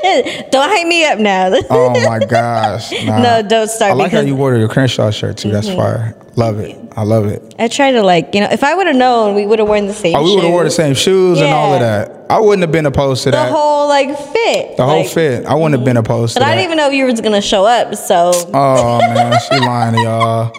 don't 0.50 0.68
hype 0.68 0.86
me 0.86 1.04
up 1.04 1.18
now. 1.18 1.50
Oh 1.70 1.90
my 2.08 2.18
gosh! 2.18 2.90
Nah. 3.04 3.22
No, 3.22 3.42
don't 3.42 3.68
start 3.68 3.92
I 3.92 3.94
like 3.94 4.12
how 4.12 4.20
you 4.20 4.34
wore 4.34 4.56
your 4.56 4.68
Crenshaw 4.68 5.10
shirt 5.10 5.36
too. 5.36 5.50
That's 5.50 5.68
mm-hmm. 5.68 5.78
fire. 5.78 6.16
Love 6.36 6.58
it. 6.58 6.76
I 6.96 7.02
love 7.02 7.26
it. 7.26 7.54
I 7.58 7.68
try 7.68 7.92
to 7.92 8.02
like 8.02 8.34
you 8.34 8.40
know 8.40 8.48
if 8.50 8.64
I 8.64 8.74
would 8.74 8.86
have 8.86 8.96
known, 8.96 9.34
we 9.34 9.46
would 9.46 9.58
have 9.58 9.68
worn 9.68 9.86
the 9.86 9.94
same. 9.94 10.16
Oh, 10.16 10.24
we 10.24 10.34
would 10.34 10.44
have 10.44 10.52
wore 10.52 10.64
the 10.64 10.70
same 10.70 10.94
shoes 10.94 11.40
and 11.40 11.48
all 11.48 11.74
of 11.74 11.80
that. 11.80 12.26
I 12.30 12.40
wouldn't 12.40 12.62
have 12.62 12.72
been 12.72 12.86
opposed 12.86 13.24
to 13.24 13.30
The 13.30 13.36
that. 13.36 13.46
The 13.46 13.52
whole 13.52 13.88
like 13.88 14.08
fit. 14.16 14.76
the 14.76 14.84
whole 14.84 15.02
like- 15.02 15.10
fit. 15.10 15.46
I 15.46 15.54
wouldn't 15.54 15.74
have 15.74 15.84
been 15.84 15.96
mm-hmm. 15.96 16.06
opposed 16.06 16.34
to 16.34 16.40
But 16.40 16.46
I 16.46 16.56
didn't 16.56 16.64
even 16.64 16.78
know 16.78 16.88
if 16.88 16.94
you 16.94 17.06
was 17.06 17.20
gonna 17.20 17.42
show 17.42 17.64
up. 17.66 17.94
So 17.94 18.32
oh 18.34 18.98
man, 18.98 19.38
she 19.48 19.58
lying 19.58 19.94
to 19.94 20.00
y'all. 20.00 20.56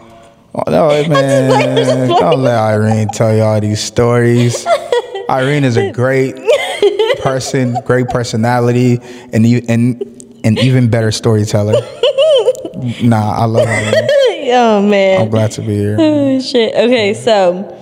Oh, 0.53 0.63
no, 0.67 0.89
man, 1.07 1.49
playing, 1.49 1.69
I'm 1.69 1.75
just 1.77 1.91
playing. 1.91 2.09
don't 2.09 2.41
let 2.41 2.57
Irene 2.57 3.07
tell 3.09 3.35
y'all 3.35 3.59
these 3.59 3.81
stories. 3.81 4.65
Irene 5.29 5.63
is 5.63 5.77
a 5.77 5.91
great 5.91 6.35
person, 7.21 7.77
great 7.85 8.07
personality, 8.07 8.99
and 9.33 9.45
you 9.45 9.61
and 9.67 10.01
an 10.43 10.57
even 10.59 10.89
better 10.89 11.11
storyteller. 11.11 11.73
Nah, 13.03 13.33
I 13.41 13.45
love 13.45 13.67
Irene. 13.67 13.93
oh 14.53 14.81
man. 14.81 15.21
I'm 15.21 15.29
glad 15.29 15.51
to 15.51 15.61
be 15.61 15.75
here. 15.75 15.97
Oh, 15.99 16.39
shit. 16.51 16.73
Okay, 16.73 17.13
so 17.13 17.77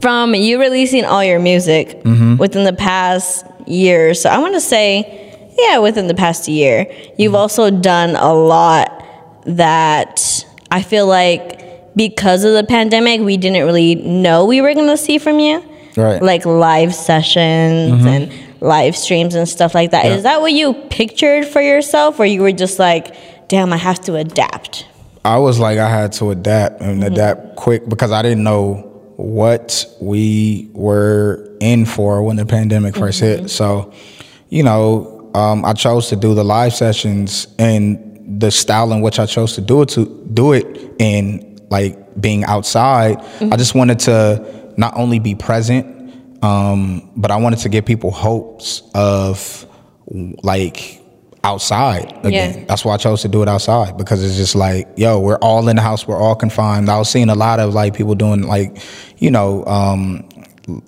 from 0.00 0.34
you 0.34 0.60
releasing 0.60 1.04
all 1.04 1.24
your 1.24 1.38
music 1.40 2.02
Mm-hmm. 2.04 2.36
within 2.36 2.64
the 2.64 2.72
past 2.72 3.44
year, 3.66 4.14
so 4.14 4.28
I 4.30 4.38
want 4.38 4.54
to 4.54 4.60
say, 4.60 5.52
yeah, 5.58 5.78
within 5.78 6.06
the 6.06 6.14
past 6.14 6.48
year, 6.48 6.86
you've 7.18 7.32
Mm-hmm. 7.32 7.36
also 7.36 7.70
done 7.70 8.14
a 8.16 8.32
lot 8.34 9.04
that 9.46 10.44
I 10.70 10.82
feel 10.82 11.06
like 11.06 11.96
because 11.96 12.44
of 12.44 12.52
the 12.52 12.64
pandemic, 12.64 13.20
we 13.22 13.36
didn't 13.38 13.64
really 13.66 13.94
know 13.96 14.44
we 14.44 14.60
were 14.60 14.74
going 14.74 14.86
to 14.88 14.96
see 14.96 15.18
from 15.18 15.38
you. 15.40 15.64
Right. 15.98 16.16
Mm-hmm. 16.16 16.24
Like 16.24 16.46
live 16.46 16.94
sessions 16.94 18.04
and 18.06 18.32
live 18.60 18.96
streams 18.96 19.34
and 19.34 19.48
stuff 19.48 19.74
like 19.74 19.90
that. 19.90 20.06
Is 20.06 20.16
Yeah. 20.16 20.20
that 20.22 20.40
what 20.40 20.52
you 20.52 20.74
pictured 20.90 21.46
for 21.46 21.60
yourself, 21.60 22.18
or 22.18 22.26
you 22.26 22.42
were 22.42 22.52
just 22.52 22.78
like, 22.78 23.14
damn, 23.48 23.72
I 23.72 23.76
have 23.76 24.00
to 24.02 24.14
adapt? 24.16 24.86
I 25.24 25.38
was 25.38 25.58
like, 25.58 25.78
I 25.78 25.88
had 25.90 26.12
to 26.14 26.30
adapt 26.30 26.80
and 26.80 27.02
adapt 27.04 27.56
quick 27.56 27.88
because 27.88 28.12
I 28.12 28.22
didn't 28.22 28.44
know 28.44 28.84
what 29.16 29.84
we 30.00 30.70
were 30.72 31.50
in 31.60 31.84
for 31.84 32.22
when 32.22 32.36
the 32.36 32.46
pandemic 32.46 32.94
1st 32.94 33.20
hit. 33.20 33.50
So, 33.50 33.92
you 34.48 34.62
know, 34.62 35.30
um, 35.34 35.64
I 35.64 35.72
chose 35.72 36.08
to 36.08 36.16
do 36.16 36.34
the 36.34 36.44
live 36.44 36.72
sessions 36.72 37.48
and 37.58 38.40
the 38.40 38.50
style 38.50 38.92
in 38.92 39.00
which 39.00 39.18
I 39.18 39.26
chose 39.26 39.54
to 39.54 39.60
do 39.60 39.82
it 39.82 39.88
to 39.90 40.06
do 40.32 40.52
it 40.52 40.66
in 40.98 41.58
like 41.70 42.20
being 42.20 42.44
outside. 42.44 43.18
I 43.40 43.56
just 43.56 43.74
wanted 43.74 43.98
to 44.00 44.57
not 44.78 44.96
only 44.96 45.18
be 45.18 45.34
present, 45.34 46.14
um, 46.42 47.10
but 47.16 47.30
I 47.30 47.36
wanted 47.36 47.58
to 47.60 47.68
give 47.68 47.84
people 47.84 48.10
hopes 48.10 48.82
of 48.94 49.66
like 50.42 51.02
outside 51.44 52.12
again. 52.24 52.60
Yeah. 52.60 52.64
That's 52.66 52.84
why 52.84 52.94
I 52.94 52.96
chose 52.96 53.22
to 53.22 53.28
do 53.28 53.42
it 53.42 53.48
outside 53.48 53.96
because 53.98 54.24
it's 54.24 54.36
just 54.36 54.54
like, 54.54 54.88
yo, 54.96 55.18
we're 55.18 55.38
all 55.38 55.68
in 55.68 55.76
the 55.76 55.82
house, 55.82 56.06
we're 56.06 56.18
all 56.18 56.36
confined. 56.36 56.88
I 56.88 56.98
was 56.98 57.10
seeing 57.10 57.28
a 57.28 57.34
lot 57.34 57.60
of 57.60 57.74
like 57.74 57.94
people 57.94 58.14
doing 58.14 58.42
like, 58.42 58.80
you 59.18 59.30
know, 59.30 59.64
um, 59.66 60.28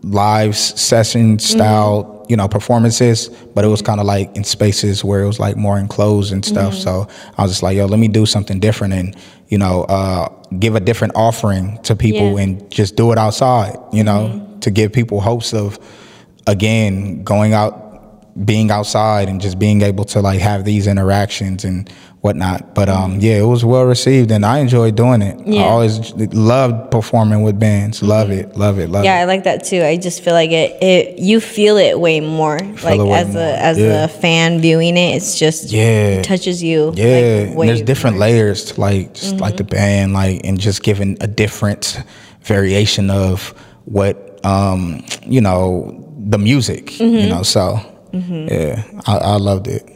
live 0.02 0.56
session 0.56 1.38
style, 1.38 2.24
you 2.28 2.36
know, 2.36 2.46
performances, 2.46 3.28
but 3.54 3.64
it 3.64 3.68
was 3.68 3.82
kind 3.82 3.98
of 3.98 4.06
like 4.06 4.34
in 4.36 4.44
spaces 4.44 5.02
where 5.02 5.22
it 5.22 5.26
was 5.26 5.40
like 5.40 5.56
more 5.56 5.78
enclosed 5.78 6.32
and 6.32 6.44
stuff. 6.44 6.74
So 6.74 7.08
I 7.36 7.42
was 7.42 7.50
just 7.50 7.62
like, 7.62 7.76
yo, 7.76 7.86
let 7.86 7.98
me 7.98 8.08
do 8.08 8.24
something 8.24 8.60
different 8.60 8.94
and, 8.94 9.16
you 9.48 9.58
know, 9.58 9.84
uh, 9.84 10.28
give 10.58 10.74
a 10.74 10.80
different 10.80 11.14
offering 11.14 11.78
to 11.84 11.94
people 11.94 12.36
Yeah. 12.36 12.42
and 12.42 12.70
just 12.70 12.96
do 12.96 13.12
it 13.12 13.18
outside, 13.18 13.76
you 13.92 14.02
know, 14.02 14.32
mm-hmm. 14.32 14.58
to 14.60 14.70
give 14.70 14.92
people 14.92 15.20
hopes 15.20 15.54
of, 15.54 15.78
again, 16.46 17.22
going 17.22 17.52
out 17.52 17.89
being 18.44 18.70
outside 18.70 19.28
and 19.28 19.40
just 19.40 19.58
being 19.58 19.82
able 19.82 20.04
to 20.04 20.20
like 20.20 20.40
have 20.40 20.64
these 20.64 20.86
interactions 20.86 21.64
and 21.64 21.90
whatnot. 22.20 22.74
But 22.74 22.88
um, 22.88 23.18
yeah, 23.20 23.38
it 23.38 23.44
was 23.46 23.64
well 23.64 23.84
received 23.84 24.30
and 24.30 24.46
I 24.46 24.58
enjoyed 24.58 24.94
doing 24.94 25.20
it. 25.22 25.46
Yeah. 25.46 25.62
I 25.62 25.64
always 25.68 26.12
loved 26.14 26.90
performing 26.90 27.42
with 27.42 27.58
bands. 27.58 28.02
Love 28.02 28.30
it, 28.30 28.56
love 28.56 28.78
it, 28.78 28.88
love 28.88 29.04
Yeah, 29.04 29.16
I 29.16 29.24
like 29.24 29.44
that 29.44 29.64
too. 29.64 29.82
I 29.82 29.96
just 29.96 30.22
feel 30.22 30.34
like 30.34 30.50
it, 30.50 30.82
it 30.82 31.18
you 31.18 31.40
feel 31.40 31.76
it 31.76 31.98
way 31.98 32.20
more. 32.20 32.58
like 32.84 33.00
way 33.00 33.12
as 33.12 33.34
more. 33.34 33.42
a 33.42 33.56
as 33.56 33.78
Yeah. 33.78 34.04
a 34.04 34.08
fan 34.08 34.60
viewing 34.60 34.96
it, 34.96 35.16
it's 35.16 35.38
just 35.38 35.72
Yeah. 35.72 36.18
it 36.18 36.24
touches 36.24 36.62
you. 36.62 36.92
Yeah, 36.94 37.52
like, 37.56 37.66
there's 37.66 37.82
different 37.82 38.16
more. 38.16 38.26
Mm-hmm. 38.26 38.36
layers 38.36 38.64
to 38.66 38.80
like 38.80 39.14
just 39.14 39.36
like 39.38 39.56
the 39.56 39.64
band, 39.64 40.12
like 40.12 40.42
and 40.44 40.58
just 40.60 40.82
giving 40.82 41.16
a 41.20 41.26
different 41.26 42.02
variation 42.42 43.10
of 43.10 43.54
what 43.86 44.44
um, 44.44 45.04
you 45.26 45.40
know 45.40 46.06
the 46.16 46.38
music. 46.38 46.86
Mm-hmm. 46.86 47.16
You 47.16 47.28
know, 47.28 47.42
so 47.42 47.80
yeah, 48.12 48.82
I, 49.06 49.16
I 49.16 49.36
loved 49.36 49.68
it. 49.68 49.88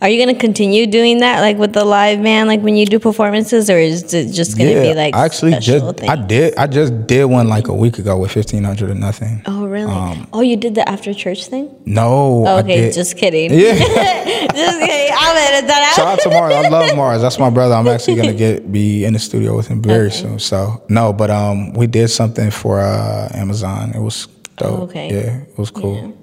Are 0.00 0.08
you 0.08 0.24
gonna 0.24 0.38
continue 0.38 0.86
doing 0.86 1.18
that, 1.18 1.40
like 1.40 1.56
with 1.56 1.72
the 1.72 1.84
live 1.84 2.22
band, 2.22 2.48
like 2.48 2.60
when 2.60 2.76
you 2.76 2.86
do 2.86 2.98
performances, 2.98 3.70
or 3.70 3.78
is 3.78 4.12
it 4.12 4.32
just 4.32 4.58
gonna 4.58 4.70
yeah, 4.70 4.82
be 4.82 4.94
like 4.94 5.14
I 5.14 5.24
actually 5.24 5.58
just 5.58 6.02
I 6.02 6.16
did 6.16 6.56
I 6.56 6.66
just 6.66 7.06
did 7.06 7.24
one 7.24 7.48
like 7.48 7.68
a 7.68 7.74
week 7.74 7.98
ago 7.98 8.18
with 8.18 8.32
fifteen 8.32 8.64
hundred 8.64 8.90
or 8.90 8.94
nothing. 8.94 9.42
Oh 9.46 9.66
really? 9.66 9.90
um, 9.90 10.28
oh, 10.32 10.40
you 10.40 10.56
did 10.56 10.74
the 10.74 10.88
after 10.88 11.14
church 11.14 11.46
thing? 11.46 11.74
No, 11.84 12.44
I 12.44 12.60
okay, 12.60 12.90
just 12.90 13.16
kidding. 13.16 13.52
yeah. 13.52 13.74
just 13.78 14.80
kidding. 14.80 15.16
I'm 15.16 15.36
edit 15.36 15.68
that 15.68 15.92
Shout 15.96 16.08
out. 16.08 16.18
to 16.20 16.30
Mars. 16.30 16.54
I 16.54 16.68
love 16.68 16.96
Mars. 16.96 17.22
That's 17.22 17.38
my 17.38 17.50
brother. 17.50 17.74
I'm 17.74 17.88
actually 17.88 18.16
gonna 18.16 18.34
get 18.34 18.70
be 18.70 19.04
in 19.04 19.12
the 19.12 19.18
studio 19.18 19.56
with 19.56 19.68
him 19.68 19.82
very 19.82 20.10
soon. 20.10 20.38
So 20.38 20.82
no, 20.88 21.12
but 21.12 21.30
um, 21.30 21.72
we 21.72 21.86
did 21.86 22.08
something 22.08 22.50
for 22.50 22.80
uh, 22.80 23.28
Amazon. 23.34 23.92
It 23.94 24.00
was 24.00 24.26
dope. 24.56 24.80
Oh, 24.80 24.82
okay. 24.84 25.08
Yeah, 25.10 25.36
it 25.42 25.58
was 25.58 25.70
cool. 25.70 25.96
Yeah, 25.96 26.21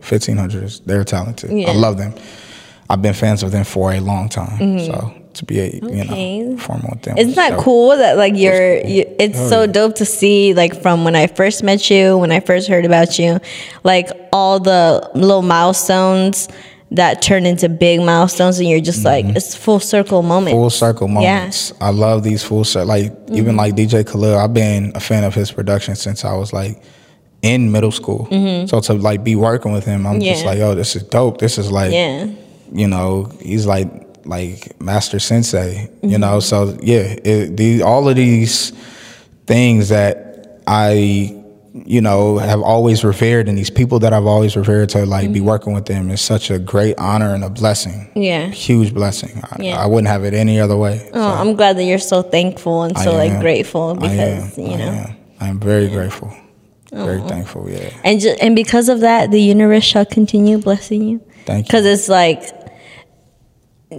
fifteen 0.00 0.36
hundreds. 0.36 0.80
They're 0.80 1.04
talented. 1.04 1.50
Yeah. 1.50 1.70
I 1.70 1.74
love 1.74 1.98
them. 1.98 2.14
I've 2.90 3.00
been 3.00 3.14
fans 3.14 3.42
of 3.42 3.52
them 3.52 3.64
for 3.64 3.92
a 3.92 4.00
long 4.00 4.28
time. 4.28 4.78
So 4.80 5.14
to 5.34 5.44
be 5.46 5.60
a 5.60 5.66
you 5.66 5.80
Mm-hmm. 5.80 6.50
Know 6.52 6.56
formal 6.58 6.90
with 6.92 7.02
them. 7.02 7.16
Isn't 7.16 7.36
that 7.36 7.50
dope. 7.50 7.64
cool 7.64 7.96
that 7.96 8.18
like 8.18 8.34
you're, 8.36 8.84
you, 8.84 9.04
it's 9.18 9.38
so 9.48 9.60
yeah. 9.62 9.66
dope 9.72 9.94
to 9.96 10.04
see 10.04 10.52
like 10.52 10.82
from 10.82 11.04
when 11.04 11.16
I 11.16 11.26
first 11.26 11.62
met 11.62 11.88
you, 11.90 12.18
when 12.18 12.30
I 12.30 12.40
first 12.40 12.68
heard 12.68 12.84
about 12.84 13.18
you, 13.18 13.40
like 13.82 14.10
all 14.32 14.60
the 14.60 15.10
little 15.14 15.40
milestones 15.42 16.48
that 16.90 17.22
turn 17.22 17.46
into 17.46 17.70
big 17.70 18.00
milestones 18.00 18.58
and 18.58 18.68
you're 18.68 18.80
just 18.80 19.02
like 19.06 19.24
it's 19.24 19.54
full 19.54 19.80
circle 19.80 20.22
moment. 20.22 20.48
Mm-hmm. 20.54 20.62
full 20.62 20.70
circle 20.70 21.08
moments. 21.08 21.72
I 21.80 21.88
love 21.90 22.22
these 22.24 22.44
full 22.44 22.64
circle. 22.64 22.88
Like 22.88 23.12
Mm-hmm. 23.12 23.36
even 23.36 23.56
like 23.56 23.74
DJ 23.74 24.06
Khalil, 24.06 24.36
I've 24.36 24.52
been 24.52 24.92
a 24.94 25.00
fan 25.00 25.24
of 25.24 25.34
his 25.34 25.50
production 25.50 25.94
since 25.96 26.22
I 26.26 26.34
was 26.34 26.52
like 26.52 26.82
in 27.42 27.70
middle 27.72 27.90
school. 27.92 28.26
So 28.68 28.80
to 28.80 28.94
like 28.94 29.22
be 29.24 29.36
working 29.36 29.72
with 29.72 29.84
him, 29.84 30.06
I'm 30.06 30.20
just 30.20 30.40
Mm-hmm. 30.40 30.48
Like, 30.48 30.58
oh, 30.60 30.74
this 30.74 30.96
is 30.96 31.02
dope. 31.02 31.38
This 31.38 31.58
is 31.58 31.70
like, 31.70 31.92
Yeah. 31.92 32.26
you 32.72 32.86
know, 32.88 33.30
he's 33.40 33.66
like 33.66 33.90
like 34.24 34.80
master 34.80 35.18
sensei. 35.18 35.90
You 36.02 36.08
Mm-hmm. 36.10 36.20
know, 36.20 36.40
so 36.40 36.78
yeah, 36.82 37.00
it, 37.24 37.56
the, 37.56 37.82
all 37.82 38.08
of 38.08 38.16
these 38.16 38.72
things 39.46 39.88
that 39.90 40.60
I. 40.66 41.38
You 41.74 42.02
know, 42.02 42.36
have 42.36 42.60
always 42.60 43.02
revered, 43.02 43.48
and 43.48 43.56
these 43.56 43.70
people 43.70 43.98
that 44.00 44.12
I've 44.12 44.26
always 44.26 44.56
revered 44.58 44.90
to 44.90 45.06
like 45.06 45.24
Mm-hmm. 45.24 45.32
be 45.32 45.40
working 45.40 45.72
with 45.72 45.86
them 45.86 46.10
is 46.10 46.20
such 46.20 46.50
a 46.50 46.58
great 46.58 46.98
honor 46.98 47.34
and 47.34 47.42
a 47.42 47.48
blessing 47.48 48.10
Yeah. 48.14 48.48
huge 48.48 48.92
blessing. 48.92 49.40
I, 49.42 49.56
Yeah. 49.62 49.82
I 49.82 49.86
wouldn't 49.86 50.08
have 50.08 50.22
it 50.24 50.34
any 50.34 50.60
other 50.60 50.76
way. 50.76 51.08
Oh, 51.14 51.32
I'm 51.40 51.54
glad 51.56 51.78
that 51.78 51.84
you're 51.84 51.96
so 51.98 52.20
thankful 52.20 52.82
and 52.82 52.98
so 52.98 53.16
like 53.16 53.40
grateful 53.40 53.94
because 53.94 54.58
you 54.58 54.76
know. 54.76 55.06
I 55.40 55.48
am 55.48 55.58
very 55.60 55.88
grateful. 55.88 56.30
Very 56.92 57.20
oh. 57.20 57.26
thankful. 57.26 57.70
Yeah. 57.70 57.90
And 58.04 58.20
ju- 58.20 58.36
and 58.40 58.54
because 58.54 58.88
of 58.88 59.00
that, 59.00 59.30
the 59.30 59.40
universe 59.40 59.84
shall 59.84 60.04
continue 60.04 60.58
blessing 60.58 61.02
you. 61.02 61.20
Thank 61.46 61.66
you. 61.66 61.68
Because 61.68 61.86
it's 61.86 62.08
like, 62.08 62.42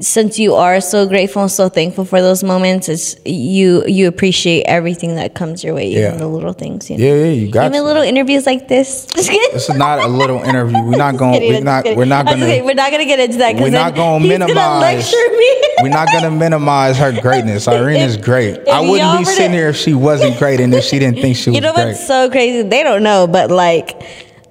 since 0.01 0.39
you 0.39 0.55
are 0.55 0.79
so 0.81 1.05
grateful 1.07 1.41
and 1.43 1.51
so 1.51 1.69
thankful 1.69 2.05
for 2.05 2.21
those 2.21 2.43
moments, 2.43 2.89
it's 2.89 3.15
you 3.25 3.85
you 3.85 4.07
appreciate 4.07 4.63
everything 4.63 5.15
that 5.15 5.35
comes 5.35 5.63
your 5.63 5.73
way, 5.75 5.87
even 5.87 6.01
Yeah. 6.03 6.15
the 6.15 6.27
little 6.27 6.53
things. 6.53 6.89
You 6.89 6.97
know? 6.97 7.05
Yeah, 7.05 7.13
yeah, 7.25 7.31
you 7.31 7.51
got 7.51 7.65
even 7.65 7.73
to. 7.79 7.83
little 7.83 8.03
interviews 8.03 8.45
like 8.45 8.67
this. 8.67 9.05
This 9.53 9.69
is 9.69 9.75
not 9.77 9.99
a 9.99 10.07
little 10.07 10.39
interview. 10.41 10.81
We're 10.83 10.97
not 10.97 11.17
going. 11.23 11.41
We're 11.41 11.61
not. 11.61 11.85
We're 11.85 12.05
not 12.05 12.25
kidding. 12.27 12.39
gonna. 12.41 12.63
We're 12.65 12.73
not 12.73 12.91
gonna 12.91 13.05
get 13.05 13.19
into 13.19 13.37
that. 13.37 13.55
We're 13.55 13.69
not 13.69 13.93
gonna 13.95 14.19
he's 14.19 14.29
Gonna 14.39 14.47
minimize. 14.47 14.81
lecture 15.11 15.37
me. 15.37 15.61
We're 15.83 15.89
not 15.89 16.07
gonna 16.11 16.31
minimize 16.31 16.97
her 16.97 17.11
greatness. 17.21 17.67
Irene 17.67 18.01
is 18.01 18.17
great. 18.29 18.57
I 18.67 18.81
if 18.83 18.89
wouldn't 18.89 19.19
be 19.19 19.25
sitting 19.25 19.51
to- 19.51 19.57
here 19.57 19.69
if 19.69 19.75
she 19.77 19.93
wasn't 19.93 20.37
great 20.39 20.59
and 20.59 20.73
if 20.73 20.83
she 20.83 20.99
didn't 20.99 21.19
think 21.21 21.35
she 21.35 21.49
was 21.49 21.53
great. 21.53 21.55
You 21.55 21.61
know 21.61 21.73
great. 21.73 21.85
what's 21.87 22.07
so 22.07 22.29
crazy? 22.29 22.61
They 22.67 22.83
don't 22.83 23.03
know, 23.03 23.27
but 23.27 23.51
like, 23.51 24.01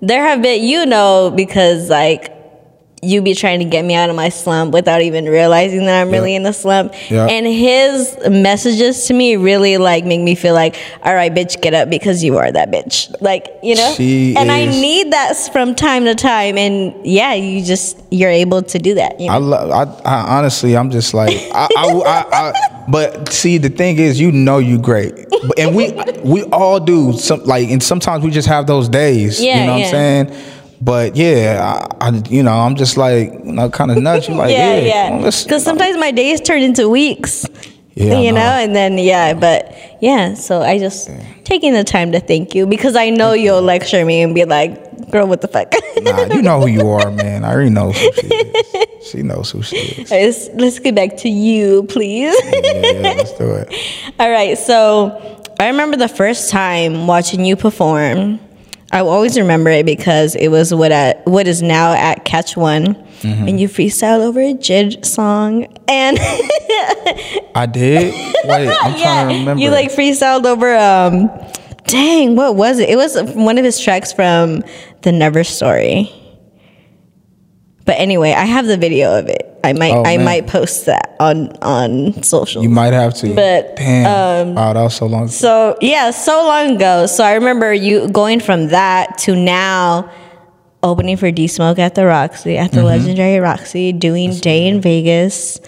there 0.00 0.22
have 0.22 0.42
been, 0.42 0.62
you 0.64 0.84
know, 0.86 1.32
because 1.34 1.88
like, 1.88 2.30
you 3.04 3.20
be 3.20 3.34
trying 3.34 3.58
to 3.58 3.64
get 3.64 3.84
me 3.84 3.96
out 3.96 4.08
of 4.10 4.14
my 4.14 4.28
slump 4.28 4.72
without 4.72 5.02
even 5.02 5.24
realizing 5.24 5.86
that 5.86 6.00
I'm 6.02 6.10
really 6.12 6.36
in 6.36 6.44
the 6.44 6.52
slump. 6.52 6.94
Yeah. 7.10 7.26
And 7.26 7.44
his 7.44 8.16
messages 8.30 9.06
to 9.06 9.14
me 9.14 9.34
really 9.34 9.76
like 9.76 10.04
make 10.04 10.20
me 10.20 10.36
feel 10.36 10.54
like, 10.54 10.76
all 11.02 11.12
right, 11.12 11.34
bitch, 11.34 11.60
get 11.60 11.74
up 11.74 11.90
because 11.90 12.22
you 12.22 12.38
are 12.38 12.52
that 12.52 12.70
bitch. 12.70 13.12
Like, 13.20 13.48
you 13.60 13.74
know? 13.74 13.92
She 13.96 14.36
and 14.36 14.52
I 14.52 14.66
need 14.66 15.12
that 15.12 15.34
from 15.52 15.74
time 15.74 16.04
to 16.04 16.14
time. 16.14 16.56
And 16.56 17.04
yeah, 17.04 17.34
you 17.34 17.64
just, 17.64 17.98
you're 18.12 18.30
able 18.30 18.62
to 18.62 18.78
do 18.78 18.94
that. 18.94 19.18
You 19.18 19.26
know? 19.26 19.32
I 19.34 19.38
love. 19.38 19.70
I, 20.04 20.08
I 20.08 20.38
honestly, 20.38 20.76
I'm 20.76 20.90
just 20.92 21.12
like, 21.12 21.36
I, 21.52 21.68
I, 21.76 21.92
I, 22.06 22.24
I- 22.50 22.84
But 22.88 23.32
see, 23.32 23.58
the 23.58 23.68
thing 23.68 23.98
is, 23.98 24.20
you 24.20 24.30
know, 24.32 24.58
you 24.58 24.76
great, 24.76 25.14
and 25.56 25.74
we 25.74 25.92
we 26.24 26.42
all 26.46 26.80
do. 26.80 27.12
Some 27.12 27.44
like, 27.44 27.68
and 27.70 27.80
sometimes 27.80 28.24
we 28.24 28.32
just 28.32 28.48
have 28.48 28.66
those 28.66 28.88
days. 28.88 29.40
Yeah, 29.40 29.60
you 29.60 29.66
know 29.66 29.72
what 29.74 29.84
I'm 29.84 29.90
saying. 29.90 30.61
But 30.82 31.14
yeah, 31.14 31.86
I, 32.00 32.08
I 32.08 32.22
you 32.28 32.42
know, 32.42 32.54
I'm 32.54 32.74
just 32.74 32.96
like, 32.96 33.32
you 33.32 33.52
know, 33.52 33.70
kind 33.70 33.92
of 33.92 33.98
nudge 34.02 34.28
you, 34.28 34.34
like, 34.34 34.50
yeah, 34.50 34.76
yeah, 34.76 35.10
yeah. 35.10 35.16
Because 35.18 35.62
sometimes 35.62 35.96
my 35.96 36.10
days 36.10 36.40
turn 36.40 36.60
into 36.60 36.88
weeks. 36.88 37.46
Yeah, 37.94 38.18
you 38.18 38.32
know, 38.32 38.40
know. 38.40 38.64
and 38.64 38.74
then 38.74 38.98
yeah, 38.98 39.34
but 39.34 39.76
yeah. 40.00 40.34
So 40.34 40.62
I 40.62 40.78
just 40.78 41.10
taking 41.44 41.74
the 41.74 41.84
time 41.84 42.10
to 42.12 42.20
thank 42.20 42.54
you 42.54 42.66
because 42.66 42.96
I 42.96 43.10
know 43.10 43.32
you'll 43.32 43.62
lecture 43.62 44.04
me 44.04 44.22
and 44.22 44.34
be 44.34 44.44
like, 44.46 45.10
"Girl, 45.10 45.28
what 45.28 45.40
the 45.42 45.48
fuck?" 45.48 45.72
Nah, 46.02 46.24
you 46.34 46.42
know 46.42 46.62
who 46.62 46.66
you 46.66 46.88
are, 46.88 47.10
man. 47.12 47.44
I 47.44 47.52
already 47.52 47.70
know 47.70 47.92
who 47.92 48.12
she 48.14 48.26
is. 48.26 49.06
She 49.06 49.22
knows 49.22 49.50
who 49.50 49.62
she 49.62 49.76
is. 49.76 50.10
let's, 50.10 50.48
let's 50.54 50.78
get 50.80 50.96
back 50.96 51.18
to 51.18 51.28
you, 51.28 51.84
please. 51.84 52.34
Yeah, 52.44 52.72
yeah, 52.74 53.00
let's 53.02 53.32
do 53.38 53.52
it. 53.52 53.72
All 54.18 54.30
right. 54.30 54.58
So 54.58 55.44
I 55.60 55.68
remember 55.68 55.96
the 55.96 56.08
first 56.08 56.50
time 56.50 57.06
watching 57.06 57.44
you 57.44 57.54
perform. 57.54 58.40
I 58.92 59.02
will 59.02 59.10
always 59.10 59.38
remember 59.38 59.70
it 59.70 59.86
because 59.86 60.34
it 60.36 60.48
was 60.48 60.72
what 60.74 60.92
at 60.92 61.24
what 61.26 61.46
is 61.46 61.62
now 61.62 61.92
at 61.94 62.24
Catch 62.24 62.56
One, 62.56 62.94
Mm-hmm. 63.22 63.46
and 63.48 63.60
you 63.60 63.68
freestyle 63.68 64.18
over 64.20 64.40
a 64.40 64.52
JID 64.52 65.04
song, 65.04 65.66
and 65.86 66.18
I 67.54 67.66
did. 67.70 68.12
Wait, 68.44 68.68
I'm 68.82 68.98
trying 69.00 69.28
to 69.28 69.34
remember. 69.34 69.62
You 69.62 69.70
like 69.70 69.90
freestyled 69.92 70.44
over 70.44 70.76
um 70.76 71.30
dang, 71.86 72.36
what 72.36 72.56
was 72.56 72.78
it? 72.78 72.88
It 72.88 72.96
was 72.96 73.16
one 73.34 73.58
of 73.58 73.64
his 73.64 73.78
tracks 73.80 74.12
from 74.12 74.64
The 75.02 75.12
Never 75.12 75.44
Story. 75.44 76.10
But 77.84 77.96
anyway, 77.98 78.32
I 78.32 78.44
have 78.44 78.66
the 78.66 78.76
video 78.76 79.18
of 79.18 79.26
it. 79.28 79.48
I 79.64 79.72
might 79.72 79.92
Oh, 79.92 80.04
I 80.04 80.16
man. 80.16 80.24
might 80.24 80.46
post 80.46 80.86
that 80.86 81.16
on 81.20 81.50
on 81.62 82.22
social. 82.22 82.62
you 82.62 82.68
might 82.68 82.92
have 82.92 83.14
to. 83.14 83.34
But, 83.34 83.76
damn, 83.76 84.48
um, 84.48 84.54
wow, 84.54 84.72
that 84.72 84.82
was 84.82 84.94
so 84.94 85.06
long. 85.06 85.22
ago. 85.24 85.30
so 85.30 85.76
yeah, 85.80 86.10
so 86.10 86.44
long 86.46 86.76
ago. 86.76 87.06
So 87.06 87.22
I 87.24 87.34
remember 87.34 87.72
you 87.72 88.08
going 88.08 88.40
from 88.40 88.68
that 88.68 89.18
to 89.18 89.34
now 89.36 90.10
opening 90.82 91.16
for 91.16 91.30
D 91.30 91.46
Smoke 91.46 91.78
at 91.78 91.94
the 91.94 92.04
Roxy, 92.06 92.56
at 92.58 92.70
the 92.72 92.78
Mm-hmm. 92.78 92.86
legendary 92.86 93.38
Roxy, 93.38 93.92
doing 93.92 94.34
Day 94.36 94.66
N 94.68 94.80
Vegas. 94.80 95.60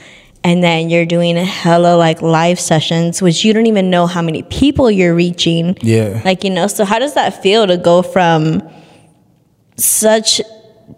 And 0.46 0.62
then 0.62 0.90
you're 0.90 1.06
doing 1.06 1.38
a 1.38 1.44
hella 1.44 1.96
like 1.96 2.20
live 2.20 2.60
sessions, 2.60 3.22
which 3.22 3.44
you 3.46 3.52
don't 3.54 3.66
even 3.66 3.88
know 3.88 4.06
how 4.06 4.20
many 4.20 4.42
people 4.42 4.90
you're 4.90 5.14
reaching. 5.14 5.74
Yeah. 5.80 6.20
Like, 6.22 6.44
you 6.44 6.50
know, 6.50 6.66
so 6.66 6.84
how 6.84 6.98
does 6.98 7.14
that 7.14 7.42
feel 7.42 7.66
to 7.66 7.78
go 7.78 8.02
from 8.02 8.60
such 9.76 10.40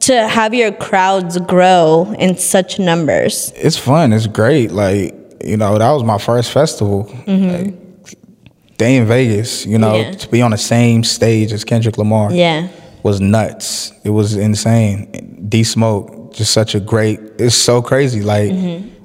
to 0.00 0.28
have 0.28 0.52
your 0.54 0.72
crowds 0.72 1.38
grow 1.38 2.14
in 2.18 2.36
such 2.36 2.78
numbers? 2.78 3.52
It's 3.56 3.76
fun. 3.78 4.12
It's 4.12 4.26
great. 4.26 4.70
Like 4.72 5.14
you 5.44 5.56
know, 5.56 5.78
that 5.78 5.90
was 5.92 6.02
my 6.04 6.18
first 6.18 6.50
festival. 6.52 7.04
Like, 7.26 7.74
Day 8.78 8.96
N 8.98 9.06
Vegas. 9.06 9.64
You 9.66 9.78
know, 9.78 9.92
Mm-hmm. 9.94 10.12
Yeah. 10.12 10.18
to 10.18 10.28
be 10.28 10.42
on 10.42 10.50
the 10.50 10.58
same 10.58 11.02
stage 11.04 11.52
as 11.52 11.64
Kendrick 11.64 11.96
Lamar. 11.98 12.32
Yeah. 12.32 12.68
was 13.02 13.20
nuts. 13.20 13.92
It 14.04 14.10
was 14.10 14.34
insane. 14.36 15.46
D 15.48 15.62
Smoke, 15.64 16.34
just 16.34 16.52
such 16.52 16.74
a 16.74 16.80
great. 16.80 17.20
It's 17.38 17.54
so 17.54 17.80
crazy. 17.80 18.22
Like 18.22 18.52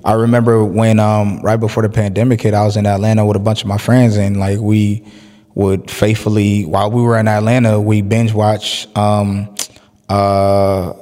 I 0.04 0.14
remember 0.14 0.66
when 0.66 1.00
um, 1.00 1.42
right 1.42 1.60
before 1.60 1.84
the 1.84 1.90
pandemic 1.90 2.42
hit, 2.42 2.54
I 2.56 2.66
was 2.66 2.76
in 2.76 2.86
Atlanta 2.88 3.24
with 3.26 3.38
a 3.38 3.40
bunch 3.40 3.62
of 3.62 3.68
my 3.68 3.78
friends, 3.78 4.18
and 4.18 4.40
like 4.40 4.60
we 4.60 5.06
would 5.54 5.92
faithfully 5.92 6.66
while 6.66 6.90
we 6.90 7.02
were 7.02 7.18
in 7.20 7.28
Atlanta, 7.28 7.80
we 7.80 8.02
binge 8.02 8.34
watch 8.34 8.88
um, 8.98 9.54
uh, 10.12 10.94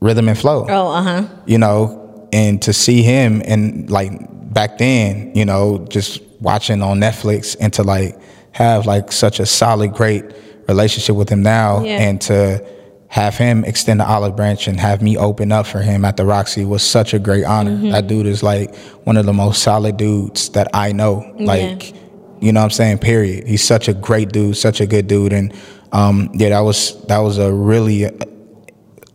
Rhythm 0.00 0.28
and 0.28 0.38
Flow 0.38 0.66
Oh, 0.68 0.88
uh 0.92 1.02
huh. 1.02 1.28
you 1.46 1.58
know, 1.58 2.28
and 2.32 2.60
to 2.62 2.72
see 2.72 3.02
him 3.02 3.42
and 3.44 3.88
like 3.90 4.12
back 4.52 4.78
then, 4.78 5.32
you 5.34 5.44
know, 5.44 5.84
just 5.88 6.20
watching 6.40 6.82
on 6.82 7.00
Netflix 7.00 7.56
and 7.60 7.72
to 7.74 7.82
like 7.82 8.18
have 8.52 8.86
like 8.86 9.12
such 9.12 9.40
a 9.40 9.46
solid, 9.46 9.92
great 9.92 10.24
relationship 10.68 11.16
with 11.16 11.28
him 11.28 11.42
now 11.42 11.82
Yeah. 11.84 11.98
and 11.98 12.20
to 12.22 12.64
have 13.08 13.36
him 13.36 13.64
extend 13.64 14.00
the 14.00 14.06
olive 14.08 14.34
branch 14.36 14.66
and 14.66 14.80
have 14.80 15.00
me 15.00 15.16
open 15.16 15.52
up 15.52 15.66
for 15.66 15.80
him 15.80 16.04
at 16.04 16.16
the 16.16 16.24
Roxy 16.24 16.64
was 16.64 16.82
such 16.82 17.14
a 17.14 17.18
great 17.18 17.44
honor. 17.44 17.70
Mm-hmm. 17.72 17.90
That 17.90 18.06
dude 18.08 18.26
is 18.26 18.42
like 18.42 18.74
one 19.04 19.16
of 19.16 19.26
the 19.26 19.32
most 19.32 19.62
solid 19.62 19.96
dudes 19.96 20.48
that 20.50 20.68
I 20.74 20.92
know. 20.92 21.32
Like, 21.38 21.94
you 22.40 22.52
know 22.52 22.60
what 22.60 22.64
I'm 22.64 22.70
saying? 22.70 22.98
Period. 22.98 23.46
He's 23.46 23.62
such 23.62 23.86
a 23.88 23.94
great 23.94 24.32
dude, 24.32 24.56
such 24.56 24.80
a 24.80 24.86
good 24.86 25.06
dude. 25.06 25.32
And 25.32 25.52
um, 25.94 26.28
yeah, 26.34 26.50
that 26.50 26.60
was 26.60 27.00
that 27.06 27.18
was 27.18 27.38
a 27.38 27.50
really 27.52 28.10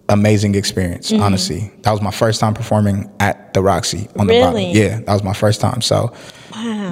amazing 0.07 0.55
experience, 0.55 1.11
Mm-hmm. 1.11 1.21
honestly. 1.21 1.71
That 1.84 1.91
was 1.91 2.01
my 2.01 2.11
first 2.11 2.39
time 2.39 2.53
performing 2.55 3.11
at 3.19 3.53
the 3.53 3.61
Roxy 3.61 4.07
on 4.17 4.25
the 4.27 4.39
bottom. 4.39 4.59
Yeah, 4.61 4.99
that 5.01 5.13
was 5.13 5.23
my 5.23 5.34
first 5.34 5.61
time. 5.61 5.82
So, 5.82 6.11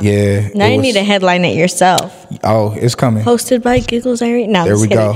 yeah. 0.02 0.50
Now 0.54 0.68
you 0.68 0.78
was- 0.78 0.84
need 0.84 0.94
to 0.94 1.04
headline 1.04 1.44
it 1.46 1.56
yourself. 1.56 2.14
Oh, 2.44 2.74
it's 2.74 2.96
coming. 2.96 3.24
Hosted 3.24 3.62
by 3.64 3.80
Giggles 3.80 4.22
Irene. 4.22 4.52
No, 4.52 4.66
There 4.66 4.78
we 4.78 4.88
go. 4.88 5.14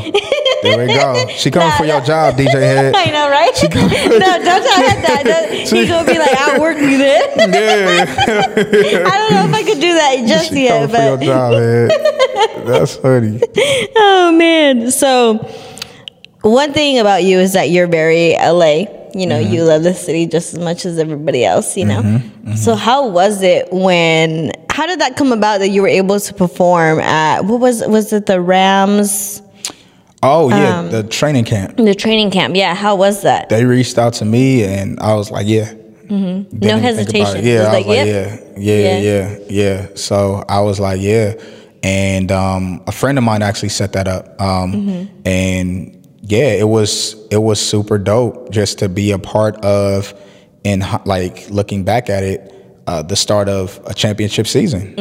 There 0.64 0.78
we 0.88 0.94
go. 0.94 1.28
She 1.30 1.50
coming 1.52 1.72
for 1.78 1.86
your 1.86 2.02
job, 2.02 2.36
DJ 2.36 2.52
Hed. 2.62 2.94
I 2.96 3.06
know, 3.06 3.30
right? 3.30 3.52
no, 3.64 4.44
don't 4.44 4.64
tell 4.64 4.90
him 4.90 5.02
that. 5.02 5.22
Don't- 5.26 5.52
He's 5.52 5.90
gonna 5.90 6.06
be 6.12 6.18
like, 6.20 6.36
"I'll 6.38 6.60
work 6.62 6.78
you 6.78 6.98
then." 6.98 7.22
Yeah, 7.38 8.06
I 9.08 9.18
don't 9.18 9.34
know 9.34 9.46
if 9.48 9.54
I 9.54 9.64
could 9.64 9.80
do 9.80 9.94
that 9.94 10.26
just 10.28 10.50
she 10.50 10.64
yet, 10.66 10.90
coming 10.90 11.18
for 11.18 11.24
your 11.24 11.34
job, 11.34 11.54
Hed. 11.54 12.66
That's 12.68 12.96
funny. 12.98 13.42
oh 13.96 14.36
man. 14.38 14.92
So 14.92 15.38
one 16.42 16.74
thing 16.74 17.00
about 17.00 17.24
you 17.24 17.40
is 17.40 17.54
that 17.54 17.70
you're 17.70 17.88
very 17.88 18.34
LA. 18.34 18.86
You 19.14 19.26
know, 19.28 19.40
Mm-hmm. 19.42 19.54
you 19.54 19.64
love 19.64 19.84
the 19.84 19.94
city 19.94 20.26
just 20.28 20.54
as 20.54 20.60
much 20.60 20.86
as 20.86 20.98
everybody 21.00 21.44
else. 21.46 21.76
You 21.78 21.86
know. 21.86 22.22
So 22.56 22.76
how 22.76 23.08
was 23.10 23.42
it 23.42 23.68
when? 23.72 24.52
How 24.70 24.86
did 24.88 25.00
that 25.02 25.18
come 25.18 25.32
about 25.32 25.60
that 25.60 25.70
you 25.70 25.82
were 25.82 25.88
able 25.88 26.20
to 26.20 26.34
perform 26.34 27.00
at 27.00 27.46
what 27.46 27.60
was 27.60 27.84
was 27.88 28.14
it 28.14 28.26
the 28.26 28.40
Rams 28.42 29.42
Oh 30.24 30.50
yeah, 30.50 30.80
Um, 30.80 30.92
the 30.92 31.04
training 31.04 31.46
camp. 31.46 31.78
the 31.78 31.96
training 31.96 32.30
camp? 32.32 32.56
Yeah. 32.56 32.76
How 32.76 32.96
was 32.96 33.24
that? 33.24 33.50
They 33.50 33.66
reached 33.66 33.98
out 33.98 34.14
to 34.16 34.26
me, 34.26 34.64
and 34.64 35.00
I 35.00 35.16
was 35.16 35.32
like, 35.32 35.48
yeah. 35.48 35.74
Mm-hmm. 35.74 36.14
No 36.14 36.28
even 36.28 36.50
think 36.52 36.62
about 36.62 36.78
it. 36.78 36.82
hesitation. 36.84 37.46
Yeah, 37.46 37.54
It 37.54 37.60
was 37.60 37.68
I 37.68 37.72
was 37.72 37.74
like, 37.74 37.86
like, 37.88 37.96
yep. 37.98 38.08
yeah, 38.08 38.58
yeah, 38.58 39.00
Yeah. 39.00 39.00
yeah, 39.00 39.38
yeah. 39.50 39.88
So 39.96 40.44
I 40.48 40.60
was 40.62 40.80
like, 40.80 41.00
yeah, 41.02 41.34
and 41.84 42.32
um, 42.32 42.84
a 42.86 42.92
friend 42.92 43.18
of 43.18 43.24
mine 43.24 43.42
actually 43.42 43.70
set 43.70 43.94
that 43.94 44.08
up, 44.08 44.40
um, 44.40 44.74
Mm-hmm. 44.74 45.28
and 45.28 46.01
yeah, 46.22 46.50
it 46.54 46.68
was 46.68 47.16
it 47.32 47.38
was 47.42 47.60
super 47.60 47.98
dope 47.98 48.52
just 48.52 48.80
to 48.80 48.90
be 48.90 49.12
a 49.12 49.20
part 49.20 49.58
of, 49.66 50.14
and 50.64 50.84
like 51.06 51.50
looking 51.50 51.84
back 51.84 52.10
at 52.10 52.24
it, 52.24 52.54
uh, 52.88 53.02
the 53.02 53.16
start 53.16 53.50
of 53.50 53.80
a 53.86 53.94
championship 53.94 54.48
season. 54.48 54.96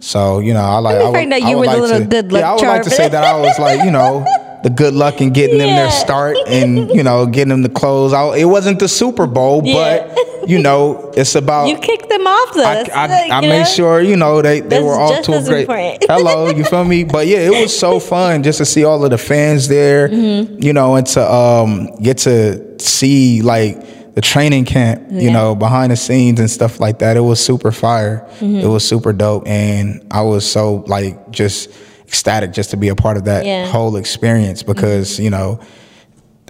So 0.00 0.40
you 0.40 0.52
know, 0.54 0.60
I 0.62 0.78
like. 0.78 0.96
I 0.96 1.08
would, 1.08 1.32
I 1.32 1.36
you 1.36 1.58
were 1.58 1.64
the 1.66 1.72
like 1.72 1.80
little 1.80 1.98
to, 2.00 2.04
good 2.06 2.32
luck 2.32 2.40
Yeah, 2.42 2.50
I 2.50 2.54
would 2.54 2.62
like 2.62 2.82
to 2.82 2.90
say 2.90 3.08
that 3.08 3.22
I 3.24 3.40
was 3.40 3.58
like, 3.58 3.84
you 3.84 3.90
know, 3.92 4.24
the 4.64 4.70
good 4.70 4.94
luck 4.94 5.20
in 5.20 5.32
getting 5.32 5.58
them 5.58 5.68
their 5.68 5.90
start 6.04 6.36
and 6.48 6.90
you 6.90 7.02
know 7.02 7.26
getting 7.26 7.50
them 7.50 7.62
the 7.62 7.68
clothes. 7.68 8.12
I, 8.12 8.36
it 8.38 8.46
wasn't 8.46 8.78
the 8.80 8.88
Super 8.88 9.26
Bowl, 9.26 9.62
Yeah. 9.64 10.06
but 10.08 10.18
you 10.46 10.58
know, 10.60 11.12
it's 11.16 11.34
about. 11.34 11.68
You 11.68 11.78
kicked 11.78 12.08
them 12.08 12.26
off 12.26 12.54
though. 12.54 12.62
I, 12.64 12.84
I, 12.94 13.06
like, 13.06 13.30
I 13.32 13.40
made 13.40 13.58
know? 13.60 13.64
sure 13.64 14.00
you 14.00 14.16
know 14.16 14.42
they, 14.42 14.60
they 14.60 14.68
That's 14.68 14.82
were 14.84 14.98
off 15.00 15.24
just 15.24 15.46
to 15.46 15.54
a 15.60 15.64
great. 15.64 16.04
Hello, 16.08 16.48
you 16.50 16.64
feel 16.64 16.84
me? 16.84 17.04
But 17.04 17.26
yeah, 17.26 17.38
it 17.38 17.50
was 17.62 17.78
so 17.78 17.98
fun 18.12 18.42
just 18.42 18.58
to 18.58 18.64
see 18.64 18.84
all 18.84 19.04
of 19.04 19.10
the 19.10 19.18
fans 19.18 19.68
there, 19.68 20.08
Mm-hmm. 20.08 20.62
you 20.62 20.72
know, 20.72 20.96
and 20.96 21.06
to 21.08 21.32
um, 21.32 21.94
get 21.96 22.18
to 22.18 22.78
see 22.80 23.42
like 23.42 24.14
the 24.14 24.20
training 24.20 24.64
camp, 24.66 25.10
you 25.10 25.28
Yeah. 25.28 25.32
know, 25.32 25.54
behind 25.54 25.90
the 25.92 25.96
scenes 25.96 26.38
and 26.38 26.50
stuff 26.50 26.80
like 26.80 26.98
that. 26.98 27.16
It 27.16 27.20
was 27.20 27.40
super 27.42 27.72
fire. 27.72 28.26
Mm-hmm. 28.40 28.56
It 28.60 28.66
was 28.66 28.86
super 28.86 29.12
dope, 29.12 29.46
and 29.46 30.06
I 30.10 30.22
was 30.22 30.48
so 30.50 30.84
like 30.86 31.30
just 31.30 31.70
ecstatic 32.06 32.52
just 32.52 32.70
to 32.72 32.76
be 32.76 32.88
a 32.88 32.94
part 32.94 33.16
of 33.16 33.24
that 33.24 33.46
Yeah. 33.46 33.62
Mm-hmm. 33.64 33.72
whole 33.72 33.96
experience 33.96 34.62
because 34.62 35.18
you 35.18 35.30
know 35.30 35.60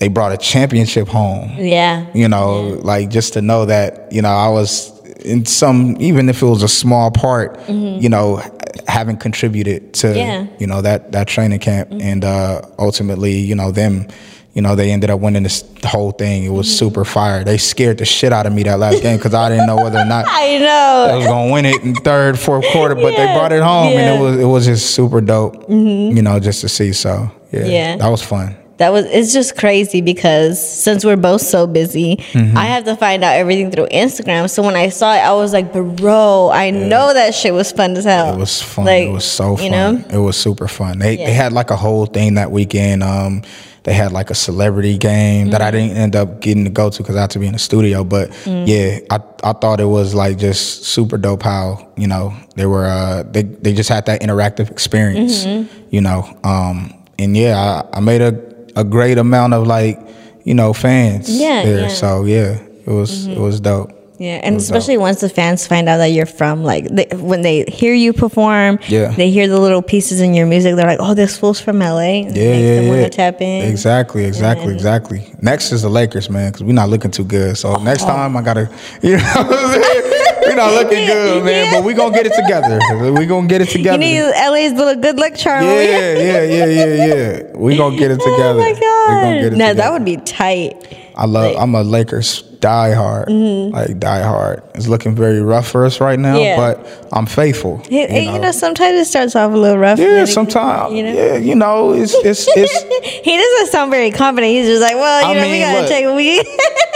they 0.02 0.08
brought 0.08 0.32
a 0.32 0.36
championship 0.36 1.06
home 1.06 1.48
Yeah. 1.58 2.06
you 2.12 2.26
know 2.26 2.80
like 2.82 3.08
just 3.08 3.34
to 3.34 3.40
know 3.40 3.66
that 3.66 4.10
you 4.12 4.20
know 4.20 4.34
i 4.46 4.48
was 4.48 4.90
in 5.24 5.46
some 5.46 5.96
even 6.00 6.28
if 6.28 6.42
it 6.42 6.46
was 6.46 6.64
a 6.64 6.68
small 6.68 7.12
part 7.12 7.56
you 7.68 8.08
know 8.08 8.42
having 8.88 9.16
contributed 9.16 9.94
to 10.00 10.06
Mm-hmm. 10.08 10.18
Yeah. 10.18 10.46
you 10.58 10.66
know 10.66 10.80
that 10.82 11.12
that 11.12 11.28
training 11.28 11.60
camp 11.60 11.90
and 11.92 12.24
uh 12.24 12.62
ultimately 12.80 13.34
you 13.50 13.54
know 13.54 13.70
them 13.70 14.08
you 14.54 14.60
know 14.60 14.74
they 14.74 14.90
ended 14.90 15.08
up 15.08 15.20
winning 15.20 15.44
this 15.44 15.62
whole 15.84 16.10
thing 16.10 16.42
it 16.42 16.48
was 16.50 16.66
Mm-hmm. 16.66 16.78
super 16.84 17.04
fire 17.04 17.44
they 17.44 17.58
scared 17.58 17.98
the 17.98 18.04
shit 18.04 18.32
out 18.32 18.46
of 18.46 18.52
me 18.52 18.64
that 18.64 18.80
last 18.80 19.00
game 19.02 19.18
because 19.18 19.34
i 19.34 19.48
didn't 19.48 19.68
know 19.68 19.76
whether 19.76 20.00
or 20.00 20.04
not 20.04 20.24
I 20.44 20.58
know 20.58 21.06
I 21.12 21.16
was 21.16 21.26
gonna 21.26 21.52
win 21.52 21.64
it 21.66 21.80
in 21.84 21.94
third, 21.94 22.38
fourth 22.40 22.64
quarter, 22.72 22.96
but 22.96 23.12
they 23.18 23.26
brought 23.36 23.52
it 23.52 23.62
home, 23.62 23.92
yeah. 23.92 23.98
and 24.00 24.06
it 24.16 24.20
was 24.24 24.34
it 24.40 24.44
was 24.54 24.64
just 24.66 24.94
super 24.98 25.20
dope, 25.20 25.54
you 25.70 26.22
know, 26.22 26.38
just 26.40 26.60
to 26.62 26.68
see. 26.68 26.92
So 26.92 27.30
yeah, 27.52 27.64
Yeah. 27.66 27.96
that 27.96 28.08
was 28.08 28.22
fun. 28.22 28.56
That 28.82 28.90
was 28.92 29.06
it's 29.06 29.32
just 29.32 29.56
crazy 29.56 30.00
because 30.02 30.58
since 30.58 31.04
we're 31.04 31.16
both 31.30 31.40
so 31.42 31.66
busy, 31.66 32.16
Mm-hmm. 32.32 32.56
I 32.58 32.66
have 32.74 32.84
to 32.90 32.96
find 32.96 33.22
out 33.22 33.34
everything 33.36 33.70
through 33.70 33.86
Instagram. 33.88 34.50
So 34.50 34.62
when 34.62 34.74
I 34.76 34.88
saw 34.90 35.14
it, 35.14 35.20
I 35.20 35.32
was 35.34 35.52
like, 35.52 35.72
bro, 35.72 36.50
I 36.52 36.70
know 36.70 37.14
that 37.14 37.34
shit 37.34 37.54
was 37.54 37.70
fun 37.72 37.96
as 37.96 38.04
hell. 38.04 38.34
It 38.34 38.38
was 38.38 38.60
fun. 38.60 38.86
Like, 38.86 39.08
it 39.08 39.12
was 39.12 39.24
so 39.24 39.56
fun. 39.56 39.64
You 39.64 39.70
know? 39.70 40.04
It 40.10 40.18
was 40.18 40.36
super 40.36 40.66
fun. 40.68 40.98
They 40.98 41.18
Yeah. 41.18 41.26
they 41.26 41.32
had 41.32 41.52
like 41.52 41.70
a 41.70 41.76
whole 41.76 42.06
thing 42.06 42.34
that 42.34 42.50
weekend. 42.50 43.02
Um, 43.02 43.42
they 43.84 43.92
had 43.94 44.12
like 44.12 44.30
a 44.30 44.34
celebrity 44.34 44.96
game 44.98 45.50
that 45.50 45.60
I 45.62 45.70
Mm-hmm. 45.70 45.76
didn't 45.88 45.96
end 46.04 46.16
up 46.16 46.40
getting 46.40 46.64
to 46.64 46.70
go 46.70 46.90
to 46.90 46.98
because 47.02 47.16
I 47.16 47.22
had 47.22 47.30
to 47.30 47.38
be 47.38 47.46
in 47.46 47.52
the 47.52 47.58
studio. 47.58 48.02
But 48.04 48.30
Mm. 48.44 48.66
yeah, 48.66 48.98
I 49.10 49.18
I 49.50 49.52
thought 49.52 49.78
it 49.80 49.90
was 49.98 50.14
like 50.14 50.38
just 50.38 50.84
super 50.84 51.18
dope 51.18 51.42
how 51.42 51.64
you 51.96 52.06
know 52.06 52.32
they 52.56 52.66
were 52.66 52.86
uh 52.86 53.22
they 53.30 53.42
they 53.42 53.72
just 53.74 53.88
had 53.88 54.06
that 54.06 54.22
interactive 54.22 54.70
experience. 54.70 55.44
Mm-hmm. 55.44 55.62
You 55.94 56.00
know, 56.00 56.20
um, 56.44 56.94
and 57.18 57.36
yeah, 57.36 57.54
I, 57.92 57.98
I 57.98 58.00
made 58.00 58.22
a 58.22 58.32
a 58.76 58.84
great 58.84 59.18
amount 59.18 59.54
of 59.54 59.66
like 59.66 59.98
you 60.44 60.54
know 60.54 60.72
fans 60.72 61.28
Yeah, 61.30 61.62
there. 61.64 61.80
yeah. 61.80 61.86
Mm-hmm. 61.86 61.94
So 61.94 62.24
yeah, 62.24 62.58
it 62.86 62.90
was 62.90 63.26
it 63.26 63.38
was 63.38 63.60
dope. 63.60 63.90
Yeah, 64.18 64.38
and 64.44 64.56
especially 64.56 64.98
once 64.98 65.20
the 65.20 65.28
fans 65.28 65.66
find 65.66 65.88
out 65.88 65.96
that 65.96 66.08
you're 66.12 66.26
from, 66.26 66.62
like, 66.62 66.84
they, 66.90 67.08
when 67.16 67.42
they 67.42 67.64
hear 67.64 67.92
you 67.92 68.12
perform, 68.12 68.78
Yeah. 68.86 69.08
they 69.10 69.30
hear 69.32 69.48
the 69.48 69.58
little 69.58 69.82
pieces 69.82 70.20
in 70.20 70.32
your 70.32 70.46
music, 70.46 70.76
they're 70.76 70.86
like, 70.86 71.00
oh, 71.00 71.12
this 71.14 71.36
fool's 71.36 71.60
from 71.60 71.80
LA. 71.80 72.22
And 72.22 72.36
Yeah, 72.36 72.54
yeah, 72.54 72.80
yeah. 72.82 73.08
tap 73.08 73.40
in. 73.40 73.68
Exactly, 73.68 74.24
exactly, 74.24 74.72
exactly. 74.72 75.34
Next 75.40 75.72
is 75.72 75.82
the 75.82 75.88
Lakers, 75.88 76.30
man, 76.30 76.52
because 76.52 76.62
we're 76.62 76.72
not 76.72 76.88
looking 76.88 77.10
too 77.10 77.24
good. 77.24 77.58
So 77.58 77.74
next 77.82 78.02
time 78.04 78.36
I 78.36 78.42
gotta, 78.42 78.70
you 79.02 79.16
know, 79.16 79.22
what 79.24 79.58
I'm 79.58 79.82
saying? 79.82 80.21
We're 80.46 80.54
not 80.56 80.72
looking 80.74 81.06
good, 81.06 81.44
man. 81.44 81.72
But 81.72 81.84
we 81.84 81.94
gonna 81.94 82.14
get 82.14 82.26
it 82.26 82.34
together. 82.34 82.78
We 83.12 83.26
gonna 83.26 83.46
get 83.46 83.60
it 83.62 83.68
together. 83.68 84.02
You 84.02 84.22
need 84.22 84.22
LA's 84.22 84.72
little 84.72 85.00
good 85.00 85.18
luck 85.18 85.34
charm. 85.34 85.64
yeah, 85.64 85.82
yeah, 85.82 86.42
yeah, 86.42 86.66
yeah, 86.66 87.06
yeah. 87.06 87.42
We 87.56 87.76
gonna 87.76 87.96
get 87.96 88.10
it 88.10 88.18
together. 88.20 88.60
Oh 88.60 88.62
my 88.62 88.72
We 88.72 88.80
gonna 88.80 89.34
get 89.40 89.42
god! 89.42 89.50
together. 89.50 89.74
that 89.74 89.92
would 89.92 90.04
be 90.04 90.16
tight. 90.18 90.98
I 91.14 91.26
love. 91.26 91.56
I'm 91.58 91.74
a 91.74 91.82
Lakers 91.82 92.42
die 92.62 92.92
hard, 92.94 93.28
like 93.28 93.98
die 93.98 94.22
hard. 94.22 94.62
It's 94.76 94.86
looking 94.86 95.14
very 95.16 95.42
rough 95.42 95.68
for 95.68 95.84
us 95.84 96.00
right 96.00 96.18
now, 96.18 96.36
Mm-hmm. 96.36 96.42
Yeah. 96.42 96.56
but 96.74 97.08
I'm 97.12 97.26
faithful. 97.26 97.78
Hey, 97.88 98.06
hey, 98.06 98.32
you 98.32 98.38
know, 98.38 98.52
sometimes 98.52 98.98
it 99.00 99.04
starts 99.06 99.34
off 99.36 99.52
a 99.52 99.56
little 99.56 99.78
rough. 99.78 99.98
yeah, 99.98 100.24
sometimes. 100.24 100.94
you 100.94 101.02
know. 101.02 101.12
Yeah, 101.12 101.36
you 101.36 101.54
know, 101.56 101.92
it's 101.92 102.14
it's 102.14 102.46
it's. 102.56 102.82
he 103.24 103.36
doesn't 103.36 103.66
sound 103.72 103.90
very 103.90 104.10
confident. 104.10 104.52
He's 104.52 104.66
just 104.68 104.80
like, 104.80 104.94
well, 104.94 105.22
you 105.34 105.38
I 105.40 105.42
know, 105.44 105.50
we 105.50 105.58
gotta 105.58 105.80
look. 105.80 105.88
take 105.88 106.06
we. 106.16 106.38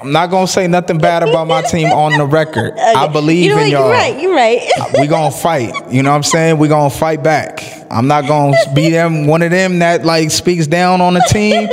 I'm 0.00 0.12
not 0.12 0.30
gonna 0.30 0.46
say 0.46 0.68
nothing 0.68 0.98
bad 0.98 1.22
about 1.22 1.48
my 1.48 1.62
team 1.62 1.88
on 1.88 2.16
the 2.16 2.26
record. 2.26 2.74
I 2.78 3.08
believe 3.08 3.44
you 3.44 3.56
know 3.56 3.62
in 3.62 3.70
y'all. 3.70 3.86
You're 3.86 3.92
right. 3.92 4.20
You're 4.20 4.34
right. 4.34 4.70
Uh, 4.78 5.00
we 5.00 5.06
gonna 5.06 5.30
fight. 5.30 5.72
You 5.90 6.02
know 6.02 6.10
what 6.10 6.16
I'm 6.16 6.22
saying? 6.22 6.58
We 6.58 6.68
gonna 6.68 6.90
fight 6.90 7.22
back. 7.22 7.64
I'm 7.90 8.06
not 8.06 8.28
gonna 8.28 8.56
be 8.74 8.90
them 8.90 9.26
one 9.26 9.42
of 9.42 9.50
them 9.50 9.80
that 9.80 10.04
like 10.04 10.30
speaks 10.30 10.66
down 10.66 11.00
on 11.00 11.14
the 11.14 11.26
team. 11.30 11.68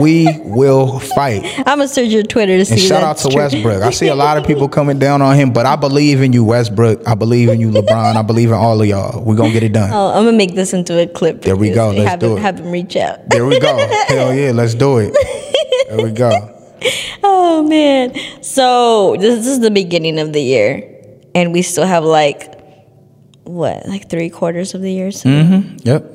we 0.00 0.26
will 0.44 1.00
fight. 1.00 1.44
I'm 1.58 1.78
gonna 1.78 1.88
search 1.88 2.08
your 2.08 2.22
Twitter 2.22 2.56
to 2.58 2.64
see. 2.64 2.74
And 2.74 2.82
shout 2.82 3.02
out 3.02 3.16
to 3.18 3.28
true. 3.28 3.36
Westbrook. 3.36 3.82
I 3.82 3.90
see 3.90 4.08
a 4.08 4.14
lot 4.14 4.36
of 4.36 4.46
people 4.46 4.68
coming 4.68 4.98
down 4.98 5.20
on 5.20 5.34
him, 5.36 5.52
but 5.52 5.66
I 5.66 5.76
believe 5.76 6.22
in 6.22 6.32
you, 6.32 6.44
Westbrook. 6.44 7.06
I 7.08 7.14
believe 7.14 7.48
in 7.48 7.60
you, 7.60 7.70
LeBron. 7.70 8.16
I 8.16 8.22
believe 8.22 8.48
in 8.48 8.54
all 8.54 8.80
of 8.80 8.86
y'all. 8.86 9.22
We're 9.24 9.36
gonna 9.36 9.52
get 9.52 9.62
it 9.62 9.72
done. 9.72 9.90
Oh, 9.92 10.12
I'm 10.12 10.24
gonna 10.24 10.36
make 10.36 10.54
this 10.54 10.72
into 10.72 11.00
a 11.00 11.06
clip. 11.06 11.42
There 11.42 11.56
we 11.56 11.70
go. 11.70 11.90
Let's 11.90 12.08
have 12.08 12.20
do 12.20 12.32
him, 12.32 12.38
it. 12.38 12.40
Have 12.42 12.60
him 12.60 12.70
reach 12.70 12.96
out. 12.96 13.28
There 13.28 13.44
we 13.46 13.58
go. 13.58 13.76
Hell 14.08 14.34
yeah, 14.34 14.52
let's 14.52 14.74
do 14.74 14.98
it. 14.98 15.14
There 15.88 16.04
we 16.04 16.12
go. 16.12 16.53
Oh 17.22 17.62
man. 17.62 18.14
So 18.42 19.16
this 19.18 19.46
is 19.46 19.60
the 19.60 19.70
beginning 19.70 20.18
of 20.18 20.32
the 20.32 20.42
year, 20.42 20.82
and 21.34 21.52
we 21.52 21.62
still 21.62 21.86
have 21.86 22.04
like 22.04 22.52
what, 23.44 23.86
like 23.88 24.08
three 24.10 24.30
quarters 24.30 24.74
of 24.74 24.82
the 24.82 24.92
year. 24.92 25.10
So 25.10 25.28
mm-hmm. 25.28 25.76
Yep. 25.82 26.10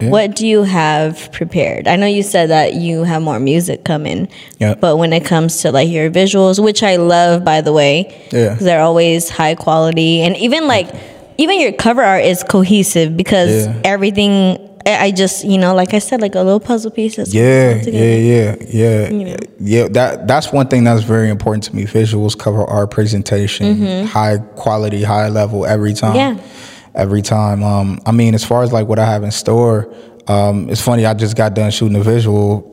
Yeah. 0.00 0.10
What 0.10 0.36
do 0.36 0.46
you 0.46 0.62
have 0.64 1.32
prepared? 1.32 1.88
I 1.88 1.96
know 1.96 2.04
you 2.06 2.22
said 2.22 2.50
that 2.50 2.74
you 2.74 3.04
have 3.04 3.22
more 3.22 3.40
music 3.40 3.84
coming, 3.84 4.28
Yep. 4.60 4.80
but 4.80 4.96
when 4.98 5.14
it 5.14 5.24
comes 5.24 5.62
to 5.62 5.72
like 5.72 5.88
your 5.88 6.10
visuals, 6.10 6.62
which 6.62 6.82
I 6.82 6.96
love, 6.96 7.44
by 7.44 7.62
the 7.62 7.72
way, 7.72 8.14
Yeah. 8.30 8.54
they're 8.60 8.82
always 8.82 9.30
high 9.30 9.54
quality, 9.54 10.20
and 10.20 10.36
even 10.36 10.66
like 10.66 10.90
even 11.38 11.60
your 11.60 11.72
cover 11.72 12.02
art 12.02 12.24
is 12.24 12.42
cohesive 12.42 13.16
because 13.16 13.66
Yeah. 13.66 13.80
everything. 13.84 14.58
I 14.86 15.10
just 15.10 15.44
you 15.44 15.58
know, 15.58 15.74
like 15.74 15.94
I 15.94 15.98
said, 15.98 16.20
like 16.20 16.34
a 16.34 16.42
little 16.42 16.60
puzzle 16.60 16.90
piece. 16.90 17.18
Yeah, 17.18 17.74
put 17.74 17.84
together. 17.84 18.04
yeah, 18.04 18.56
yeah, 18.60 19.08
yeah, 19.10 19.36
yeah. 19.58 19.88
That 19.88 20.26
that's 20.26 20.52
one 20.52 20.68
thing 20.68 20.84
that's 20.84 21.02
very 21.02 21.28
important 21.28 21.64
to 21.64 21.74
me. 21.76 21.84
Visuals, 21.84 22.38
cover 22.38 22.64
art, 22.64 22.90
presentation, 22.90 24.06
high 24.06 24.38
quality, 24.38 25.02
high 25.02 25.28
level 25.28 25.66
every 25.66 25.92
time. 25.94 26.14
Mm-hmm. 26.16 26.38
Yeah. 26.38 26.92
every 26.94 27.22
time. 27.22 27.62
Um, 27.62 27.98
I 28.06 28.12
mean, 28.12 28.34
as 28.34 28.44
far 28.44 28.62
as 28.62 28.72
like 28.72 28.86
what 28.88 28.98
I 28.98 29.06
have 29.06 29.22
in 29.22 29.30
store, 29.30 29.92
um, 30.28 30.70
it's 30.70 30.80
funny. 30.80 31.04
I 31.04 31.14
just 31.14 31.36
got 31.36 31.54
done 31.54 31.70
shooting 31.70 31.96
a 31.96 32.02
visual 32.02 32.72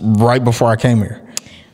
right 0.00 0.42
before 0.42 0.68
I 0.68 0.76
came 0.76 0.98
here, 0.98 1.20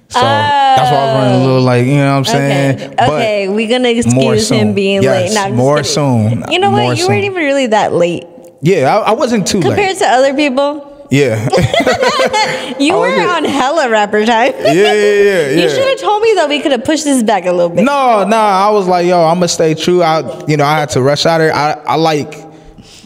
so 0.09 0.21
that's 0.21 0.91
why 0.91 0.99
I 0.99 1.05
was 1.07 1.15
running 1.15 1.41
a 1.41 1.45
little 1.47 1.63
like 1.63 1.87
you 1.87 1.95
know 1.95 2.13
what 2.19 2.19
I'm 2.19 2.25
saying. 2.25 2.93
Okay, 2.93 3.05
okay, 3.05 3.49
we're 3.49 3.69
gonna 3.69 3.89
excuse 3.89 4.49
him 4.51 4.75
being 4.75 5.03
Yes, 5.03 5.35
late. 5.35 5.51
No, 5.51 5.57
more 5.57 5.77
kidding. 5.79 5.91
soon. 5.93 6.45
You 6.51 6.59
know 6.59 6.71
what? 6.71 6.83
More 6.83 6.95
you 6.95 7.09
weren't 7.09 7.25
even 7.25 7.37
really 7.43 7.67
that 7.69 7.93
late 7.93 8.27
Yeah, 8.61 8.97
I, 8.97 9.11
I 9.11 9.13
wasn't 9.13 9.47
too 9.47 9.59
late. 9.61 9.67
compared 9.69 9.97
to 9.99 10.07
other 10.07 10.35
people. 10.35 10.85
Yeah, 11.11 11.49
You 12.79 12.99
were 12.99 13.09
on 13.09 13.43
hella 13.45 13.89
rapper 13.89 14.27
time. 14.27 14.53
yeah, 14.59 14.73
yeah, 14.73 14.93
yeah. 14.93 15.49
You 15.51 15.61
yeah. 15.63 15.69
should 15.69 15.89
have 15.89 15.99
told 16.01 16.21
me 16.23 16.35
though. 16.35 16.49
We 16.49 16.61
could 16.61 16.73
have 16.73 16.85
pushed 16.85 17.05
this 17.05 17.23
back 17.23 17.47
a 17.47 17.53
little 17.53 17.71
bit. 17.71 17.83
No, 17.85 18.25
no, 18.29 18.37
I 18.37 18.69
was 18.71 18.87
like, 18.87 19.07
yo, 19.07 19.25
I'm 19.25 19.37
gonna 19.37 19.49
stay 19.49 19.73
true. 19.75 20.03
I, 20.03 20.45
you 20.47 20.59
know, 20.59 20.65
I 20.67 20.79
had 20.81 20.91
to 20.91 21.03
rush 21.03 21.25
out 21.25 21.41
here. 21.41 21.51
I, 21.55 21.73
I 21.87 21.95
like, 21.97 22.35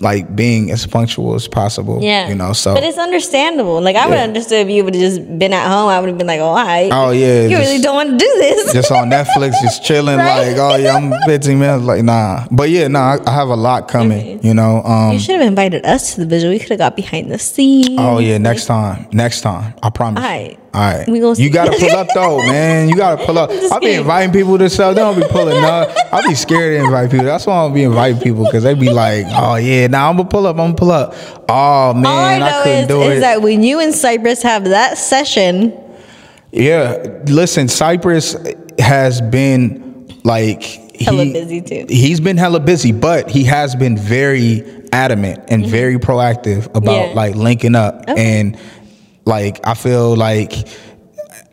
like 0.02 0.34
being 0.34 0.70
as 0.70 0.86
punctual 0.86 1.34
as 1.34 1.48
possible. 1.48 2.00
Yeah, 2.02 2.28
you 2.28 2.34
know. 2.34 2.52
So, 2.52 2.74
but 2.74 2.82
it's 2.84 2.98
understandable. 2.98 3.80
Like 3.80 3.96
I 3.96 4.06
would 4.06 4.14
Yeah. 4.14 4.20
have 4.20 4.28
understood 4.28 4.66
if 4.66 4.68
you 4.68 4.84
would 4.84 4.94
have 4.94 5.00
just 5.02 5.38
been 5.38 5.52
at 5.52 5.66
home. 5.68 5.88
I 5.88 6.00
would 6.00 6.08
have 6.08 6.18
been 6.18 6.26
like, 6.26 6.40
oh, 6.40 6.52
I. 6.52 6.90
oh 6.92 7.10
yeah, 7.10 7.42
you 7.44 7.50
just, 7.50 7.70
really 7.70 7.82
don't 7.82 7.94
want 7.94 8.10
to 8.10 8.16
do 8.18 8.30
this. 8.38 8.72
just 8.72 8.90
on 8.92 9.08
Netflix, 9.16 9.52
just 9.62 9.84
chilling. 9.84 10.18
Right? 10.18 10.48
Like, 10.48 10.58
oh 10.58 10.76
yeah, 10.76 10.96
I'm 10.96 11.12
15 11.26 11.58
minutes. 11.58 11.84
Like, 11.84 12.02
nah. 12.02 12.46
But 12.50 12.70
yeah, 12.70 12.88
nah, 12.88 13.16
I, 13.16 13.30
I 13.30 13.34
have 13.34 13.48
a 13.48 13.56
lot 13.56 13.88
coming. 13.88 14.44
You 14.44 14.54
know. 14.54 14.82
Um. 14.82 15.12
you 15.12 15.18
should 15.18 15.38
have 15.38 15.46
invited 15.46 15.86
us 15.86 16.14
to 16.14 16.20
the 16.20 16.26
visual. 16.26 16.52
We 16.52 16.58
could 16.58 16.70
have 16.70 16.78
got 16.78 16.96
behind 16.96 17.30
the 17.30 17.38
scenes. 17.38 17.96
Oh 17.98 18.18
yeah, 18.18 18.38
next 18.38 18.66
time. 18.66 19.06
Next 19.12 19.40
time. 19.42 19.74
I 19.82 19.90
promise. 19.90 20.22
Alright. 20.22 20.58
All 20.74 20.80
right. 20.80 21.06
We 21.08 21.20
gonna 21.20 21.38
you 21.38 21.50
gotta 21.50 21.76
pull 21.78 21.90
up 21.90 22.08
though, 22.14 22.38
man. 22.38 22.88
You 22.88 22.96
gotta 22.96 23.24
pull 23.26 23.36
up. 23.38 23.50
I 23.72 23.78
be 23.78 23.92
inviting 23.92 24.32
people 24.32 24.56
to 24.56 24.70
stuff. 24.70 24.94
They 24.94 25.02
don't 25.02 25.20
be 25.20 25.26
pulling 25.28 25.62
up. 25.62 25.90
I'll 26.12 26.26
be 26.26 26.34
scared 26.34 26.78
to 26.78 26.84
invite 26.84 27.10
people. 27.10 27.26
That's 27.26 27.46
why 27.46 27.54
I 27.58 27.64
don't 27.66 27.74
be 27.74 27.82
inviting 27.82 28.22
people 28.22 28.44
because 28.44 28.62
they 28.62 28.72
be 28.74 28.90
like, 28.90 29.26
oh 29.30 29.56
yeah, 29.56 29.86
now 29.88 30.08
I'm 30.08 30.16
gonna 30.16 30.28
pull 30.30 30.46
up. 30.46 30.56
I'm 30.56 30.68
gonna 30.68 30.74
pull 30.74 30.90
up. 30.92 31.14
Oh 31.48 31.92
man, 31.92 32.06
All 32.06 32.18
I 32.18 32.38
know 32.38 32.62
couldn't 32.62 32.78
is, 32.82 32.88
do 32.88 33.02
is 33.02 33.18
it. 33.18 33.20
that 33.20 33.42
when 33.42 33.62
you 33.62 33.80
and 33.80 33.94
Cypress 33.94 34.42
have 34.42 34.64
that 34.64 34.96
session, 34.96 35.78
yeah. 36.52 37.20
Listen, 37.26 37.68
Cypress 37.68 38.34
has 38.78 39.20
been 39.20 40.08
like 40.24 40.62
he, 40.62 41.04
Hella 41.04 41.24
busy, 41.24 41.60
too. 41.60 41.86
He's 41.88 42.20
been 42.20 42.36
hella 42.36 42.60
busy, 42.60 42.92
but 42.92 43.28
he 43.30 43.44
has 43.44 43.74
been 43.74 43.96
very 43.98 44.62
adamant 44.92 45.42
and 45.48 45.66
very 45.66 45.96
proactive 45.98 46.66
about 46.74 46.82
Mm-hmm. 46.84 47.08
Yeah. 47.10 47.14
like 47.14 47.34
linking 47.34 47.74
up 47.74 48.04
and 48.08 48.56
like 49.24 49.60
I 49.66 49.74
feel 49.74 50.16
like 50.16 50.52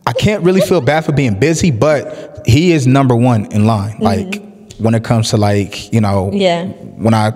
I 0.07 0.13
can't 0.13 0.43
really 0.43 0.61
feel 0.61 0.81
bad 0.81 1.05
for 1.05 1.11
being 1.11 1.39
busy, 1.39 1.71
but 1.71 2.41
he 2.45 2.71
is 2.71 2.87
number 2.87 3.15
one 3.15 3.45
in 3.51 3.65
line. 3.65 3.97
Like 3.99 4.41
when 4.79 4.95
it 4.95 5.03
comes 5.03 5.29
to 5.31 5.37
like 5.37 5.91
you 5.93 6.01
know, 6.01 6.27
Mm-hmm. 6.27 6.37
Yeah. 6.37 6.65
when 6.97 7.13
I 7.13 7.31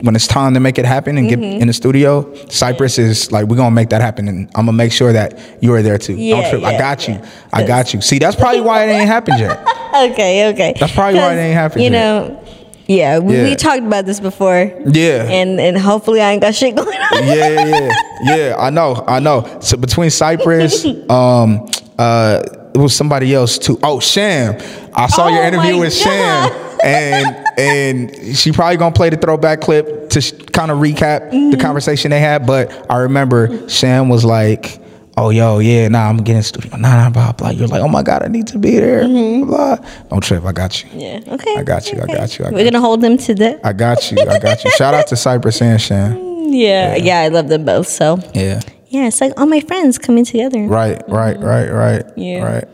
when 0.00 0.14
it's 0.16 0.26
time 0.26 0.52
to 0.52 0.60
make 0.60 0.76
it 0.78 0.84
happen 0.84 1.16
and 1.16 1.30
Mm-hmm. 1.30 1.40
get 1.40 1.60
in 1.62 1.68
the 1.68 1.72
studio, 1.72 2.30
Cypress 2.50 2.98
is 2.98 3.32
like 3.32 3.46
we're 3.46 3.56
gonna 3.56 3.70
make 3.74 3.88
that 3.90 4.02
happen, 4.02 4.28
and 4.28 4.48
I'm 4.54 4.66
gonna 4.66 4.72
make 4.72 4.92
sure 4.92 5.12
that 5.12 5.38
you 5.62 5.72
are 5.72 5.82
there 5.82 5.96
too. 5.98 6.14
Yeah, 6.14 6.42
Don't 6.42 6.50
trip. 6.50 6.64
I 6.64 6.76
got 6.76 7.08
you. 7.08 7.14
yeah. 7.14 7.30
I 7.52 7.62
got 7.66 7.94
you. 7.94 8.00
See, 8.02 8.18
that's 8.18 8.36
probably 8.36 8.60
why 8.60 8.84
it 8.84 8.88
ain't 8.92 9.08
happened 9.08 9.38
yet. 9.40 9.58
okay, 10.12 10.52
okay. 10.52 10.74
That's 10.78 10.92
probably 10.92 11.20
why 11.20 11.34
it 11.34 11.38
ain't 11.38 11.54
happened 11.54 11.84
You 11.84 11.90
yet. 11.90 11.98
know, 12.28 12.43
yeah, 12.86 13.18
we, 13.18 13.42
we 13.42 13.54
talked 13.56 13.82
about 13.82 14.04
this 14.06 14.20
before. 14.20 14.72
Yeah. 14.86 15.24
and 15.24 15.58
and 15.60 15.76
hopefully 15.78 16.20
I 16.20 16.32
ain't 16.32 16.42
got 16.42 16.54
shit 16.54 16.76
going 16.76 16.88
on. 16.98 17.24
yeah, 17.24 17.34
yeah, 17.34 17.90
yeah, 18.22 18.36
yeah. 18.36 18.56
I 18.58 18.70
know, 18.70 19.04
I 19.06 19.20
know. 19.20 19.58
So 19.60 19.76
between 19.76 20.10
Cypress, 20.10 20.84
um, 21.10 21.66
uh, 21.98 22.42
it 22.74 22.78
was 22.78 22.94
somebody 22.94 23.34
else 23.34 23.56
too. 23.58 23.78
Oh, 23.82 24.00
Sham. 24.00 24.56
I 24.94 25.06
saw 25.08 25.28
your 25.28 25.42
Oh 25.42 25.46
interview 25.48 25.72
my 25.74 25.78
with 25.80 25.94
Sham, 25.94 26.52
and 26.84 27.58
and 27.58 28.36
she 28.36 28.52
probably 28.52 28.76
gonna 28.76 28.94
play 28.94 29.10
the 29.10 29.16
throwback 29.16 29.60
clip 29.60 30.10
to 30.10 30.20
sh- 30.20 30.32
kind 30.52 30.70
of 30.70 30.78
recap 30.78 31.30
Mm-hmm. 31.30 31.50
the 31.50 31.56
conversation 31.56 32.10
they 32.10 32.20
had. 32.20 32.46
But 32.46 32.90
I 32.90 32.98
remember 32.98 33.68
Sham 33.68 34.08
was 34.08 34.24
like. 34.24 34.80
Oh 35.16 35.30
yo, 35.30 35.60
yeah, 35.60 35.86
nah, 35.88 36.08
I'm 36.08 36.16
getting 36.18 36.42
studio. 36.42 36.76
Nah, 36.76 36.96
nah, 36.96 37.10
blah 37.10 37.32
blah. 37.32 37.50
You're 37.50 37.68
like, 37.68 37.82
oh 37.82 37.88
my 37.88 38.02
god, 38.02 38.24
I 38.24 38.28
need 38.28 38.48
to 38.48 38.58
be 38.58 38.72
there. 38.72 39.06
Blah. 39.06 39.76
Don't 40.10 40.20
trip, 40.22 40.44
I 40.44 40.52
got 40.52 40.82
you. 40.82 40.90
Mm-hmm. 40.90 41.00
Yeah, 41.28 41.34
okay. 41.34 41.54
I 41.56 41.62
got 41.62 41.92
you, 41.92 42.00
I 42.02 42.06
got 42.06 42.38
you, 42.38 42.44
I 42.44 42.50
We're 42.50 42.64
got 42.64 42.72
gonna 42.72 42.80
hold 42.80 43.00
them 43.00 43.16
to 43.18 43.34
that. 43.36 43.60
I 43.64 43.72
got 43.72 44.10
you, 44.10 44.18
I 44.20 44.38
got 44.40 44.64
you. 44.64 44.70
Shout 44.72 44.92
out 44.94 45.06
to 45.08 45.16
Cypress 45.16 45.62
and 45.62 45.80
Sham 45.80 46.16
Yeah, 46.52 46.96
yeah, 46.96 47.20
I 47.20 47.28
love 47.28 47.48
them 47.48 47.64
both. 47.64 47.86
So 47.88 48.18
Yeah. 48.34 48.60
yeah, 48.88 49.06
it's 49.06 49.20
like 49.20 49.38
all 49.38 49.46
my 49.46 49.60
friends 49.60 49.98
coming 49.98 50.24
together. 50.24 50.60
Right, 50.66 51.00
right, 51.08 51.38
right, 51.38 51.70
right. 51.70 52.04
Yeah. 52.16 52.42
Right. 52.42 52.68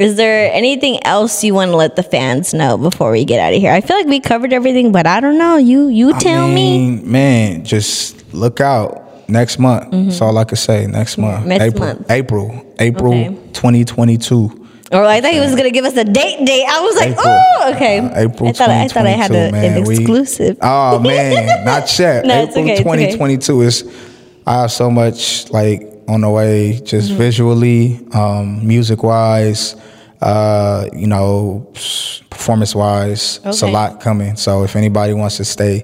Is 0.00 0.16
there 0.16 0.52
anything 0.52 0.98
else 1.06 1.44
you 1.44 1.54
want 1.54 1.70
to 1.70 1.76
let 1.76 1.94
the 1.94 2.02
fans 2.02 2.52
know 2.52 2.76
before 2.76 3.12
we 3.12 3.24
get 3.24 3.38
out 3.38 3.54
of 3.54 3.60
here? 3.60 3.72
I 3.72 3.80
feel 3.80 3.96
like 3.96 4.06
we 4.06 4.18
covered 4.18 4.52
everything, 4.52 4.90
but 4.90 5.06
I 5.06 5.20
don't 5.20 5.38
know. 5.38 5.56
You 5.56 5.86
you 5.86 6.12
tell 6.18 6.46
I 6.46 6.52
me. 6.54 6.96
Man, 7.02 7.64
just 7.64 8.34
look 8.34 8.60
out 8.60 9.13
next 9.28 9.58
month. 9.58 9.90
That's 9.90 10.20
all 10.20 10.36
I 10.38 10.44
could 10.44 10.58
say. 10.58 10.86
Next 10.86 11.18
month. 11.18 11.40
Mm-hmm. 11.40 11.48
next 11.48 11.64
April. 11.64 11.86
month. 11.86 12.10
April. 12.10 12.74
April 12.78 13.12
Okay. 13.14 13.28
2022. 13.52 14.60
Or 14.92 15.02
I 15.04 15.20
thought 15.20 15.32
he 15.32 15.40
was 15.40 15.56
gonna 15.56 15.70
give 15.70 15.84
us 15.84 15.96
a 15.96 16.04
date 16.04 16.44
date. 16.46 16.66
I 16.68 16.80
was 16.80 16.96
like, 16.96 17.14
oh, 17.18 17.72
okay. 17.74 17.98
Uh, 17.98 18.10
April 18.30 18.48
I 18.48 18.52
thought 18.52 18.70
I, 18.70 18.86
thought 18.88 19.06
I 19.06 19.10
had 19.10 19.28
2022, 19.28 19.34
a, 19.34 19.46
an 19.46 19.52
man. 19.74 19.84
We- 19.84 19.94
exclusive. 19.96 20.58
Oh 20.60 20.98
man, 21.00 21.64
not 21.64 21.98
yet. 21.98 22.24
No, 22.24 22.42
April 22.42 22.58
okay, 22.64 22.72
it's 22.74 22.80
okay. 22.80 23.12
2022 23.12 23.60
is. 23.62 24.10
I 24.46 24.60
have 24.60 24.72
so 24.72 24.90
much 24.90 25.50
like 25.50 25.90
on 26.06 26.20
the 26.20 26.28
way, 26.30 26.78
just 26.80 27.08
Mm-hmm. 27.08 27.18
visually, 27.18 28.06
um, 28.12 28.64
music 28.66 29.02
wise, 29.02 29.74
uh, 30.20 30.86
you 30.94 31.06
know, 31.06 31.66
performance 32.30 32.74
wise. 32.74 33.40
It's 33.44 33.62
a 33.62 33.66
lot 33.66 34.00
coming. 34.02 34.36
So 34.36 34.64
if 34.64 34.76
anybody 34.76 35.14
wants 35.14 35.38
to 35.38 35.44
stay 35.46 35.82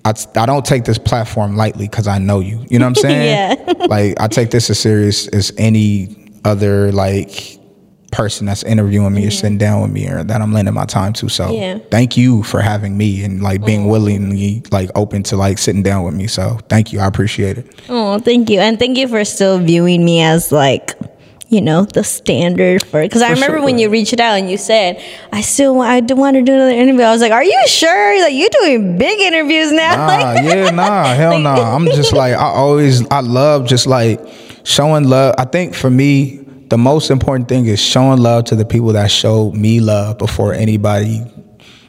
I, 0.04 0.14
I 0.36 0.46
don't 0.46 0.64
take 0.64 0.84
this 0.84 0.98
platform 0.98 1.54
lightly 1.56 1.86
because 1.86 2.08
I 2.08 2.18
know 2.18 2.40
you. 2.40 2.64
You 2.70 2.78
know 2.78 2.86
what 2.86 2.96
I'm 2.98 3.02
saying? 3.10 3.56
Yeah. 3.68 3.86
like 3.86 4.18
I 4.20 4.26
take 4.26 4.50
this 4.50 4.70
as 4.70 4.78
serious 4.80 5.28
as 5.28 5.52
any 5.58 6.16
other 6.44 6.90
like 6.92 7.58
person 8.12 8.46
that's 8.46 8.62
interviewing 8.62 9.12
me 9.14 9.26
or 9.26 9.30
sitting 9.30 9.58
down 9.58 9.82
with 9.82 9.90
me 9.90 10.06
or 10.06 10.22
that 10.22 10.40
I'm 10.40 10.52
lending 10.52 10.74
my 10.74 10.84
time 10.84 11.12
to. 11.14 11.28
So 11.28 11.50
Yeah. 11.50 11.78
thank 11.90 12.16
you 12.16 12.42
for 12.44 12.60
having 12.60 12.96
me 12.96 13.24
and 13.24 13.42
like 13.42 13.64
being 13.64 13.88
willingly 13.88 14.62
like 14.70 14.90
open 14.94 15.22
to 15.24 15.36
like 15.36 15.58
sitting 15.58 15.82
down 15.82 16.04
with 16.04 16.14
me. 16.14 16.26
So 16.28 16.58
thank 16.68 16.92
you. 16.92 17.00
I 17.00 17.06
appreciate 17.06 17.58
it. 17.58 17.66
Oh, 17.88 18.18
thank 18.18 18.50
you, 18.50 18.60
and 18.60 18.78
thank 18.78 18.96
you 18.98 19.08
for 19.08 19.24
still 19.24 19.58
viewing 19.58 20.04
me 20.04 20.22
as 20.22 20.52
like. 20.52 20.92
You 21.48 21.60
know 21.60 21.84
the 21.84 22.02
standard 22.02 22.82
for 22.82 23.02
because 23.02 23.20
I 23.20 23.30
remember 23.32 23.58
sure. 23.58 23.64
when 23.66 23.76
you 23.78 23.90
reached 23.90 24.18
out 24.18 24.38
and 24.38 24.50
you 24.50 24.56
said 24.56 24.98
I 25.34 25.42
still 25.42 25.74
want 25.76 25.90
I 25.90 26.00
do 26.00 26.16
want 26.16 26.34
to 26.36 26.42
do 26.42 26.54
another 26.54 26.70
interview. 26.70 27.02
I 27.02 27.10
was 27.12 27.20
like, 27.20 27.30
"Are 27.30 27.44
you 27.44 27.62
sure? 27.66 28.22
Like 28.22 28.32
you 28.32 28.48
doing 28.48 28.96
big 28.96 29.20
interviews 29.20 29.70
now?" 29.70 29.96
Nah, 29.96 30.06
Like- 30.06 30.44
yeah, 30.46 30.70
nah, 30.70 31.04
hell 31.14 31.38
nah. 31.38 31.76
I'm 31.76 31.84
just 31.88 32.14
like 32.14 32.32
I 32.32 32.46
always 32.56 33.06
I 33.10 33.20
love 33.20 33.66
just 33.66 33.86
like 33.86 34.18
showing 34.64 35.04
love. 35.10 35.34
I 35.36 35.44
think 35.44 35.74
for 35.74 35.90
me, 35.90 36.41
the 36.72 36.78
most 36.78 37.10
important 37.10 37.50
thing 37.50 37.66
is 37.66 37.78
showing 37.78 38.18
love 38.18 38.44
to 38.44 38.56
the 38.56 38.64
people 38.64 38.94
that 38.94 39.10
showed 39.10 39.52
me 39.52 39.78
love 39.78 40.16
before 40.16 40.54
anybody, 40.54 41.20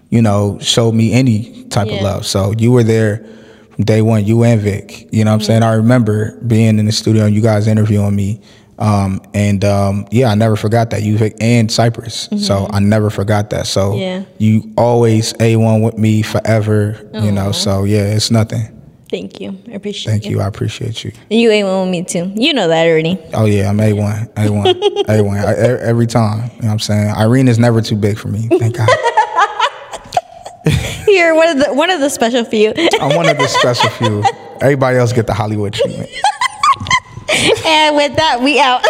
you 0.10 0.22
know, 0.22 0.60
showed 0.60 0.92
me 0.92 1.14
any 1.14 1.64
type 1.70 1.88
of 1.88 2.02
love. 2.02 2.26
So 2.26 2.52
you 2.58 2.74
were 2.74 2.84
there 2.84 3.26
from 3.74 3.86
day 3.86 4.02
one, 4.02 4.26
you 4.26 4.44
and 4.44 4.60
Vic. 4.60 5.08
You 5.14 5.24
know 5.24 5.32
what 5.32 5.36
I'm 5.36 5.42
saying? 5.42 5.64
I 5.64 5.76
remember 5.76 6.38
being 6.42 6.80
in 6.80 6.86
the 6.86 6.92
studio 6.92 7.24
and 7.24 7.34
you 7.34 7.42
guys 7.42 7.66
interviewing 7.66 8.14
me. 8.14 8.42
Um, 8.78 9.22
and 9.34 9.64
um, 9.64 10.06
yeah, 10.12 10.28
I 10.30 10.36
never 10.36 10.58
forgot 10.58 10.90
that 10.90 11.02
you 11.02 11.18
Vic 11.18 11.38
and 11.40 11.72
Cypress. 11.72 12.28
So 12.46 12.68
I 12.70 12.82
never 12.82 13.10
forgot 13.10 13.52
that. 13.52 13.68
So 13.68 13.96
Yeah. 13.96 14.26
you 14.38 14.74
always 14.76 15.34
a 15.40 15.56
one 15.56 15.82
with 15.82 15.98
me 15.98 16.24
forever. 16.24 17.10
You 17.14 17.32
know, 17.32 17.54
so 17.54 17.86
yeah, 17.86 18.04
it's 18.04 18.32
nothing. 18.32 18.83
Thank 19.14 19.40
you. 19.40 19.56
I 19.72 19.76
appreciate 19.76 20.12
Thank 20.12 20.26
you. 20.26 20.42
I 20.42 20.48
appreciate 20.48 21.04
you. 21.04 21.12
And 21.30 21.40
you 21.40 21.52
ain't 21.52 21.68
one 21.68 21.82
with 21.82 21.90
me 21.92 22.04
too. 22.04 22.32
You 22.34 22.52
know 22.52 22.68
that 22.68 22.88
already. 22.88 23.20
Oh 23.36 23.46
yeah, 23.46 23.70
I'm 23.70 23.80
a 23.80 23.94
one, 23.94 24.28
a 24.36 24.50
one, 24.50 24.68
a 25.08 25.22
one. 25.22 25.38
I- 25.38 25.54
e- 25.54 25.82
Every 25.84 26.08
time, 26.08 26.50
you 26.56 26.62
know 26.64 26.70
what 26.70 26.72
I'm 26.72 26.80
saying. 26.80 27.12
Irene 27.16 27.48
is 27.48 27.60
never 27.60 27.80
too 27.80 27.96
big 27.96 28.18
for 28.18 28.30
me. 28.30 28.48
Thank 28.48 28.78
God. 28.78 28.90
You're 31.08 31.36
one 31.36 31.48
of 31.50 31.60
the 31.64 31.72
one 31.76 31.92
of 31.92 32.00
the 32.00 32.10
special 32.10 32.44
few. 32.44 32.74
I'm 33.00 33.16
one 33.16 33.30
of 33.30 33.38
the 33.38 33.46
special 33.48 33.90
few. 33.92 34.24
Everybody 34.62 34.98
else 34.98 35.14
get 35.14 35.28
the 35.28 35.34
Hollywood 35.36 35.74
treatment. 35.74 36.10
and 37.68 37.96
with 37.96 38.16
that, 38.16 38.40
we 38.42 38.60
out. 38.60 38.84